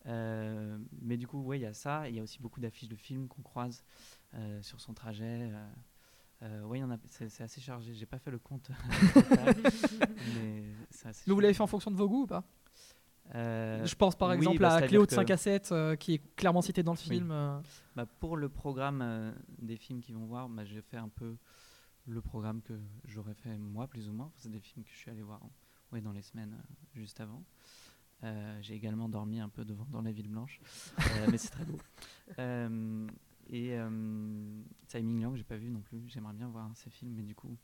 [0.05, 2.09] Mais du coup ouais il y a ça.
[2.09, 3.85] Il y a aussi beaucoup d'affiches de films qu'on croise
[4.61, 5.51] sur son trajet
[6.43, 7.95] euh, euh, a, c'est, assez chargé.
[7.95, 8.71] J'ai pas fait le compte,
[10.35, 10.65] mais
[11.05, 12.45] assez Mais vous l'avez fait en fonction de vos goûts ou pas?
[13.35, 15.95] Euh, Je pense par oui, exemple bah, à Cléo de que- 5 à 7, euh,
[15.97, 17.05] qui est clairement cité dans le Oui.
[17.17, 17.31] film.
[17.31, 17.61] euh.
[17.95, 21.37] Bah, pour le programme euh, des films qu'ils vont voir, bah, j'ai fait un peu
[22.07, 22.73] le programme que
[23.05, 24.33] j'aurais fait moi, plus ou moins.
[24.37, 25.41] C'est des films que je suis allé voir
[25.93, 27.45] ouais, dans les semaines euh, juste avant.
[28.25, 30.61] Euh, j'ai également dormi un peu devant dans la ville blanche,
[30.99, 31.79] Euh, mais c'est très beau.
[33.53, 36.01] Et euh, Tsai Ming Liang, j'ai pas vu non plus.
[36.07, 37.57] J'aimerais bien voir ces films, mais du coup,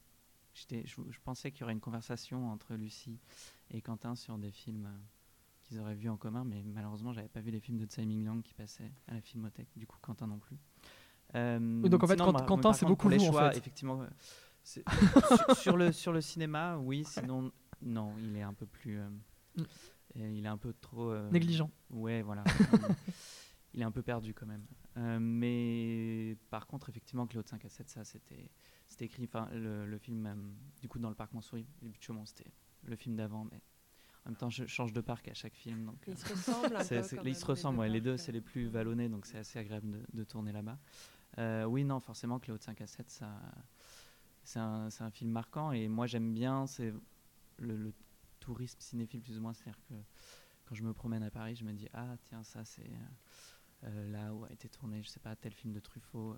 [0.53, 3.21] j'étais, je, je pensais qu'il y aurait une conversation entre Lucie
[3.71, 4.99] et Quentin sur des films euh,
[5.63, 8.25] qu'ils auraient vus en commun, mais malheureusement, j'avais pas vu les films de Tsai Ming
[8.25, 9.69] Liang qui passaient à la Filmothèque.
[9.77, 10.57] Du coup, Quentin non plus.
[11.37, 13.59] Euh, donc en fait, sinon, Quentin, c'est beaucoup les vous, en choix, fait.
[13.59, 14.03] effectivement.
[14.03, 14.09] euh,
[14.65, 17.05] sur, sur le sur le cinéma, oui.
[17.05, 18.99] Sinon, non, il est un peu plus.
[19.57, 19.63] Mm.
[20.17, 21.71] il est un peu trop Négligent.
[21.91, 22.43] Ouais, voilà.
[23.75, 24.65] il est un peu perdu quand même.
[24.97, 28.51] Euh, mais par contre, effectivement, Claude 5 à 7, ça, c'était
[28.89, 29.25] c'était écrit.
[29.25, 30.35] Enfin, le, le film, euh,
[30.81, 32.51] du coup, dans le parc Montsouris, les buts de Chaumont, c'était
[32.85, 33.61] le film d'avant, mais
[34.25, 35.85] en même temps, je change de parc à chaque film.
[35.85, 38.69] Donc, Ils euh, se ressemblent ils se les ressemblent, ouais, les deux, c'est les plus
[38.69, 40.79] vallonnés, donc c'est assez agréable de, de tourner là-bas.
[41.39, 43.41] Euh, oui, non, forcément, Cléo de 5 à 7, ça,
[44.45, 46.95] c'est un, film marquant, et moi j'aime bien c'est
[47.59, 47.93] le, le
[48.39, 49.95] tourisme cinéphile, plus ou moins, c'est-à-dire que
[50.65, 52.91] quand je me promène à Paris, je me dis, ah tiens, ça c'est
[53.87, 56.33] là où a été tourné, je sais pas, tel film de Truffaut.
[56.33, 56.37] euh,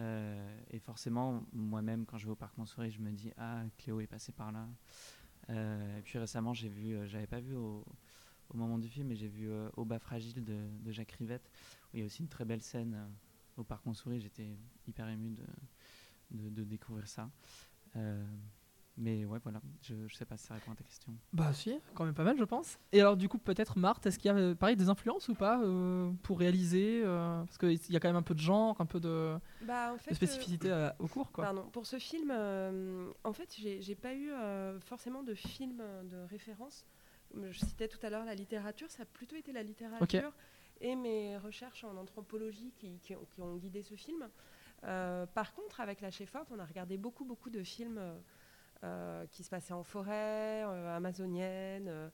[0.00, 4.00] euh, et forcément, moi-même, quand je vais au Parc Montsouris, je me dis, ah, Cléo
[4.00, 4.68] est passé par là.
[5.50, 7.84] Euh, et puis récemment, j'ai vu, euh, j'avais pas vu au,
[8.54, 11.50] moment du film, mais j'ai vu euh, Au bas fragile de, Jacques Rivette,
[11.92, 14.20] où il y a aussi une très belle scène euh, au Parc Montsouris.
[14.20, 14.56] J'étais
[14.86, 15.36] hyper ému
[16.30, 17.30] de découvrir ça.
[18.98, 21.12] Mais ouais, voilà, je, je sais pas si ça répond à ta question.
[21.34, 22.78] Bah si, quand même pas mal je pense.
[22.92, 25.34] Et alors du coup peut-être Marthe, est-ce qu'il y a euh, pareil des influences ou
[25.34, 28.80] pas euh, pour réaliser euh, Parce qu'il y a quand même un peu de genre,
[28.80, 31.44] un peu de, Bah, en de fait, euh, spécificité à- au cours quoi.
[31.44, 35.82] Pardon, pour ce film, euh, en fait, j'ai j'ai pas eu euh, forcément de film
[36.10, 36.86] de référence.
[37.34, 40.32] Je citais tout à l'heure la littérature, ça a plutôt été la littérature
[40.80, 44.26] et mes recherches en anthropologie qui, qui ont, qui ont guidé ce film.
[44.84, 47.98] Euh, par contre, avec la Shefford, on a regardé beaucoup, beaucoup de films
[49.30, 52.08] qui se passaient en forêt, euh, amazonienne, euh,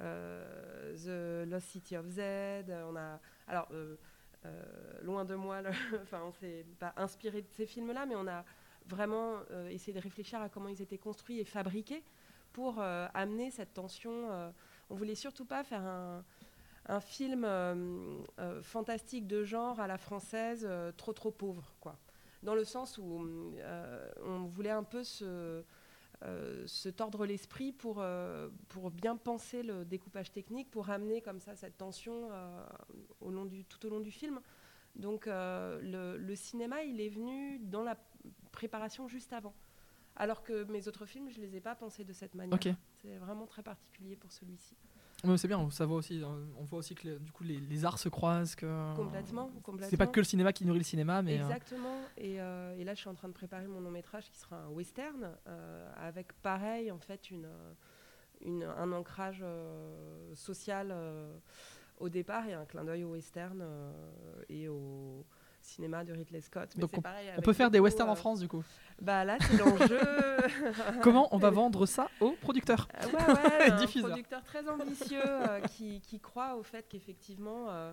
[0.00, 2.18] euh, The Lost City of Z.
[2.18, 3.96] euh, On a, alors, euh,
[4.44, 4.62] euh,
[5.02, 5.70] loin de moi, le-
[6.02, 8.44] enfin, on s'est pas inspiré de ces films-là, mais on a
[8.86, 12.02] vraiment euh, essayé de réfléchir à comment ils étaient construits et fabriqués
[12.52, 14.30] pour euh, amener cette tension.
[14.32, 14.50] euh,
[14.90, 16.24] on voulait surtout pas faire un,
[17.00, 21.96] film euh, euh, fantastique de genre à la française, euh, trop trop pauvre, quoi.
[22.42, 23.24] Dans le sens où
[23.60, 25.62] euh, on voulait un peu se, euh,
[26.66, 31.56] se tordre l'esprit pour, euh, pour bien penser le découpage technique, pour amener comme ça
[31.56, 32.64] cette tension euh,
[33.20, 34.40] au long du, tout au long du film.
[34.94, 37.96] Donc euh, le, le cinéma, il est venu dans la
[38.52, 39.54] préparation juste avant.
[40.14, 42.54] Alors que mes autres films, je les ai pas pensés de cette manière.
[43.00, 44.76] C'est vraiment très particulier pour celui-ci.
[45.24, 46.26] Ouais, c'est bien, ça voit aussi, euh,
[46.58, 49.88] on voit aussi que les- du coup les, les arts se croisent, que Complètement, complètement.
[49.88, 52.00] c'est pas que le cinéma qui nourrit le cinéma, mais euh, Exactement.
[52.16, 54.56] Et, euh, et là, je suis en train de préparer mon long métrage qui sera
[54.56, 57.72] un western, euh, avec pareil, en fait, une, euh,
[58.44, 61.32] une- un ancrage euh, social euh,
[61.98, 63.92] au départ et un clin d'œil au western euh,
[64.48, 65.24] et au
[65.64, 66.70] cinéma de Ridley Scott.
[66.76, 68.62] Mais Donc c'est pareil on peut faire des westerns en euh, France du coup.
[69.00, 69.98] Bah là, c'est l'enjeu.
[71.02, 75.60] Comment on va vendre ça aux producteurs Euh, ouais, ouais, un producteur très ambitieux euh,
[75.60, 77.92] qui, qui croit au fait qu'effectivement, euh,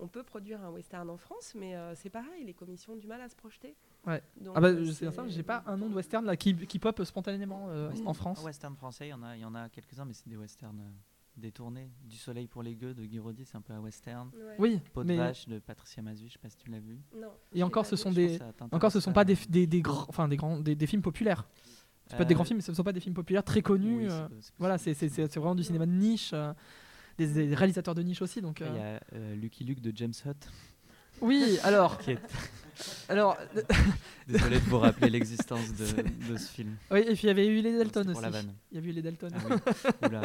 [0.00, 3.06] on peut produire un western en France, mais euh, c'est pareil, les commissions ont du
[3.06, 3.74] mal à se projeter.
[4.06, 4.22] Ouais.
[4.40, 6.78] Donc, ah bah c'est c'est- ça, j'ai pas un nom de western là qui, qui
[6.78, 8.40] pop spontanément euh, en France.
[8.40, 10.36] En western français, il y en a, il y en a quelques-uns, mais c'est des
[10.36, 10.80] westerns
[11.38, 11.90] euh, détournés.
[12.04, 14.28] Du soleil pour les gueux de Guy Roddy, c'est un peu un western.
[14.34, 14.54] Ouais.
[14.58, 16.98] Oui, Peau de mais vache de Patricia Mazui, je sais pas si tu l'as vu.
[17.16, 18.14] Non, et encore ce vu.
[18.14, 18.38] des
[18.72, 21.48] encore ce sont pas des, des, des grands enfin des grands des, des films populaires.
[22.06, 23.60] C'est pas des Euh, grands films, mais ce ne sont pas des films populaires très
[23.62, 24.04] connus.
[24.04, 24.28] oui, c'est euh,
[24.58, 26.52] voilà, c'est c'est- c'est vraiment du cinéma de niche, euh,
[27.18, 28.40] des, des réalisateurs de niche aussi.
[28.40, 30.48] Donc Il y euh, a euh, Lucky Luke de James Hutt.
[31.20, 32.18] Oui, alors Qui est...
[33.08, 33.36] alors
[34.28, 36.76] Désolé de vous rappeler l'existence de, de ce film.
[36.90, 38.12] oui, et puis il y avait eu les Dalton aussi.
[38.12, 38.52] pour la vanne.
[38.70, 39.30] Il y avait eu les Dalton.
[39.34, 40.08] Ah oui.
[40.08, 40.20] Oula,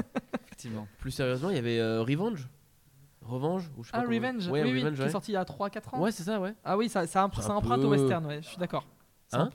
[0.45, 0.87] effectivement.
[0.99, 2.47] Plus sérieusement, il y avait euh, Revenge
[3.21, 5.11] Revanche ou je sais pas Ah, comment- Revenge, Ouais, oui, oui, Revenge, qui est ouais.
[5.11, 6.01] sorti il y a 3-4 ans.
[6.01, 6.53] Ouais, c'est ça, ouais.
[6.65, 8.85] Ah oui, ça, ça, ça un emprunte au peu- western, ouais, je suis d'accord.
[9.31, 9.49] Hein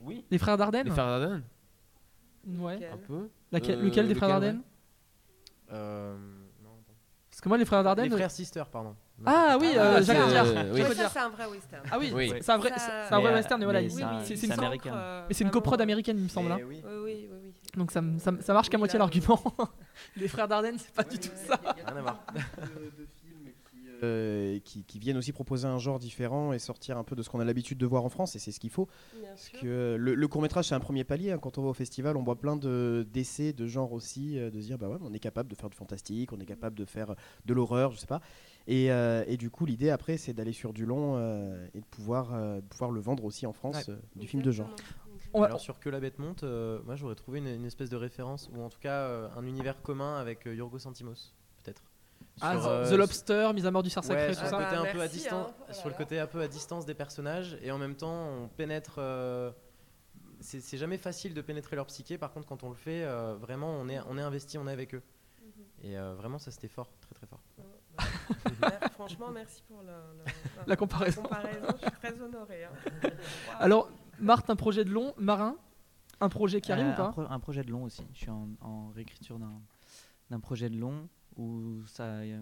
[0.00, 0.24] Oui.
[0.30, 1.42] Les frères Dardenne Les Frères Dardenne
[2.58, 2.74] Ouais.
[2.76, 3.28] Lequel Un peu.
[3.52, 4.62] Laquelle- Euh, lequel des frères Dardenne
[5.72, 6.16] Euh,
[6.64, 6.70] non.
[7.30, 8.06] Parce que moi, les frères Dardenne.
[8.06, 8.96] Les frères Sister, pardon.
[9.26, 10.46] Ah oui, Ah, euh, Jacques Audiard.
[10.46, 10.82] euh, oui.
[10.82, 11.82] Ouais, ça, c'est un vrai western.
[11.90, 12.32] Ah oui, Oui.
[12.40, 14.36] c'est un vrai, Ça- c'est c'est un vrai Mais, western, mais voilà, c'est un- c'est
[14.36, 16.52] c'est une, euh, mais c'est une vraiment- coprode américaine, il me semble.
[16.52, 16.58] hein.
[16.66, 16.82] Oui.
[16.84, 17.38] Oui, oui, oui.
[17.44, 17.52] oui.
[17.76, 18.00] Donc ça,
[18.52, 19.40] marche qu'à moitié là, l'argument.
[20.16, 21.60] les frères Dardenne, c'est pas du tout oui, ça.
[21.74, 22.18] Rien à voir.
[24.04, 27.30] Euh, qui, qui viennent aussi proposer un genre différent et sortir un peu de ce
[27.30, 28.88] qu'on a l'habitude de voir en France, et c'est ce qu'il faut.
[29.16, 29.60] Bien Parce sûr.
[29.60, 31.30] que le, le court-métrage, c'est un premier palier.
[31.30, 31.38] hein.
[31.40, 34.66] Quand on va au festival, on voit plein de- d'essais de genre aussi, de se
[34.66, 37.14] dire, bah ouais, on est capable de faire du fantastique, on est capable de faire
[37.46, 38.20] de l'horreur, je sais pas.
[38.66, 41.86] Et, euh, et du coup, l'idée après, c'est d'aller sur du long euh, et de
[41.86, 43.94] pouvoir, euh, pouvoir le vendre aussi en France, Ouais.
[43.94, 44.70] euh, du film de genre.
[45.34, 47.96] On Alors sur Que la bête monte, euh, moi j'aurais trouvé une, une espèce de
[47.96, 51.82] référence, ou en tout cas euh, un univers commun avec euh, Yorgos Lanthimos, peut-être.
[52.40, 54.56] Ah, Sur, euh, The Lobster, Mise à mort du cerf sacré, sur tout le ça.
[54.58, 55.72] côté Ah un peu à merci, distance, hein.
[55.72, 58.96] Sur le côté un peu à distance des personnages, et en même temps on pénètre.
[58.98, 59.50] euh,
[60.40, 62.18] c'est jamais facile de pénétrer leur psyché.
[62.18, 64.72] Par contre, quand on le fait, euh, vraiment, on est, on est investi, on est
[64.72, 65.02] avec eux.
[65.82, 67.40] Et euh, vraiment, ça c'était fort, très très fort.
[67.58, 67.64] Ouais,
[68.92, 69.82] Franchement, merci pour
[70.66, 71.22] La comparaison.
[71.22, 71.66] comparaison.
[71.74, 72.64] Je suis très honorée.
[72.64, 72.70] hein.
[73.58, 73.88] Alors,
[74.18, 75.56] Marthe, un projet de long, Marin
[76.20, 78.06] Un projet qui arrive Euh, ou pas un, pro- un projet de long aussi.
[78.12, 79.38] Je suis en, en réécriture
[80.30, 82.40] d'un projet de long où ça, il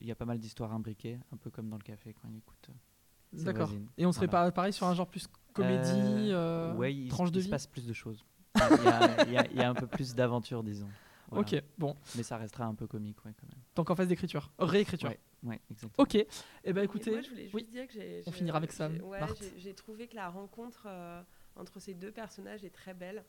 [0.00, 2.68] y a pas mal d'histoires imbriquées, un peu comme dans le café quand il écoute.
[2.70, 3.70] euh, D'accord.
[3.98, 4.46] Et on serait Voilà.
[4.46, 7.50] pas pareil sur un genre plus comédie, euh, ouais, il, tranche de il se vie
[7.50, 8.24] passe plus de choses.
[8.56, 10.88] Il y, a, il y a- il y a un peu plus d'aventure, disons.
[11.32, 11.46] Voilà.
[11.58, 11.96] Ok, bon.
[12.16, 13.62] Mais ça restera un peu comique, ouais, quand même.
[13.74, 15.08] Donc en phase d'écriture, réécriture.
[15.08, 16.02] Ouais, ouais, exactement.
[16.04, 16.14] Ok.
[16.16, 17.64] Eh ben Et écoutez, moi, je voulais juste oui.
[17.64, 20.84] dire que j'ai- On finira avec ça, j'ai- ouais, j'ai- J'ai trouvé que la rencontre
[20.86, 21.22] euh,
[21.56, 23.24] entre ces deux personnages est très belle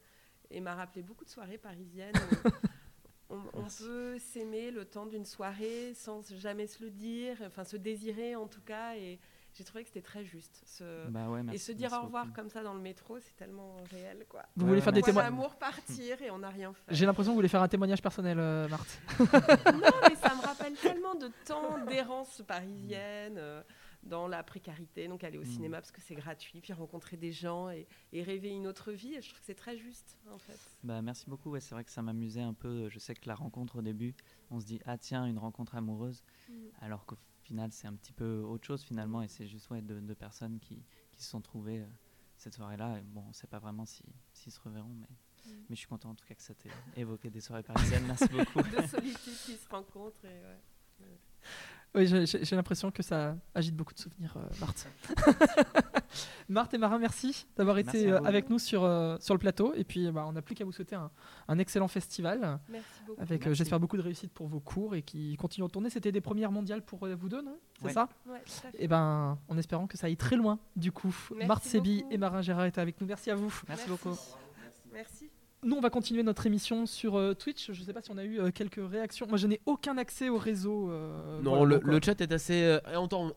[0.51, 2.13] et m'a rappelé beaucoup de soirées parisiennes.
[3.29, 7.77] on, on peut s'aimer le temps d'une soirée sans jamais se le dire, enfin se
[7.77, 8.95] désirer en tout cas.
[8.97, 9.19] Et
[9.53, 10.61] j'ai trouvé que c'était très juste.
[10.65, 12.35] Ce- Bah ouais, et se dire au revoir beaucoup.
[12.35, 14.43] comme ça dans le métro, c'est tellement réel, quoi.
[14.55, 16.93] vous Ouais, voulez faire des témoignages l'amour partir et on n'a rien fait.
[16.95, 18.99] J'ai l'impression que vous voulez faire un témoignage personnel, euh, Marthe.
[19.73, 23.61] Non, mais ça me rappelle tellement de temps d'errance parisienne euh,
[24.03, 25.07] dans la précarité.
[25.07, 25.45] Donc aller au Mm.
[25.45, 29.13] cinéma parce que c'est gratuit, puis rencontrer des gens et, et rêver une autre vie.
[29.15, 30.59] Et je trouve que c'est très juste, en fait.
[30.83, 31.51] Bah, merci beaucoup.
[31.51, 32.89] Ouais, c'est vrai que ça m'amusait un peu.
[32.89, 34.15] Je sais que la rencontre au début,
[34.51, 36.53] on se dit ah tiens une rencontre amoureuse, Mm.
[36.81, 40.01] alors qu'au final c'est un petit peu autre chose finalement et c'est juste ouais deux,
[40.01, 41.87] deux personnes qui, qui se sont trouvées euh,
[42.37, 42.97] cette soirée-là.
[42.99, 45.07] Et bon, on sait pas vraiment si s'ils se reverront, mais
[45.45, 48.05] mais je suis content en tout cas que ça t'ait évoqué des soirées parisiennes.
[48.07, 48.61] Merci beaucoup.
[48.61, 50.23] Deux solitudes qui se rencontrent.
[50.23, 50.59] Et, ouais.
[51.95, 54.87] Oui, j'ai- l'impression que ça agite beaucoup de souvenirs, euh, Marthe.
[56.49, 59.73] Marthe et Marin, merci d'avoir été euh, avec nous sur, euh, sur le plateau.
[59.75, 61.11] Et puis, bah, on n'a plus qu'à vous souhaiter un,
[61.47, 62.59] un excellent festival.
[62.69, 63.21] Merci beaucoup.
[63.21, 65.89] Avec, euh, j'espère, beaucoup de réussite pour vos cours et qui continuent de tourner.
[65.89, 67.57] C'était des premières mondiales pour euh, vous deux, non?
[67.79, 67.93] C'est Ouais.
[67.93, 68.09] ça?
[68.45, 68.69] Fait.
[68.79, 71.15] Et ben, en espérant que ça aille très loin, du coup.
[71.31, 73.07] Merci Marthe Sébi et Marin Gérard étaient avec nous.
[73.07, 73.53] Merci à vous.
[73.67, 74.17] Merci beaucoup.
[75.63, 77.71] Nous, on va continuer notre émission sur euh, Twitch.
[77.71, 79.25] Je sais pas si on a eu euh, quelques réactions.
[79.27, 80.89] Moi, je n'ai aucun accès au réseau.
[80.91, 82.77] euh, Non, voilà, le, chat est assez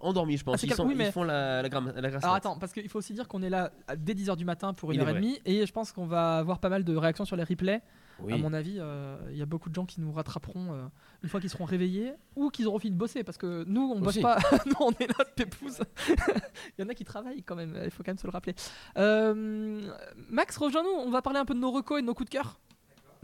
[0.01, 0.57] endormi, je pense.
[0.57, 2.59] Ah, ils, calme, sont- oui, ils mais- font la, la, gramme- la grasse Alors attends,
[2.59, 5.01] parce qu'il faut aussi dire qu'on est là dès 10h du matin pour Il une
[5.01, 5.20] est heure et vrai.
[5.20, 5.39] demie.
[5.45, 7.81] Et je pense qu'on va avoir pas mal de réactions sur les replays.
[8.21, 8.33] Oui.
[8.33, 10.87] À mon avis, euh, il y a beaucoup de gens qui nous rattraperont euh,
[11.23, 13.25] une fois qu'ils seront réveillés ou qu'ils auront fini de bosser.
[13.25, 14.23] Parce que nous, on bosse Aussi.
[14.23, 14.39] pas.
[14.67, 15.81] nous, on est là, pépouze.
[16.09, 17.79] il y en a qui travaillent quand même.
[17.85, 18.55] Il faut quand même se le rappeler.
[18.97, 19.93] Euh,
[20.31, 20.89] Max, rejoins-nous.
[20.89, 22.59] On va parler un peu de nos recos et de nos coups de cœur.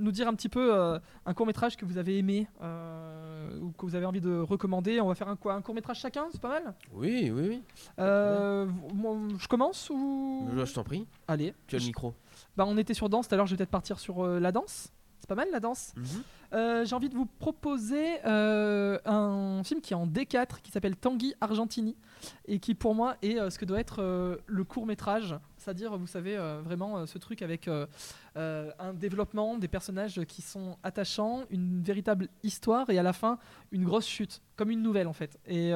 [0.03, 3.71] Nous dire un petit peu euh, un court métrage que vous avez aimé euh, ou
[3.71, 5.01] que vous avez envie de recommander.
[5.01, 6.75] On va faire un quoi Un court métrage chacun, c'est pas mal?
[6.93, 7.63] Oui, oui, oui.
[8.01, 8.67] Euh,
[9.39, 10.49] je commence ou?
[10.57, 11.55] Je, t'en prie, Allez.
[11.69, 12.15] tu as le micro.
[12.57, 14.89] Bah, on était sur danse tout à l'heure, je vais peut-être partir sur la danse.
[15.21, 15.95] C'est pas mal la danse.
[15.97, 16.85] Mhm.
[16.85, 21.97] J'ai envie de vous proposer un film qui est en D4 qui s'appelle Tanguy Argentini
[22.47, 24.03] et qui pour moi est ce que doit être
[24.47, 27.87] le court métrage, c'est-à-dire vous savez euh, vraiment euh, ce truc avec euh,
[28.35, 33.39] un développement des personnages qui sont attachants, une véritable histoire et à la fin
[33.71, 35.39] une grosse chute, comme une nouvelle en fait.
[35.47, 35.73] Et,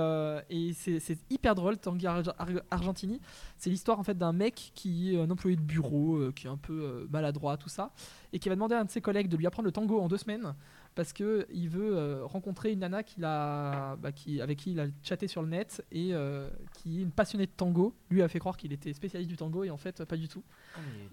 [0.74, 3.20] c'est hyper drôle Tanguy Arge- Ar- Argentini.
[3.58, 6.56] C'est l'histoire en fait d'un mec qui est un employé de bureau, qui est un
[6.56, 7.92] peu maladroit, tout ça,
[8.32, 10.08] et qui va demander à un de ses collègues de lui apprendre le tango en
[10.08, 10.54] deux semaines
[10.96, 14.80] parce que il veut euh, rencontrer une nana qu'il a, bah, qui, avec qui il
[14.80, 17.94] a chatté sur le net et euh, qui est une passionnée de tango.
[18.10, 20.42] Lui a fait croire qu'il était spécialiste du tango et en fait pas du tout.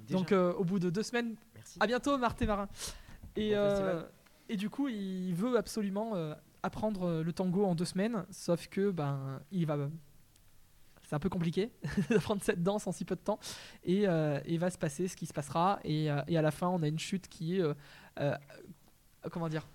[0.09, 1.77] Donc euh, au bout de deux semaines, Merci.
[1.81, 2.69] à bientôt Martin Marin.
[3.35, 4.03] Et, Bon
[4.49, 6.13] et du coup, il veut absolument
[6.63, 9.89] apprendre le tango en deux semaines, sauf que ben il va.
[11.03, 11.71] C'est un peu compliqué
[12.09, 13.39] d'apprendre cette danse en si peu de temps.
[13.83, 15.79] Et euh, il va se passer ce qui se passera.
[15.83, 17.61] Et, euh, et à la fin, on a une chute qui est.
[17.61, 18.37] euh,
[19.31, 19.67] comment dire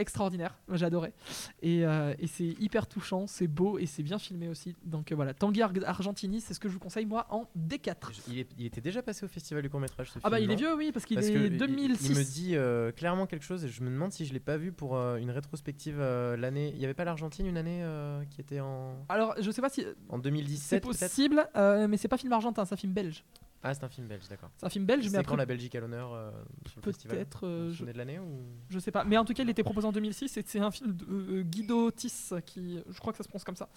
[0.00, 1.12] extraordinaire, adoré.
[1.60, 4.76] Et, euh, et c'est hyper touchant, c'est beau et c'est bien filmé aussi.
[4.84, 8.12] Donc euh, voilà, Tanguy Ar- Argentini, c'est ce que je vous conseille moi en D4.
[8.12, 10.12] Je- Il, est- il était déjà passé au festival du court métrage.
[10.22, 12.10] Ah bah il est vieux, oui, parce qu'il est il- 2006.
[12.10, 14.56] Il, me dit euh, clairement quelque chose et je me demande si je l'ai pas
[14.56, 16.70] vu pour une rétrospective l'année.
[16.76, 17.84] Il y avait pas l'Argentine une année
[18.30, 21.00] qui était en, Alors je sais pas si en c'est 2017 peut-être?
[21.00, 23.24] possible, mais c'est pas film argentin, c'est un film belge.
[23.62, 24.50] Ah c'est un film belge d'accord.
[24.56, 26.30] C'est un film belge, mais C'est quand la Belgique a l'honneur euh,
[26.66, 27.16] sur le festival?
[27.16, 28.40] peut-être, euh, je, de l'année ou?
[28.70, 29.02] je sais pas.
[29.04, 31.42] Mais en tout cas, il était proposé en 2006 et c'est un film de euh,
[31.42, 33.68] Guido Tis qui, je crois que ça se prononce comme ça,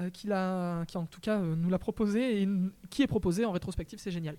[0.00, 2.48] euh, qui, l'a- qui en tout cas euh, nous l'a proposé et
[2.90, 4.36] qui est proposé en rétrospective, c'est génial.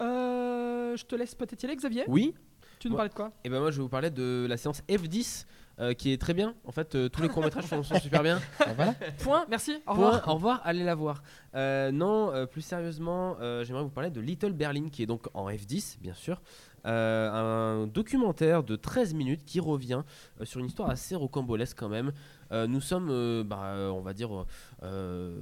[0.00, 2.04] Euh, je te laisse peut-être y aller, Xavier?
[2.08, 2.34] Oui,
[2.78, 3.32] Tu nous Moi- parlais de quoi?
[3.44, 5.44] Et ben moi je vais vous parler de la séance F10
[5.80, 6.54] euh, qui est très bien.
[6.64, 8.40] En fait, euh, tous les courts-métrages sont, sont super bien.
[8.76, 8.94] voilà.
[9.22, 10.28] Point, merci, au Point, revoir.
[10.28, 11.22] au revoir, allez la voir.
[11.54, 15.26] Euh, non, euh, plus sérieusement, euh, j'aimerais vous parler de Little Berlin, qui est donc
[15.34, 16.40] en F10, bien sûr.
[16.86, 20.02] Euh, un documentaire de 13 minutes qui revient
[20.40, 22.12] euh, sur une histoire assez rocambolesque quand même.
[22.52, 24.46] Euh, nous sommes, euh, bah, euh, on va dire,
[24.82, 25.36] euh,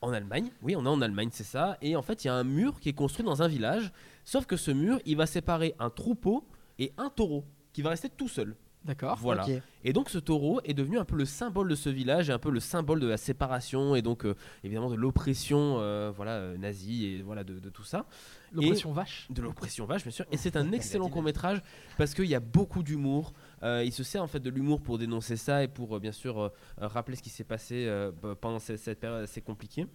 [0.00, 0.50] en Allemagne.
[0.62, 1.76] Oui, on est en Allemagne, c'est ça.
[1.82, 3.92] Et en fait, il y a un mur qui est construit dans un village.
[4.24, 6.44] Sauf que ce mur, il va séparer un troupeau
[6.80, 8.56] et un taureau qui va rester tout seul.
[8.86, 9.18] D'accord.
[9.20, 9.44] Voilà.
[9.84, 12.38] Et donc ce taureau est devenu un peu le symbole de ce village et un
[12.38, 14.34] peu le symbole de la séparation et donc euh,
[14.64, 18.06] évidemment de l'oppression euh, voilà euh, nazie et voilà de, de tout ça.
[18.52, 19.26] L'oppression vache.
[19.30, 20.24] De l'oppression vache bien sûr.
[20.30, 21.62] Et c'est un excellent court métrage
[21.98, 23.32] parce qu'il y a beaucoup d'humour.
[23.62, 26.12] Euh, il se sert en fait de l'humour pour dénoncer ça et pour euh, bien
[26.12, 29.86] sûr rappeler ce qui s'est passé euh, bah, pendant cette, cette période assez compliquée.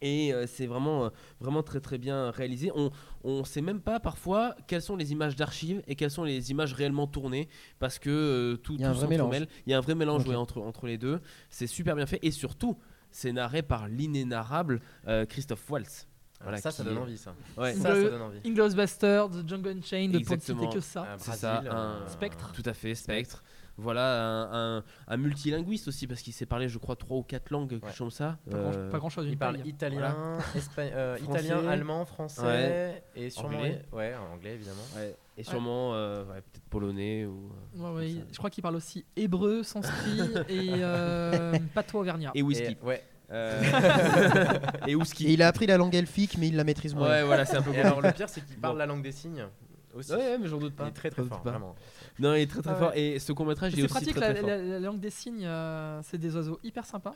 [0.00, 1.08] Et euh, c'est vraiment, euh,
[1.40, 2.70] vraiment très très bien réalisé.
[2.74, 2.90] On
[3.24, 6.72] on sait même pas parfois quelles sont les images d'archives et quelles sont les images
[6.72, 7.48] réellement tournées
[7.80, 9.36] parce que euh, tout, Il y a un tout vrai mélange.
[9.66, 10.28] Il y a un vrai mélange Ok.
[10.28, 11.20] ouais, entre, entre les deux.
[11.50, 12.76] C'est super bien fait et surtout
[13.10, 16.06] c'est narré par l'inénarrable euh, Christophe Waltz.
[16.40, 17.34] Voilà, ça ça donne est- envie ça.
[17.56, 17.74] Ouais.
[17.74, 18.38] Ça ça donne envie.
[18.46, 21.16] Inglourious Basterds, Django Unchained, pour ne que ça.
[21.18, 22.52] C'est ça, un- Spectre.
[22.52, 23.42] Tout à fait, Spectre.
[23.80, 27.50] Voilà, un, un- un multilinguiste aussi, parce qu'il sait parler, je crois, trois ou quatre
[27.50, 27.90] langues, quelque Ouais.
[27.92, 28.36] chose comme ça.
[28.50, 29.26] Pas, grand, Euh, pas grand chose.
[29.28, 33.02] Il parle italien, espa- euh, italien, allemand, français Ouais.
[33.14, 33.82] et sûrement Anglais.
[33.92, 34.82] ouais anglais évidemment.
[34.96, 35.14] ouais.
[35.36, 37.52] Et sûrement, euh, ouais, peut-être polonais ou.
[37.80, 40.18] euh, je crois qu'il parle aussi hébreu, sanskrit
[40.48, 42.32] et euh, patois auvergnat.
[42.34, 42.72] Et whisky.
[42.72, 43.04] Et, ouais.
[43.30, 43.62] Euh,
[44.88, 45.26] et whisky.
[45.28, 47.08] Et il a appris la langue elfique, mais il la maîtrise moins.
[47.08, 48.78] Ouais, voilà, c'est un peu Et alors le pire c'est qu'il parle Bon.
[48.78, 49.46] la langue des signes
[49.94, 50.12] aussi.
[50.12, 50.88] Ouais, mais j'en doute Il pas.
[50.88, 51.74] est très très fort vraiment.
[52.18, 52.78] Non, il est très très Ah ouais.
[52.80, 52.92] fort.
[52.94, 54.48] Et ce court-métrage, il est C'est aussi pratique, très, la, très fort.
[54.50, 57.14] la- la langue des signes, euh, c'est des oiseaux hyper sympas.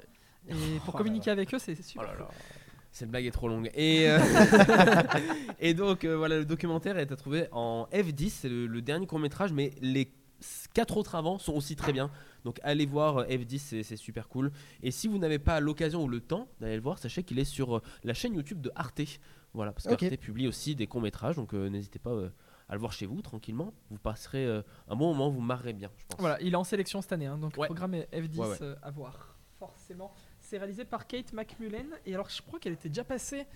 [0.48, 0.52] Et
[0.84, 1.32] pour Oh là communiquer là.
[1.32, 2.08] avec eux, c'est super.
[2.08, 2.28] Oh là là.
[2.90, 3.70] Cette blague est trop longue.
[3.74, 4.18] Et, euh,
[5.60, 8.30] et donc, euh, voilà, le documentaire est à trouver en F10.
[8.30, 10.12] C'est le, le dernier court-métrage, mais les
[10.74, 12.10] quatre autres avant sont aussi très bien.
[12.44, 14.50] Donc, allez voir euh, F10, c'est- super cool.
[14.82, 17.44] Et si vous n'avez pas l'occasion ou le temps d'aller le voir, sachez qu'il est
[17.44, 19.00] sur la chaîne YouTube de Arte.
[19.54, 19.98] Voilà, parce Ok.
[19.98, 21.36] qu'Arte publie aussi des courts-métrages.
[21.36, 22.30] Donc, euh, n'hésitez pas euh,
[22.72, 23.74] à le voir chez vous tranquillement.
[23.90, 26.18] Vous passerez euh, un bon moment, vous marrez bien, je pense.
[26.20, 27.64] Voilà, il est en sélection cette année, hein, donc Ouais.
[27.68, 28.56] le programme est F10 Ouais, ouais.
[28.62, 29.36] euh, à voir.
[29.58, 30.10] Forcément.
[30.40, 31.86] C'est réalisé par Kate McMullen.
[32.06, 33.46] Et alors, je crois qu'elle était déjà passée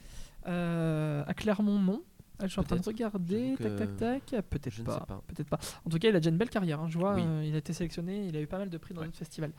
[0.46, 2.02] euh, à Clermont, non?
[2.38, 2.94] Ah, je suis en train de Peut-être.
[2.94, 3.56] regarder.
[3.58, 4.42] Tac, tac, tac.
[4.50, 4.98] Peut-être je ne pas.
[5.00, 5.22] sais pas.
[5.26, 5.58] Peut-être pas.
[5.86, 6.80] En tout cas, il a déjà une belle carrière.
[6.80, 6.88] hein.
[6.90, 7.22] Je vois, Oui.
[7.24, 8.26] euh, il a été sélectionné.
[8.26, 9.52] Il a eu pas mal de prix dans notre festival.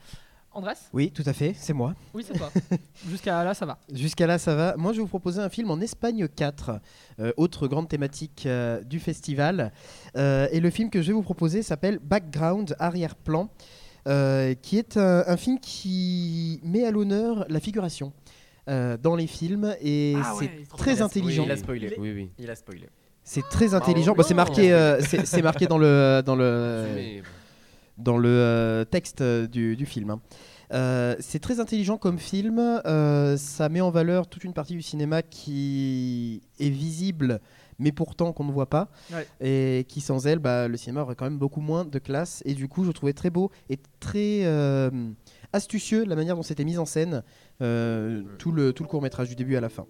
[0.58, 1.94] Andrés Oui, tout à fait, c'est moi.
[2.16, 2.50] Oui, c'est toi.
[3.08, 3.78] Jusqu'à là, ça va.
[3.94, 4.76] Jusqu'à là, ça va.
[4.76, 6.80] Moi, je vais vous proposer un film en Espagne 4,
[7.20, 9.72] euh, autre grande thématique euh, du festival.
[10.16, 13.50] Euh, et le film que je vais vous proposer s'appelle Background, arrière-plan,
[14.08, 18.12] euh, qui est un, un film qui met à l'honneur la figuration
[18.68, 19.76] euh, dans les films.
[19.80, 21.44] Et Ah ouais, c'est très intelligent.
[21.46, 21.94] Il a spoilé.
[22.00, 22.30] Oui, oui.
[22.40, 22.90] Il a spoilé.
[23.24, 24.14] C'est très intelligent.
[24.16, 27.22] Bon, c'est marqué, euh, c'est marqué dans le, dans le,
[27.98, 30.10] dans le euh, texte euh, du, du film.
[30.12, 30.22] hein.
[30.74, 32.60] Euh, c'est très intelligent comme film.
[32.60, 37.40] euh, ça met en valeur toute une partie du cinéma qui est visible,
[37.80, 38.90] mais pourtant qu'on ne voit pas.
[39.14, 39.26] Ouais.
[39.40, 42.44] Et qui, sans elle, bah, le cinéma aurait quand même beaucoup moins de classe.
[42.46, 44.90] Et du coup, je trouvais très beau et très euh,
[45.54, 47.24] astucieux la manière dont c'était mis en scène
[47.60, 49.86] tout le, tout le court métrage du début à la fin.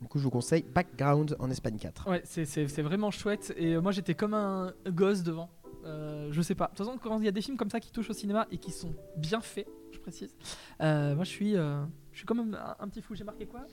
[0.00, 2.08] Du coup, je vous conseille Background en Espagne 4.
[2.10, 3.54] Ouais, c'est- vraiment chouette.
[3.56, 5.50] Et moi, j'étais comme un gosse devant.
[5.86, 6.66] Euh, je sais pas.
[6.66, 8.46] De toute façon, quand il y a des films comme ça qui touchent au cinéma
[8.50, 10.36] et qui sont bien faits, je précise,
[10.80, 13.14] euh, moi, je suis, euh, je suis quand même un, un petit fou.
[13.14, 13.66] J'ai marqué quoi?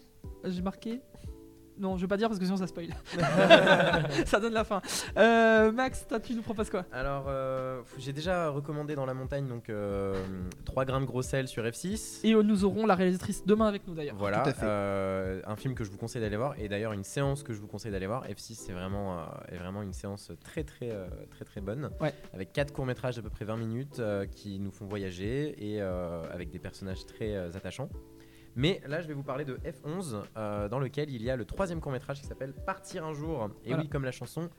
[0.43, 1.01] J'ai marqué.
[1.79, 2.89] Non, je vais pas dire parce que sinon ça spoil.
[4.25, 4.81] ça donne la fin.
[5.17, 6.85] Euh, Max, toi, tu nous proposes quoi?
[6.91, 9.71] Alors, euh, j'ai déjà recommandé dans la montagne donc
[10.65, 12.19] 3 grammes de gros sel sur F6.
[12.23, 14.15] Et euh, nous aurons la réalisatrice demain avec nous d'ailleurs.
[14.17, 14.65] Voilà, Tout à fait.
[14.65, 17.59] euh, un film que je vous conseille d'aller voir et d'ailleurs une séance que je
[17.59, 18.25] vous conseille d'aller voir.
[18.27, 22.13] F6 c'est vraiment, euh, est vraiment une séance très très euh, très très bonne Ouais.
[22.33, 25.81] avec quatre courts métrages d'à peu près 20 minutes euh, qui nous font voyager et
[25.81, 27.89] euh, avec des personnages très euh, attachants.
[28.55, 31.45] Mais là je vais vous parler de F11 euh, dans lequel il y a le
[31.45, 33.83] troisième court métrage qui s'appelle Partir un jour et Voilà.
[33.83, 34.49] oui comme la chanson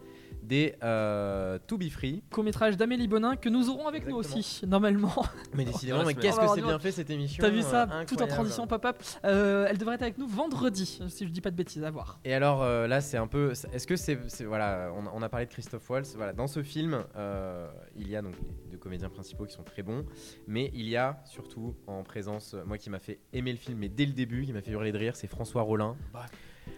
[0.43, 2.23] des euh, To Be Free.
[2.31, 5.15] Court métrage d'Amélie Bonin que nous aurons avec nous aussi, normalement.
[5.55, 8.21] Mais décidément mais qu'est-ce que c'est bien fait cette émission T'as vu ça euh, Tout
[8.21, 8.97] en transition pop-up.
[9.25, 12.19] Euh, elle devrait être avec nous vendredi, si je dis pas de bêtises, à voir.
[12.25, 13.53] Et alors euh, là, c'est un peu.
[13.73, 14.19] Est-ce que c'est.
[14.45, 16.15] Voilà, on, on a parlé de Christophe Waltz.
[16.17, 18.35] Voilà, dans ce film, euh, il y a donc
[18.75, 20.05] deux comédiens principaux qui sont très bons.
[20.49, 23.79] Mais il y a surtout en présence, euh, moi qui m'a fait aimer le film,
[23.79, 25.97] mais dès le début, qui m'a fait hurler de rire, c'est François Rollin.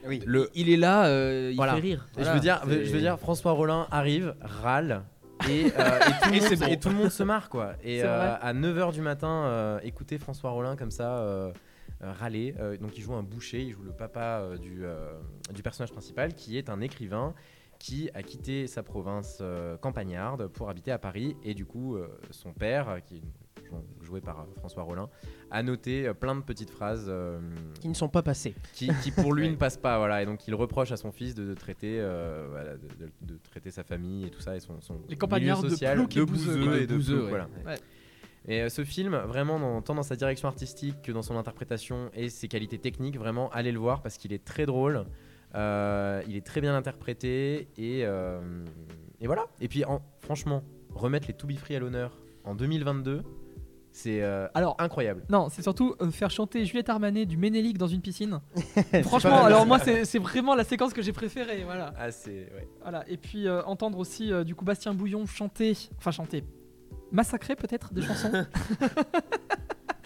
[0.06, 0.20] Oui.
[0.26, 1.74] Le, Il est là, euh, il Voilà.
[1.74, 2.06] fait rire.
[2.18, 5.04] je, veux dire, c'est- je veux dire, François Rollin arrive, râle.
[5.48, 6.66] Et, euh, et tout le Et monde, bon.
[6.66, 7.74] et tout le monde se marre quoi.
[7.84, 11.52] Et euh, à 9h du matin, euh, écouter François Rollin comme ça euh,
[12.02, 12.54] euh, râler.
[12.58, 15.12] Euh, donc il joue un boucher, il joue le papa euh, du, euh,
[15.54, 17.34] du personnage principal qui est un écrivain
[17.78, 21.36] qui a quitté sa province euh, campagnarde pour habiter à Paris.
[21.44, 23.22] Et du coup, euh, son père, qui est
[23.68, 25.08] jou- joué par euh, François Rollin,
[25.50, 27.38] a noté euh, plein de petites phrases euh,
[27.80, 28.54] Qui ne sont pas passés.
[28.72, 29.98] qui, qui pour lui ne passent pas.
[29.98, 30.22] Voilà.
[30.22, 33.38] Et donc il reproche à son fils de, de traiter, euh, voilà, de, de- de
[33.50, 36.80] traiter sa famille et tout ça et son, son Les campagnards social de bouseux.
[36.80, 37.28] et de bouseux, ouais.
[37.28, 37.48] voilà.
[37.66, 37.76] Ouais.
[38.48, 42.28] Et ce film, vraiment, dans- tant dans sa direction artistique que dans son interprétation et
[42.28, 45.04] ses qualités techniques, vraiment, allez le voir parce qu'il est très drôle,
[45.54, 48.40] euh, il est très bien interprété et, euh,
[49.20, 49.46] et voilà.
[49.60, 50.62] Et puis, en- franchement,
[50.94, 53.22] remettre les To Be Free à l'honneur en 2022,
[53.92, 55.22] c'est euh, Alors, incroyable.
[55.30, 58.40] non, c'est surtout euh, faire chanter Juliette Armanet du Ménélique dans une piscine.
[59.04, 61.64] Franchement, alors moi, c'est vraiment la séquence que j'ai préférée.
[61.64, 61.94] Voilà.
[61.98, 62.68] Ah, c'est ouais.
[62.82, 63.04] voilà.
[63.08, 66.44] Et puis euh, entendre aussi du coup Bastien Bouillon chanter, enfin chanter,
[67.10, 68.32] massacrer peut-être des chansons.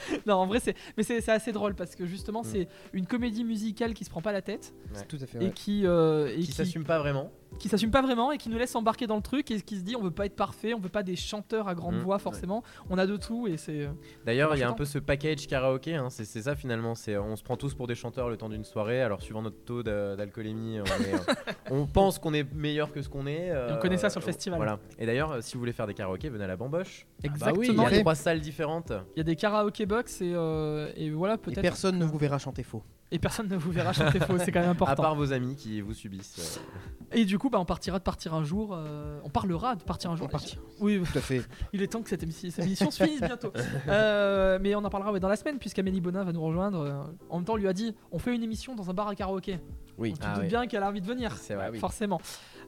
[0.27, 2.45] non, en vrai, c'est mais c'est assez drôle parce que justement, Mm.
[2.45, 5.03] c'est une comédie musicale qui se prend pas la tête Ouais.
[5.09, 5.45] Tout à fait.
[5.45, 7.31] et qui euh, et qui qui, s'assume pas vraiment.
[7.59, 9.83] Qui s'assume pas vraiment et qui nous laisse embarquer dans le truc et qui se
[9.83, 12.01] dit on veut pas être parfait, on veut pas des chanteurs à grande Mm.
[12.01, 12.63] voix forcément.
[12.89, 13.89] On a de tout et c'est euh,
[14.25, 16.95] D'ailleurs, il y a un peu ce package karaoké, hein, c'est ça finalement.
[16.95, 19.03] C'est on se prend tous pour des chanteurs le temps d'une soirée.
[19.03, 21.17] Alors suivant notre taux d'a- d'alcoolémie, on, euh,
[21.71, 23.53] on pense qu'on est meilleur que ce qu'on est.
[23.71, 24.57] on connaît ça sur le festival.
[24.59, 24.79] Voilà.
[24.99, 27.07] Et d'ailleurs, euh, si vous voulez faire des karaokés, venez à la Bamboche.
[27.23, 27.63] exactement.
[27.63, 28.93] Il oui, y a trois salles différentes.
[29.17, 31.61] Il y a des karaoké box et, euh, et voilà Et peut-être.
[31.63, 32.83] personne ne vous verra chanter faux.
[33.13, 35.03] Et personne ne vous verra chanter faux, c'est quand même À important.
[35.03, 36.39] part vos amis qui vous subissent.
[36.39, 37.17] euh.
[37.17, 38.73] Et du coup, bah, on partira de partir un jour.
[38.73, 40.27] euh, on parlera de partir un jour.
[40.27, 40.63] On partira.
[40.79, 41.43] Oui, Tout à fait.
[41.73, 43.53] il est temps que cette, émission, cette émission se finisse bientôt.
[43.89, 46.81] Euh, mais on en parlera ouais, dans la semaine, puisqu'Amélie Bonin va nous rejoindre.
[46.81, 49.09] Euh, En même temps, on lui a dit on fait une émission dans un bar
[49.09, 49.59] à karaoké.
[49.99, 50.11] Oui.
[50.11, 50.49] Donc, tu te Ah doutes oui.
[50.49, 51.37] bien qu'elle a envie de venir.
[51.37, 51.73] C'est vrai.
[51.79, 52.21] Forcément.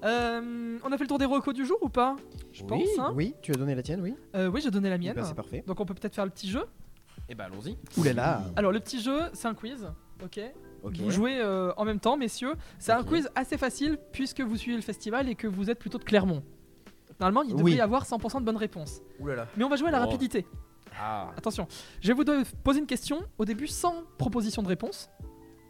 [0.04, 2.16] Euh, on a fait le tour des recos du jour ou pas?
[2.52, 2.82] Je pense.
[2.98, 3.12] hein.
[3.14, 4.14] Oui, tu as donné la tienne, oui.
[4.34, 5.14] Euh, oui, j'ai donné la Eh mienne.
[5.14, 5.62] ben, c'est parfait.
[5.66, 6.64] Donc on peut peut-être faire le petit jeu.
[7.28, 7.76] Eh ben allons-y.
[7.96, 8.42] Ouh là là.
[8.56, 9.86] Alors le petit jeu, c'est un quiz.
[10.24, 10.40] Ok.
[10.82, 12.54] Vous jouez euh, en même temps, messieurs.
[12.78, 15.98] C'est un quiz assez facile puisque vous suivez le festival et que vous êtes plutôt
[15.98, 16.42] de Clermont.
[17.20, 17.74] Normalement, il devrait Oui.
[17.76, 19.00] y avoir 100% de bonnes réponses.
[19.20, 19.46] Ouh là là.
[19.56, 20.06] Mais on va jouer à la Oh.
[20.06, 20.44] rapidité.
[21.00, 21.30] Ah.
[21.36, 21.66] Attention,
[22.00, 22.24] je vais vous
[22.64, 25.08] poser une question au début sans proposition de réponse.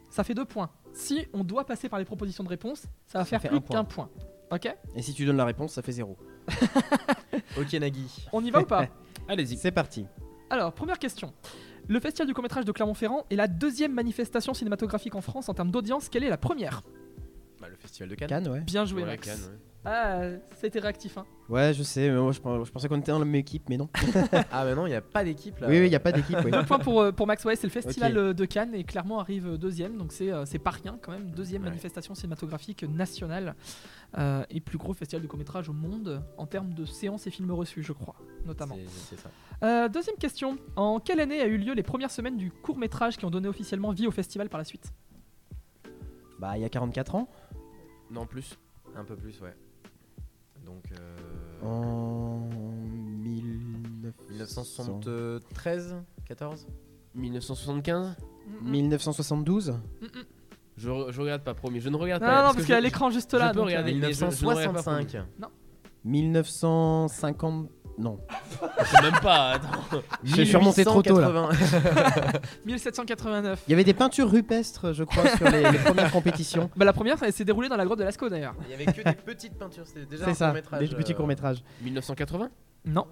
[0.09, 0.69] Ça fait deux points.
[0.93, 3.61] Si on doit passer par les propositions de réponse, ça va faire fait plus un
[3.61, 3.75] point.
[3.77, 4.09] qu'un point.
[4.51, 4.75] Ok?
[4.95, 6.17] Et si tu donnes la réponse, ça fait zéro.
[7.57, 8.25] Ok Nagui.
[8.31, 8.87] On y va ou pas?
[9.27, 9.57] Allez-y.
[9.57, 10.05] C'est parti.
[10.49, 11.33] Alors, première question.
[11.87, 15.71] Le Festival du court-métrage de Clermont-Ferrand est la deuxième manifestation cinématographique en France en termes
[15.71, 16.09] d'audience.
[16.09, 16.81] Quelle est la première?
[17.61, 18.29] Bah, le festival de Cannes.
[18.29, 18.61] Cannes, ouais.
[18.61, 19.27] Bien joué, Ouais, Max.
[19.27, 19.59] Cannes, ouais.
[19.85, 20.21] Ah,
[20.61, 21.17] c'était réactif.
[21.17, 21.25] Hein.
[21.49, 23.63] Ouais, je sais, mais moi je, pens- je pensais qu'on était dans la même équipe,
[23.67, 23.89] mais non.
[24.49, 25.67] Ah, mais non, il n'y a pas d'équipe là.
[25.67, 26.37] Oui, oui, il n'y a pas d'équipe.
[26.45, 26.51] oui.
[26.53, 29.19] Un point pour, euh, pour Max, ouais, c'est le festival euh, de Cannes et Clermont
[29.19, 31.31] arrive euh, deuxième, donc c'est c'est pas rien quand même.
[31.31, 31.67] Deuxième Ouais.
[31.69, 33.55] manifestation cinématographique nationale
[34.17, 37.51] euh, et plus gros festival de court-métrage au monde en termes de séances et films
[37.51, 38.15] reçus, je crois,
[38.45, 38.75] notamment.
[38.87, 39.29] C'est- C'est ça.
[39.63, 40.57] Euh, deuxième question.
[40.75, 43.91] En quelle année a eu lieu les premières semaines du court-métrage qui ont donné officiellement
[43.91, 44.93] vie au festival par la suite?
[46.39, 47.29] Bah, il y a 44 ans.
[48.11, 48.57] Non, plus.
[48.95, 49.55] Un peu plus, ouais.
[50.65, 50.83] Donc.
[50.91, 52.39] euh, En
[53.21, 55.95] 1900 1973
[56.25, 56.67] 14
[57.15, 58.15] 1975
[58.61, 59.75] 1972 Mm,
[60.05, 60.09] mm.
[60.77, 61.79] je, je regarde pas, promis.
[61.79, 62.35] Je ne regarde Non, pas.
[62.41, 63.49] non, parce que qu'il y a je- l'écran juste je là.
[63.49, 63.93] peux donc, euh, regarder.
[63.93, 65.25] mais je- je ne regarde pas 1965.
[66.03, 67.69] 1950.
[67.97, 68.19] Non.
[68.79, 70.01] Je sais même pas, attends.
[70.23, 71.27] Je suis remonté trop tôt là.
[71.53, 72.39] 1880.
[72.65, 73.63] 1789.
[73.67, 76.69] Il y avait des peintures rupestres, je crois, sur les, les premières compétitions.
[76.75, 78.55] Bah, la première, ça s'est déroulée dans la grotte de Lascaux d'ailleurs.
[78.65, 81.13] Il y avait que des petites peintures, c'était déjà un C'est ça, court-métrage, des petits
[81.13, 81.63] euh, courts-métrages.
[81.83, 82.49] 1980
[82.85, 83.05] Non.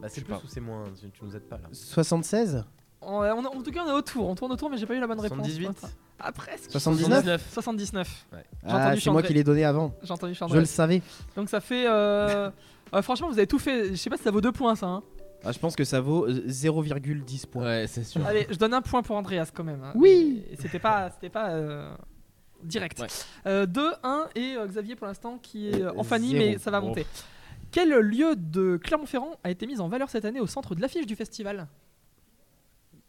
[0.00, 0.38] Bah, c'est plus pas.
[0.44, 1.68] ou c'est moins Tu, tu nous aides pas là.
[1.72, 2.64] 76
[3.02, 4.28] On- on- en tout cas, on est autour.
[4.28, 5.38] On tourne autour, mais j'ai pas eu la bonne réponse.
[5.38, 5.86] 78
[6.20, 6.70] Ah, presque.
[6.70, 8.26] 79 79.
[8.32, 9.26] J'ai Ah, entendu c'est moi Chandray.
[9.26, 9.94] qui l'ai donné avant.
[10.02, 10.60] J'ai entendu Je Chandray.
[10.60, 11.02] le savais.
[11.36, 11.86] Donc ça fait.
[11.88, 12.50] euh,
[12.92, 13.90] euh, franchement, vous avez tout fait.
[13.90, 14.86] Je sais pas si ça vaut deux points, ça.
[14.86, 15.02] hein.
[15.44, 17.64] Ah, je pense que ça vaut euh, 0,10 points.
[17.64, 18.24] Ouais, c'est sûr.
[18.26, 19.82] Allez, je donne un point pour Andreas quand même.
[19.84, 19.92] hein.
[19.94, 20.42] Oui.
[20.50, 21.94] Et c'était pas, c'était pas euh,
[22.62, 22.98] direct.
[23.00, 23.06] Ouais.
[23.46, 26.44] Euh, 2, 1 et euh, Xavier pour l'instant qui est euh, en Fanny, Zéro.
[26.44, 27.06] mais ça va monter.
[27.70, 31.06] Quel lieu de Clermont-Ferrand a été mis en valeur cette année au centre de l'affiche
[31.06, 31.66] du festival?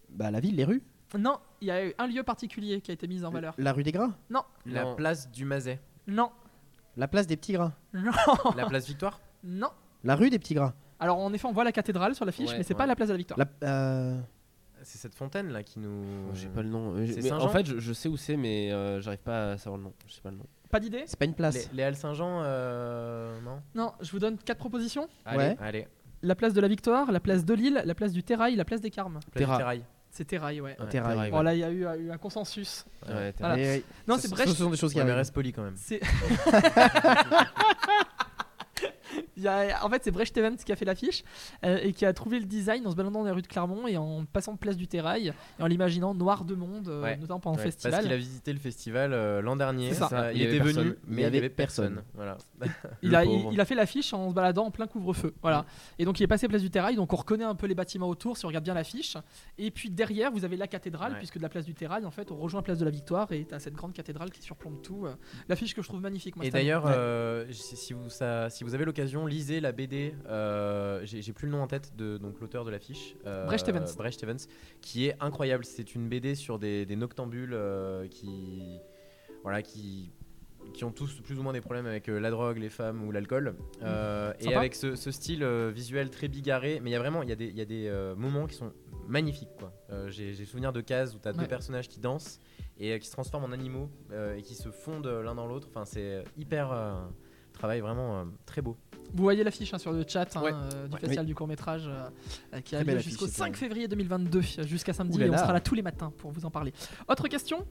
[0.09, 0.81] Bah, la ville, les rues.
[1.17, 3.53] Non, il y a eu un lieu particulier qui a été mis en valeur.
[3.57, 4.09] La rue des Gras.
[4.65, 4.95] La Non.
[4.95, 5.79] place du Mazet.
[6.07, 6.31] Non,
[6.97, 7.71] La place des petits gras.
[7.93, 8.11] non,
[8.57, 9.69] La place Victoire non.
[10.03, 10.73] La rue des petits gras.
[10.99, 12.77] Alors en effet, on voit la cathédrale sur l'affiche, Ouais, mais c'est ouais.
[12.77, 13.39] pas la place de la Victoire.
[13.39, 14.19] La, euh,
[14.83, 16.03] C'est cette fontaine là qui nous.
[16.33, 16.95] J'ai pas le nom.
[16.95, 19.51] Euh, C'est mais Saint-Jean en fait, je, je sais où c'est, mais euh, j'arrive pas
[19.51, 19.93] à savoir le nom.
[20.07, 20.45] Je sais pas le nom.
[20.69, 21.69] Pas d'idée C'est pas une place.
[21.71, 25.07] Les, les Halles Saint-Jean, euh, non Non, je vous donne quatre propositions.
[25.35, 25.55] Ouais.
[25.59, 25.87] Allez,
[26.21, 28.81] La place de la Victoire, la place de Lille, la place du Terrail, la place
[28.81, 29.13] des Carmes.
[29.19, 29.83] place du Terra- Terrail.
[30.11, 30.77] C'est Terrail, ouais.
[30.79, 31.13] Ouais, Terrail.
[31.15, 31.43] Terrail, Bon ouais.
[31.43, 32.85] là, il y a eu, eu un consensus.
[33.07, 33.55] Ouais, t'as- Voilà.
[33.57, 34.47] Mais, Non, ce- c'est ce-.
[34.49, 35.19] Ce sont des choses qui Ouais, mais arrivent.
[35.19, 35.75] reste poli quand même.
[35.75, 35.99] C'est.
[39.37, 41.23] Il y a- en fait, c'est Brecht Evans qui a fait l'affiche
[41.63, 43.87] euh, et qui a trouvé le design en se baladant dans les rues de Clermont
[43.87, 47.17] et en passant place du Terrail et en l'imaginant noir de monde, euh, Ouais.
[47.17, 47.91] notamment pendant le festival.
[47.91, 49.93] Parce qu'il a visité le festival euh, l'an dernier.
[49.93, 50.31] Ça.
[50.33, 50.83] Il, était personne.
[50.83, 51.95] venu, mais il y avait personne.
[51.95, 52.03] personne.
[52.13, 52.37] Voilà.
[53.03, 55.33] il, a, il, il a fait l'affiche en se baladant en plein couvre-feu.
[55.41, 55.65] Voilà.
[55.99, 58.07] Et donc il est passé place du Terrail, donc on reconnaît un peu les bâtiments
[58.09, 59.17] autour si on regarde bien l'affiche.
[59.57, 61.17] Et puis derrière, vous avez la cathédrale, Ouais.
[61.19, 63.31] puisque de la place du Terrail, en fait, on rejoint la place de la Victoire
[63.31, 65.05] et t'as cette grande cathédrale qui surplombe tout.
[65.05, 65.13] euh,
[65.49, 66.35] L'affiche que je trouve magnifique.
[66.35, 66.91] Moi, Et d'ailleurs, Ouais.
[66.95, 70.13] euh, si, si vous, ça- si vous avez l'occasion, lisez la BD.
[70.27, 73.15] euh, J'ai plus le nom en tête de donc l'auteur de l'affiche.
[73.25, 73.85] euh, Brecht Evans.
[73.97, 74.37] Brecht Evans,
[74.81, 75.65] qui est incroyable.
[75.65, 78.79] C'est une BD sur des, des noctambules euh, qui,
[79.43, 80.11] voilà, qui,
[80.73, 83.11] qui ont tous plus ou moins des problèmes avec euh, la drogue, les femmes ou
[83.11, 83.55] l'alcool.
[83.83, 84.57] Euh, et Sympa.
[84.57, 87.33] avec ce, ce style euh, visuel très bigarré, mais il y a vraiment il y
[87.33, 88.71] a des, il y a des moments qui sont
[89.07, 89.55] magnifiques.
[89.59, 89.71] quoi.
[90.09, 91.37] J'ai souvenir de cases où tu as Ouais.
[91.39, 92.39] deux personnages qui dansent
[92.79, 93.89] et qui se transforment en animaux
[94.35, 95.67] et qui se fondent l'un dans l'autre.
[95.69, 96.73] Enfin, c'est hyper
[97.55, 98.77] travail vraiment euh, très beau.
[99.13, 100.51] Vous voyez l'affiche hein, sur le chat hein, Ouais.
[100.53, 100.99] euh, du Ouais.
[100.99, 102.09] festival du court métrage euh,
[102.61, 105.25] qui a Très lieu belle jusqu'au affiche, 5 c'est février 2022 euh, jusqu'à samedi là
[105.25, 105.37] et on là.
[105.37, 106.73] sera là tous les matins pour vous en parler.
[107.07, 107.65] Autre question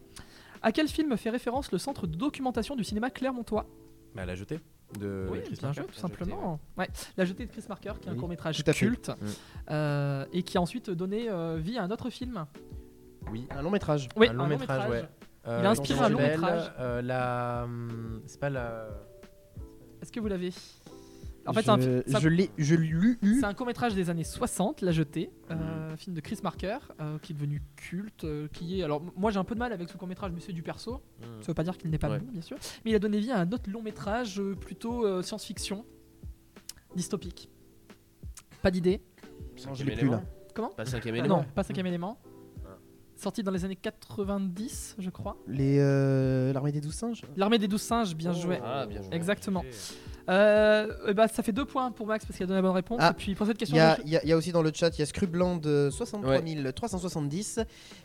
[0.62, 3.66] à quel film fait référence le centre de documentation du cinéma Clermontois?
[4.14, 4.60] Bah, la jetée
[4.98, 5.84] de Oui, Chris bien Marker.
[5.86, 6.60] tout simplement.
[6.78, 6.88] Ouais.
[7.16, 9.14] La jetée de Chris Marker, qui est un court métrage culte Mm.
[9.70, 12.46] euh, et qui a ensuite donné euh, vie à un autre film.
[13.30, 14.08] Oui, Un long métrage.
[14.16, 15.04] Oui, un long métrage.
[15.46, 16.72] Euh, Il a inspiré un long métrage.
[17.02, 18.86] la, hum, c'est pas la.
[20.04, 20.52] Est-ce que vous l'avez
[21.46, 23.18] En fait, c'est un, je, l'ai, je l'ai lu.
[23.40, 27.18] c'est un court métrage des années 60, La Jetée, euh, film de Chris Marker, euh,
[27.20, 28.82] qui est devenu culte, euh, qui est.
[28.82, 31.02] Alors, moi j'ai un peu de mal avec ce court métrage, mais c'est du perso.
[31.22, 31.40] Hum.
[31.40, 32.18] Ça veut pas dire qu'il n'est pas Ouais.
[32.18, 32.58] bon, bien sûr.
[32.84, 35.86] Mais il a donné vie à un autre long métrage plutôt euh, science-fiction,
[36.94, 37.48] dystopique.
[38.60, 39.00] Pas d'idée
[39.72, 40.22] je l'ai plus là.
[40.54, 41.38] Comment Pas cinquième Ah élément.
[41.38, 42.18] Non, pas cinquième élément.
[43.16, 45.36] Sorti dans les années 90, je crois.
[45.46, 47.22] Les, euh, L'armée des douze singes?
[47.36, 48.58] L'armée des douze singes, bien joué.
[48.62, 49.14] Ah, bien joué.
[49.14, 49.62] Exactement.
[50.28, 52.72] Euh, eh ben, ça fait deux points pour Max parce qu'il a donné la bonne
[52.74, 52.98] réponse.
[53.02, 54.32] Ah, et puis pour cette Il question, y, a, je- il y a- il y
[54.32, 56.72] a aussi dans le chat, il y a Scrubland euh, 63 Ouais.
[56.72, 57.60] 370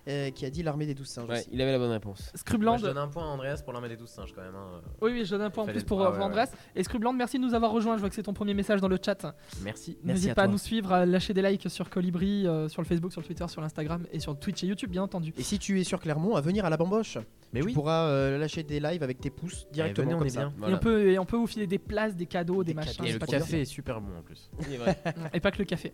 [0.08, 1.30] euh, qui a dit l'armée des douze singes.
[1.30, 1.50] Ouais, aussi.
[1.52, 2.20] il avait la bonne réponse.
[2.20, 2.78] Moi, Scrubland.
[2.78, 4.56] je donne un point à Andreas pour l'armée des douze singes quand même.
[4.56, 4.82] hein.
[5.02, 6.50] Oui, oui, je donne un point en plus pour, ah euh, ouais, pour Andreas.
[6.76, 7.96] Et Scrubland, merci de nous avoir rejoints.
[7.96, 9.36] Je vois que c'est ton premier message dans le chat.
[9.64, 9.98] Merci.
[10.04, 13.12] N'hésite pas à nous suivre, à lâcher des likes sur Colibri, euh, sur le Facebook,
[13.12, 15.34] sur le Twitter, sur l'Instagram et sur Twitch et YouTube, bien entendu.
[15.38, 17.18] Et si tu es sur Clermont, à venir à la bamboche.
[17.52, 17.74] Mais tu oui.
[17.74, 20.06] pourras euh, lâcher des lives avec tes pouces directement.
[20.06, 20.52] venez, on comme est ça.
[20.56, 20.70] bien.
[20.70, 23.06] Et, on peut, et on peut vous filer des places, des cadeaux, des, Des machins.
[23.06, 24.50] Et le pas café est super bon en plus.
[24.78, 24.98] Vrai.
[25.34, 25.94] Et pas que le café.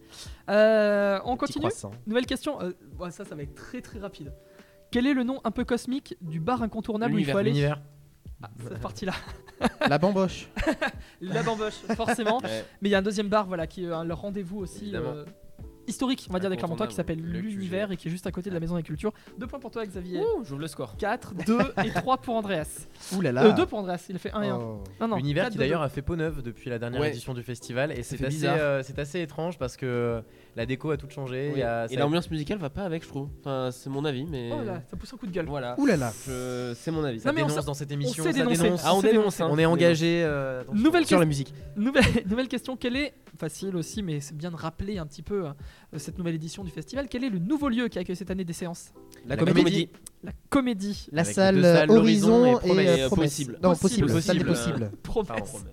[0.49, 1.67] Euh, on continue.
[2.07, 2.61] Nouvelle question.
[2.61, 4.33] Euh, bon, ça, ça va être très très rapide.
[4.91, 7.49] Quel est le nom un peu cosmique du bar incontournable où il faut aller?
[7.51, 7.81] L'univers.
[8.41, 9.13] Ah, Cette partie-là.
[9.89, 10.49] La bamboche.
[11.21, 12.39] La bamboche, forcément.
[12.43, 12.65] Ouais.
[12.81, 15.09] Mais il y a un deuxième bar voilà, qui est euh, leur rendez-vous aussi Évidemment.
[15.11, 15.25] euh,
[15.87, 18.31] historique, on va dire, des Clermontois, qui s'appelle Le l'Univers et qui est juste à
[18.31, 19.13] côté de la Maison des Cultures.
[19.37, 20.21] Deux points pour toi, Xavier.
[20.43, 20.95] J'ouvre le score.
[20.97, 22.87] 4, 2 et 3 pour Andreas.
[23.15, 23.51] Ouh là Euh, là.
[23.51, 24.55] 2 pour Andreas, il a fait 1 et 1.
[24.55, 24.83] Oh.
[25.01, 27.09] Non, non, L'univers qui d'ailleurs a fait peau neuve depuis la dernière Ouais.
[27.09, 30.21] édition du festival et c'est assez, euh, c'est assez étrange parce que
[30.55, 31.51] la déco a tout changé.
[31.53, 33.29] il y a- Et l'ambiance musicale va pas avec, je trouve.
[33.41, 34.51] Enfin, c'est mon avis, mais.
[34.53, 35.45] Oh là, ça pousse un coup de gueule.
[35.47, 35.75] Voilà.
[35.79, 36.13] Ouh là là.
[36.27, 37.19] Je- C'est mon avis.
[37.19, 38.23] ça mais on dénonce sait- dans cette émission.
[38.23, 38.63] sait ça dénoncer.
[38.63, 38.81] dénonce.
[38.85, 39.41] Ah, on dénonce.
[39.41, 39.47] hein.
[39.51, 40.23] On est engagé.
[40.23, 40.63] euh.
[40.73, 41.53] Nouvelle, Sur que- la musique.
[41.75, 45.45] nouvelle, nouvelle question, quelle est, facile aussi, mais c'est bien de rappeler un petit peu
[45.45, 45.51] euh,
[45.97, 48.53] cette nouvelle édition du festival, quel est le nouveau lieu qui accueille cette année des
[48.53, 48.93] séances?
[49.25, 49.59] La, La comédie.
[49.59, 49.89] comédie.
[50.23, 51.07] La comédie.
[51.11, 53.09] La Avec salle, salles, Horizon l'Horizon et, euh.
[53.09, 53.59] Possible.
[53.61, 54.07] Non, Possible.
[54.07, 54.21] possible.
[54.21, 54.73] Salle des Possible.
[54.73, 54.91] possibles.
[55.03, 55.65] Promesse.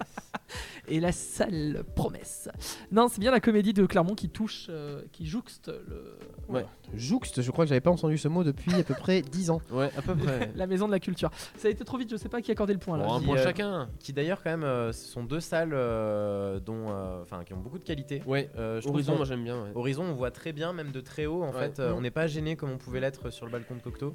[0.94, 2.51] Et la salle promesse.
[2.90, 6.19] Non, c'est bien la comédie de Clermont qui touche, euh, qui jouxte le,
[6.51, 6.66] Ouais.
[6.94, 9.62] Jouxte, je crois que j'avais pas entendu ce mot depuis à peu près 10 ans.
[9.70, 10.52] Ouais, à peu près.
[10.55, 11.31] la maison de la culture.
[11.56, 13.06] Ça a été trop vite, je sais pas qui a accordé le point là.
[13.06, 13.89] Bon, un Qui, point euh, chacun.
[14.01, 17.78] Qui d'ailleurs quand même, euh, sont deux salles euh, dont, euh, enfin, qui ont beaucoup
[17.78, 18.23] de qualité.
[18.27, 18.51] Ouais.
[18.59, 19.62] Euh, je Horizon, moi j'aime bien.
[19.62, 19.70] ouais.
[19.74, 21.43] Horizon, on voit très bien, même de très haut.
[21.43, 21.59] En Ouais.
[21.70, 21.97] fait, euh, Mm.
[21.97, 24.14] on n'est pas gêné comme on pouvait l'être sur le balcon de Cocteau.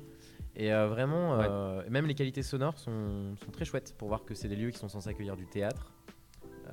[0.56, 4.26] Et euh, vraiment, euh, et même les qualités sonores sont, sont très chouettes pour voir
[4.26, 5.92] que c'est des lieux qui sont censés accueillir du théâtre,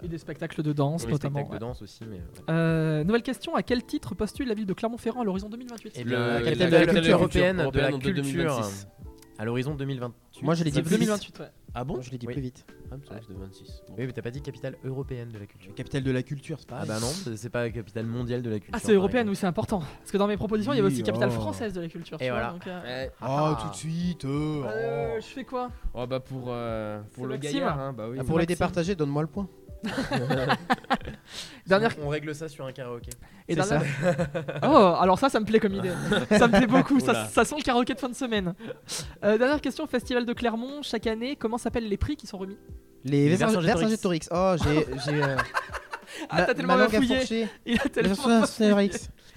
[0.03, 1.39] Et des spectacles de danse notamment.
[1.41, 2.05] spectacles de danse aussi.
[2.09, 2.21] Mais.
[2.51, 6.05] Euh, nouvelle question, à quel titre postule la ville de Clermont-Ferrand à l'horizon 2028 Et
[6.05, 7.15] Le- le- la la capitale de la culture.
[7.15, 8.89] européenne de la culture 2026.
[9.39, 10.43] à l'horizon 2028.
[10.43, 11.07] Moi, je l'ai dit Ça plus fait vite.
[11.09, 11.51] 2028, ouais.
[11.77, 12.01] Ah bon?
[12.01, 12.35] Je l'ai dit Oui.
[12.35, 12.65] plus vite.
[12.93, 13.83] Ah, mais ça reste de 26.
[13.89, 13.95] Bon.
[13.99, 15.75] Oui, mais t'as pas dit capitale européenne de la culture.
[15.75, 16.89] Capitale de la culture, c'est Ah pareil.
[16.89, 18.75] bah non, c'est- pas capitale mondiale de la culture.
[18.77, 19.81] Ah, c'est européenne, oui, c'est important.
[19.99, 21.41] Parce que dans mes propositions, il y avait aussi capitale oh.
[21.41, 22.17] française de la culture.
[22.21, 22.85] Et tu vois, voilà.
[22.87, 23.13] euh, Ouais.
[23.27, 24.25] Oh, tout de suite.
[24.25, 24.67] euh, oh.
[24.69, 25.73] euh, je fais quoi?
[25.95, 27.39] Oh bah pour, le Maxime.
[27.41, 28.19] gaillard, hein, bah oui.
[28.21, 29.49] Ah, pour les départager, donne-moi le point.
[31.67, 33.11] Dernière- On règle ça sur un karaoké.
[33.49, 33.83] Et dernière-
[34.63, 35.91] Oh, alors ça, ça me plaît comme idée.
[36.31, 37.01] ça me plaît beaucoup.
[37.01, 38.55] Ça, sent le karaoké de fin de semaine.
[39.25, 42.59] Euh, dernière question Festival de Clermont, chaque année, comment s'appellent les prix qui sont remis?
[43.05, 44.29] Les Les Vercingétorix.
[44.31, 44.87] Oh, j'ai.
[45.07, 45.37] j'ai euh,
[46.31, 47.49] Ah, t'as tellement bien fouillé.
[47.67, 48.15] Il a tellement.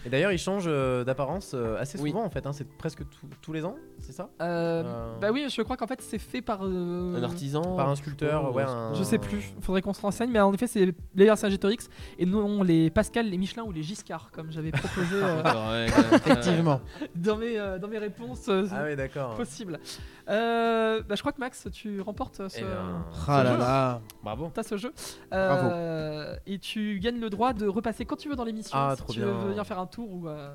[0.06, 2.12] Et d'ailleurs, ils changent euh, d'apparence euh, assez Oui.
[2.12, 2.46] souvent en fait.
[2.46, 4.30] hein, c'est presque tout- tous les ans, c'est ça?
[4.42, 6.60] Euh, Euh, Bah oui, je crois qu'en fait, c'est fait par.
[6.64, 7.62] euh, Un artisan.
[7.76, 8.64] Par un sculpteur, ouais.
[8.64, 12.26] un- Je sais plus, faudrait qu'on se renseigne, mais en effet, c'est les Vercingétorix et
[12.26, 16.02] non les Pascal, les Michelin ou les Giscard, comme j'avais proposé euh, D'accord, ouais, quand
[16.04, 16.14] même.
[16.26, 16.82] Effectivement.
[17.16, 19.36] dans, mes, euh, dans mes réponses euh, Ah oui, d'accord.
[19.36, 19.80] possibles.
[20.30, 23.58] Euh, bah, je crois que Max, tu remportes ce, Eh ben, Ah là jeu.
[23.60, 24.02] là.
[24.24, 24.52] Bravo.
[24.54, 24.94] t'as ce jeu.
[25.32, 25.70] Bravo.
[25.72, 28.78] Euh, et tu gagnes le droit de repasser quand tu veux dans l'émission.
[28.78, 29.28] Ah, si trop tu bien.
[29.30, 30.54] veux venir faire un tour ou, euh,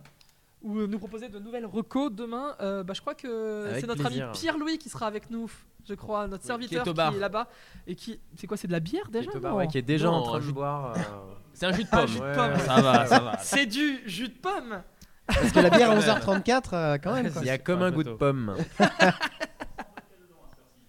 [0.62, 2.54] ou nous proposer de nouvelles recos demain.
[2.60, 4.26] euh, bah, je crois que c'est notre plaisir.
[4.26, 5.50] ami Pierre-Louis qui sera avec nous.
[5.88, 7.14] Je crois, notre serviteur qui est au qui bar.
[7.14, 7.48] est là-bas.
[7.86, 8.20] Et qui.
[8.36, 9.82] C'est quoi C'est de la bière déjà Qui est au bar, non ouais, qui est
[9.82, 10.92] déjà Non, en train de jus- boire.
[10.96, 11.00] euh,
[11.54, 12.06] C'est un jus de Ah, pomme.
[12.08, 12.52] jus de ouais, pomme.
[12.52, 12.58] ouais.
[12.58, 13.38] Ça va, ça va.
[13.40, 14.82] C'est du jus de pomme
[15.26, 17.32] Parce que la bière à 11h34, euh, quand même.
[17.32, 17.42] quoi.
[17.42, 18.54] Il y a comme un un goût de pomme.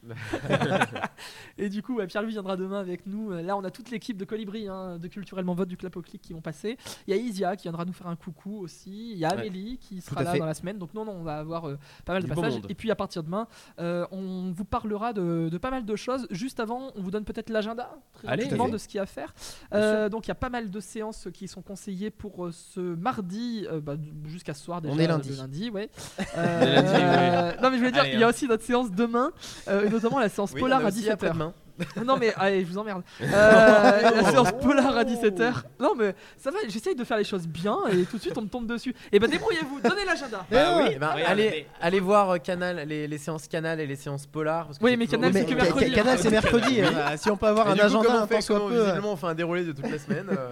[0.10, 0.16] ハ
[0.48, 1.12] ハハハ。
[1.58, 3.32] Et du coup, ouais, Pierre-Louis viendra demain avec nous.
[3.32, 6.02] Euh, Là, on a toute l'équipe de Colibri, hein, de Culturellement Vote, du Clap au
[6.02, 6.78] Clic qui vont passer.
[7.08, 9.12] Il y a Isia qui viendra nous faire un coucou aussi.
[9.12, 9.40] Il y a Ouais.
[9.42, 10.40] Amélie qui sera là fait.
[10.40, 10.78] dans la semaine.
[10.78, 12.62] Donc, non, non, on va avoir euh, pas mal de Du passages.
[12.70, 13.48] Et puis, à partir de demain,
[13.80, 16.28] euh, on vous parlera de, de pas mal de choses.
[16.32, 18.46] Juste avant, on vous donne peut-être l'agenda très Allez.
[18.48, 19.34] de ce qu'il y a à faire.
[19.74, 23.68] Euh, donc, il y a pas mal de séances qui sont conseillées pour ce mardi
[23.82, 24.94] bah, jusqu'à ce soir déjà.
[24.96, 25.36] On est lundi.
[25.36, 25.90] lundi, ouais.
[26.18, 28.30] est lundi, Euh, Non, mais je voulais dire, il y a hein.
[28.30, 29.32] aussi notre séance demain,
[29.68, 31.53] notamment la séance Oui, Polar à aussi 17h.
[32.06, 33.02] Non mais allez, je vous emmerde.
[33.22, 35.54] Euh, la séance polar à 17h.
[35.80, 38.42] Non mais ça va, j'essaye de faire les choses bien et tout de suite on
[38.44, 38.94] me tombe dessus.
[39.12, 40.46] Et ben débrouillez-vous, donnez l'agenda.
[40.52, 43.80] Bah oui, eh ben, Regarde, allez, mais- allez voir euh, Canal, les, les séances Canal
[43.80, 44.68] et les séances Polar.
[44.68, 46.20] parce que Oui, c'est mais toujours- Canal, c'est que mercredi, Ca- Canal, hein.
[46.22, 46.82] c'est mercredi.
[46.82, 48.42] euh, Si on peut avoir Et un du coup, agenda comment un on fait tant
[48.42, 48.80] soit Comment- peu.
[48.82, 50.28] Visiblement, on fait un déroulé de toute la semaine.
[50.32, 50.48] euh,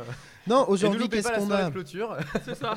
[0.48, 2.18] Non, ne aujourd'hui, qu'est-ce qu'on a clôture.
[2.46, 2.74] C'est ça.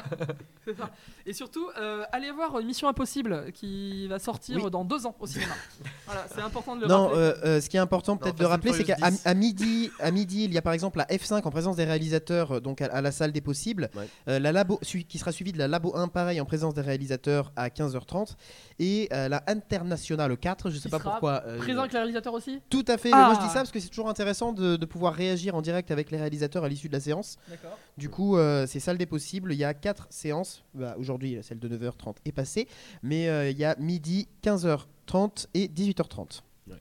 [1.26, 4.70] Et surtout, euh, allez voir Mission Impossible qui va sortir Oui.
[4.70, 5.54] dans deux ans au cinéma.
[6.06, 7.18] voilà, c'est important de le Non, rappeler.
[7.20, 9.22] euh, euh, ce qui est important peut-être de rappeler, c'est qu'à 10.
[9.26, 12.52] à midi, à midi, il y a par exemple la F5 en présence des réalisateurs,
[12.56, 14.08] euh, donc à, à la salle des possibles, Ouais.
[14.28, 14.78] Euh, la labo,
[15.08, 18.34] qui sera suivie de la Labo 1, pareil, en présence des réalisateurs à 15h30,
[18.78, 21.42] et euh, la Internationale 4, je sais Qui pas sera pourquoi.
[21.46, 22.60] euh, Présent avec les réalisateurs aussi?
[22.70, 23.26] Tout à fait, Ah.
[23.26, 25.90] moi je dis ça parce que c'est toujours intéressant de, de pouvoir réagir en direct
[25.90, 27.36] avec les réalisateurs à l'issue de la séance.
[27.96, 29.52] Du coup, euh, c'est salle des possibles.
[29.52, 30.64] Il y a 4 séances.
[30.74, 32.66] Bah, Aujourd'hui, celle de 9h30 est passée.
[33.02, 36.40] Mais euh, il y a midi, 15h30 et 18h30.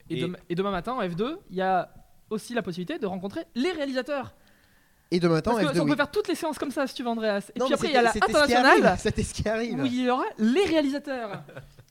[0.09, 1.93] Et, demain- et demain matin en F2, il y a
[2.29, 4.33] aussi la possibilité de rencontrer les réalisateurs.
[5.11, 5.89] Et demain matin, Parce que F2, on oui.
[5.91, 7.51] peut faire toutes les séances comme ça si tu veux Andreas.
[7.55, 9.79] Et Non, puis après il y a la internationale arrive, C'était ce qui arrive.
[9.79, 11.43] où il y aura les réalisateurs.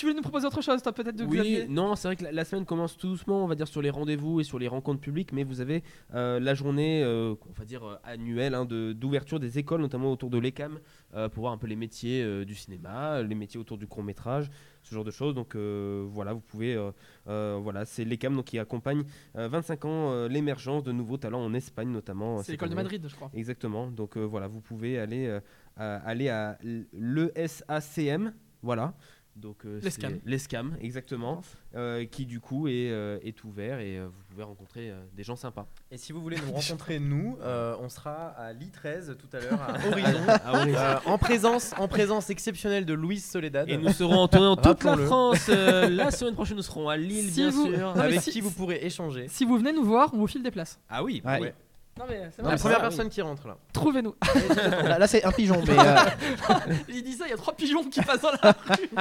[0.00, 1.68] Tu voulais nous proposer autre chose, toi, peut-être de Oui, Xavier?
[1.68, 3.90] non, c'est vrai que la, la semaine commence tout doucement, on va dire, sur les
[3.90, 5.82] rendez-vous et sur les rencontres publiques, mais vous avez
[6.14, 10.10] euh, la journée, euh, on va dire, euh, annuelle hein, de- d'ouverture des écoles, notamment
[10.10, 10.78] autour de l'ECAM,
[11.14, 14.50] euh, pour voir un peu les métiers du cinéma, les métiers autour du court-métrage,
[14.82, 15.34] ce genre de choses.
[15.34, 16.82] Donc voilà, vous pouvez,
[17.26, 19.02] voilà, c'est l'ECAM donc, qui accompagne
[19.36, 22.42] euh, 25 ans l'émergence de nouveaux talents en Espagne, notamment.
[22.42, 22.74] C'est l'école de.
[22.74, 23.30] Madrid, je crois.
[23.34, 23.88] Exactement.
[23.90, 25.28] Donc voilà, vous pouvez aller,
[25.76, 26.56] à, aller à
[26.94, 28.32] l'ESACM,
[28.62, 28.94] voilà.
[29.36, 30.12] Donc euh, L'ESCAM.
[30.22, 31.40] c'est- l'ESCAM, exactement,
[31.74, 35.22] euh, qui du coup est, euh, est ouvert et euh, vous pouvez rencontrer euh, des
[35.22, 35.66] gens sympas.
[35.90, 39.62] Et si vous voulez nous rencontrer, nous, euh, on sera à l'I13 tout à l'heure,
[39.62, 40.78] à Horizon, À Horizon.
[40.78, 43.68] euh, en, présence, en présence exceptionnelle de Louise Soledad.
[43.68, 44.96] Et nous serons en tournée dans toute la.
[44.96, 45.46] France.
[45.48, 47.78] euh, la semaine prochaine, nous serons à Lille, Si bien vous- sûr.
[47.94, 49.26] Non, avec si- qui vous pourrez échanger.
[49.28, 50.78] Si vous venez nous voir, on vous file des places.
[50.88, 51.40] Ah oui, Ouais.
[51.40, 51.54] ouais.
[52.00, 52.52] Non, mais c'est vrai.
[52.52, 53.56] La première ça, personne qui rentre là.
[53.72, 54.14] Trouvez-nous.
[54.84, 55.78] Là, là, c'est un pigeon, mais.
[55.78, 58.90] euh, Il dit ça, il y a trois pigeons qui passent dans la rue.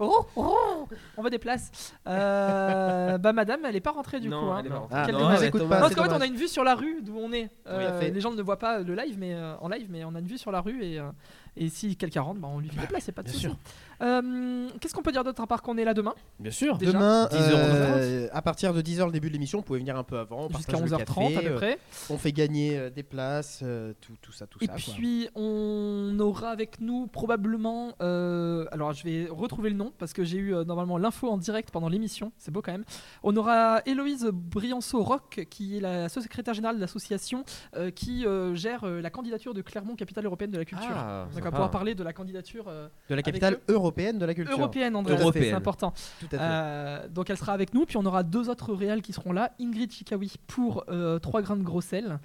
[0.00, 1.94] Oh, oh, on veut des places.
[2.06, 4.46] Euh, bah madame, elle est pas rentrée du Non, coup.
[4.50, 4.62] hein.
[4.90, 5.40] Ah, Quel non, dommage.
[5.40, 5.76] elle écoute Thomas, pas.
[5.76, 6.28] Non, parce c'est qu'en fait, on dommage.
[6.28, 7.48] a une vue sur la rue d'où on est.
[7.68, 8.10] Euh, fait.
[8.10, 10.26] les gens ne voient pas le live, mais euh, en live, mais on a une
[10.26, 11.08] vue sur la rue et, euh,
[11.64, 13.46] et si quelqu'un rentre, bah, on lui fait des places, c'est pas de Bien souci.
[13.46, 13.56] sûr.
[14.00, 16.14] Euh, Qu'est-ce qu'on peut dire d'autre à part qu'on est là demain?
[16.38, 16.78] Bien sûr.
[16.78, 19.96] Déjà Demain, 10h, euh, à partir de 10h le début de l'émission, vous pouvez venir
[19.96, 20.48] un peu avant.
[20.50, 21.78] jusqu'à partage le 11h30 à peu euh, près.
[22.10, 24.72] On fait gagner euh, des places, euh, tout, tout ça, tout Et ça.
[24.74, 24.94] quoi.
[24.96, 27.92] puis on aura avec nous probablement.
[28.00, 31.36] euh, alors je vais retrouver le nom parce que j'ai eu euh, normalement l'info en
[31.36, 32.30] direct pendant l'émission.
[32.38, 32.84] C'est beau quand même.
[33.24, 37.44] On aura Héloïse Brianceau-Roch qui est la secrétaire générale de l'association
[37.76, 40.86] euh, qui euh, gère euh, la candidature de Clermont, capitale européenne de la culture.
[40.94, 44.56] Ah, va pouvoir parler de la candidature euh, De la capitale européenne de la culture.
[44.58, 45.16] européenne, André.
[45.32, 45.92] C'est important.
[46.20, 46.38] Tout à fait.
[46.40, 49.52] Euh, donc elle sera avec nous, puis on aura deux autres réals qui seront là.
[49.60, 52.18] Ingrid Chikawi pour euh, 3 grains de gros sel, Mhm.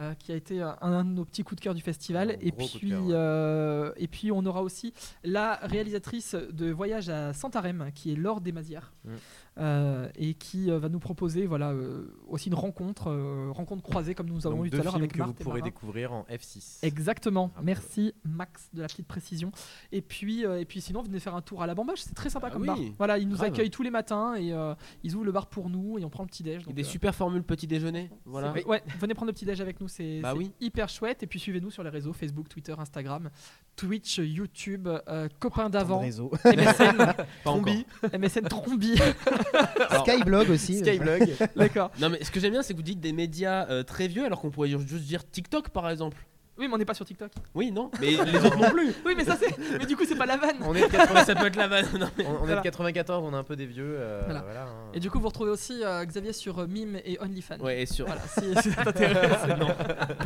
[0.00, 2.30] euh, qui a été un, un de nos petits coups de cœur du festival.
[2.30, 3.92] Un Et puis, cœur, ouais.
[3.96, 4.92] et puis on aura aussi
[5.24, 9.12] la réalisatrice de Voyage à Santarém, qui est Laure Desmazières, Mhm.
[9.58, 14.14] Euh, et qui euh, va nous proposer voilà, euh, aussi une rencontre, euh, rencontre croisée
[14.14, 16.12] comme nous avons Donc eu tout à l'heure films avec que Marthe vous pourrez découvrir
[16.12, 16.78] en F6.
[16.82, 17.50] Exactement.
[17.56, 19.50] Ah, Merci Max de la petite précision.
[19.92, 22.00] Et puis, euh, et puis sinon, venez faire un tour à la Bamboche.
[22.00, 22.78] C'est très sympa Ah comme oui, bar.
[22.98, 23.48] Voilà, ils nous grave.
[23.48, 26.22] accueillent tous les matins et euh, ils ouvrent le bar pour nous et on prend
[26.22, 26.62] le petit déj.
[26.68, 28.10] Et des super formules petit déjeuner.
[28.24, 28.52] Voilà.
[28.66, 30.52] Ouais, venez prendre le petit déj avec nous, c'est Bah oui.
[30.60, 31.22] hyper chouette.
[31.22, 33.30] Et puis suivez-nous sur les réseaux Facebook, Twitter, Instagram,
[33.76, 36.30] Twitch, YouTube, euh, copains de d'avant, réseaux.
[36.44, 37.14] MSN,
[37.44, 37.72] encore.
[38.18, 38.94] MSN Trombi.
[40.06, 40.78] Skyblog aussi.
[40.78, 41.28] Skyblog.
[41.56, 41.90] D'accord.
[42.00, 44.24] Non mais ce que j'aime bien c'est que vous dites des médias euh, très vieux
[44.24, 46.16] alors qu'on pourrait juste dire TikTok par exemple.
[46.60, 47.30] Oui, mais on n'est pas sur TikTok.
[47.54, 48.92] Oui non mais les autres non plus.
[49.06, 49.54] Oui, mais ça c'est.
[49.78, 50.56] Mais du coup, c'est pas la vanne.
[50.62, 51.86] on est de 80 ça peut être la vanne.
[52.00, 52.56] Non, mais- on, on est Voilà.
[52.56, 53.94] de 94, on est un peu des vieux.
[53.96, 54.40] euh, Voilà.
[54.42, 54.90] voilà, hein.
[54.92, 57.58] Et du coup, vous retrouvez aussi euh, Xavier sur euh, Mime et OnlyFans.
[57.60, 58.06] Ouais et sur.
[58.06, 59.46] Voilà, si, si ça t'intéresse.
[59.60, 59.68] non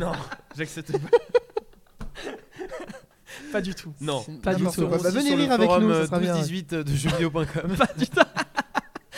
[0.01, 0.11] non
[0.57, 1.17] j'accepte pas.
[3.51, 3.93] Pas du tout.
[4.01, 4.23] Non.
[4.41, 4.87] Pas du tout.
[4.87, 6.35] Bah, venez sur le lire avec forum, nous, ça sera bien.
[6.35, 7.75] 12-18 de jeuxvideo.com.
[7.77, 8.19] Pas du tout.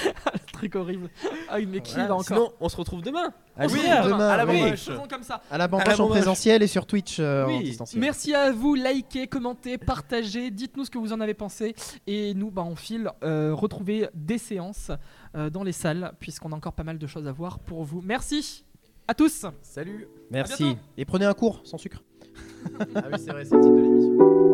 [0.33, 1.09] Le truc horrible.
[1.49, 2.07] Ah mais qui Voilà.
[2.09, 3.33] va encore Sinon on se retrouve demain.
[3.57, 4.77] Ah, Oui, oui, demain, demain, à la oui.
[4.77, 5.41] Faisons comme ça.
[5.49, 8.01] À la la en présentiel et sur Twitch euh, en distanciel.
[8.01, 11.75] Merci à vous, likez, commentez, partagez, dites-nous ce que vous en avez pensé.
[12.07, 14.91] Et nous, bah, on file euh, retrouver des séances
[15.35, 18.01] euh, dans les salles, puisqu'on a encore pas mal de choses à voir pour vous.
[18.01, 18.65] Merci
[19.07, 20.07] à tous Salut.
[20.31, 20.77] Merci.
[20.97, 22.03] Et prenez un cours sans sucre.
[22.95, 24.44] Ah oui, c'est vrai, c'est le titre de l'émission.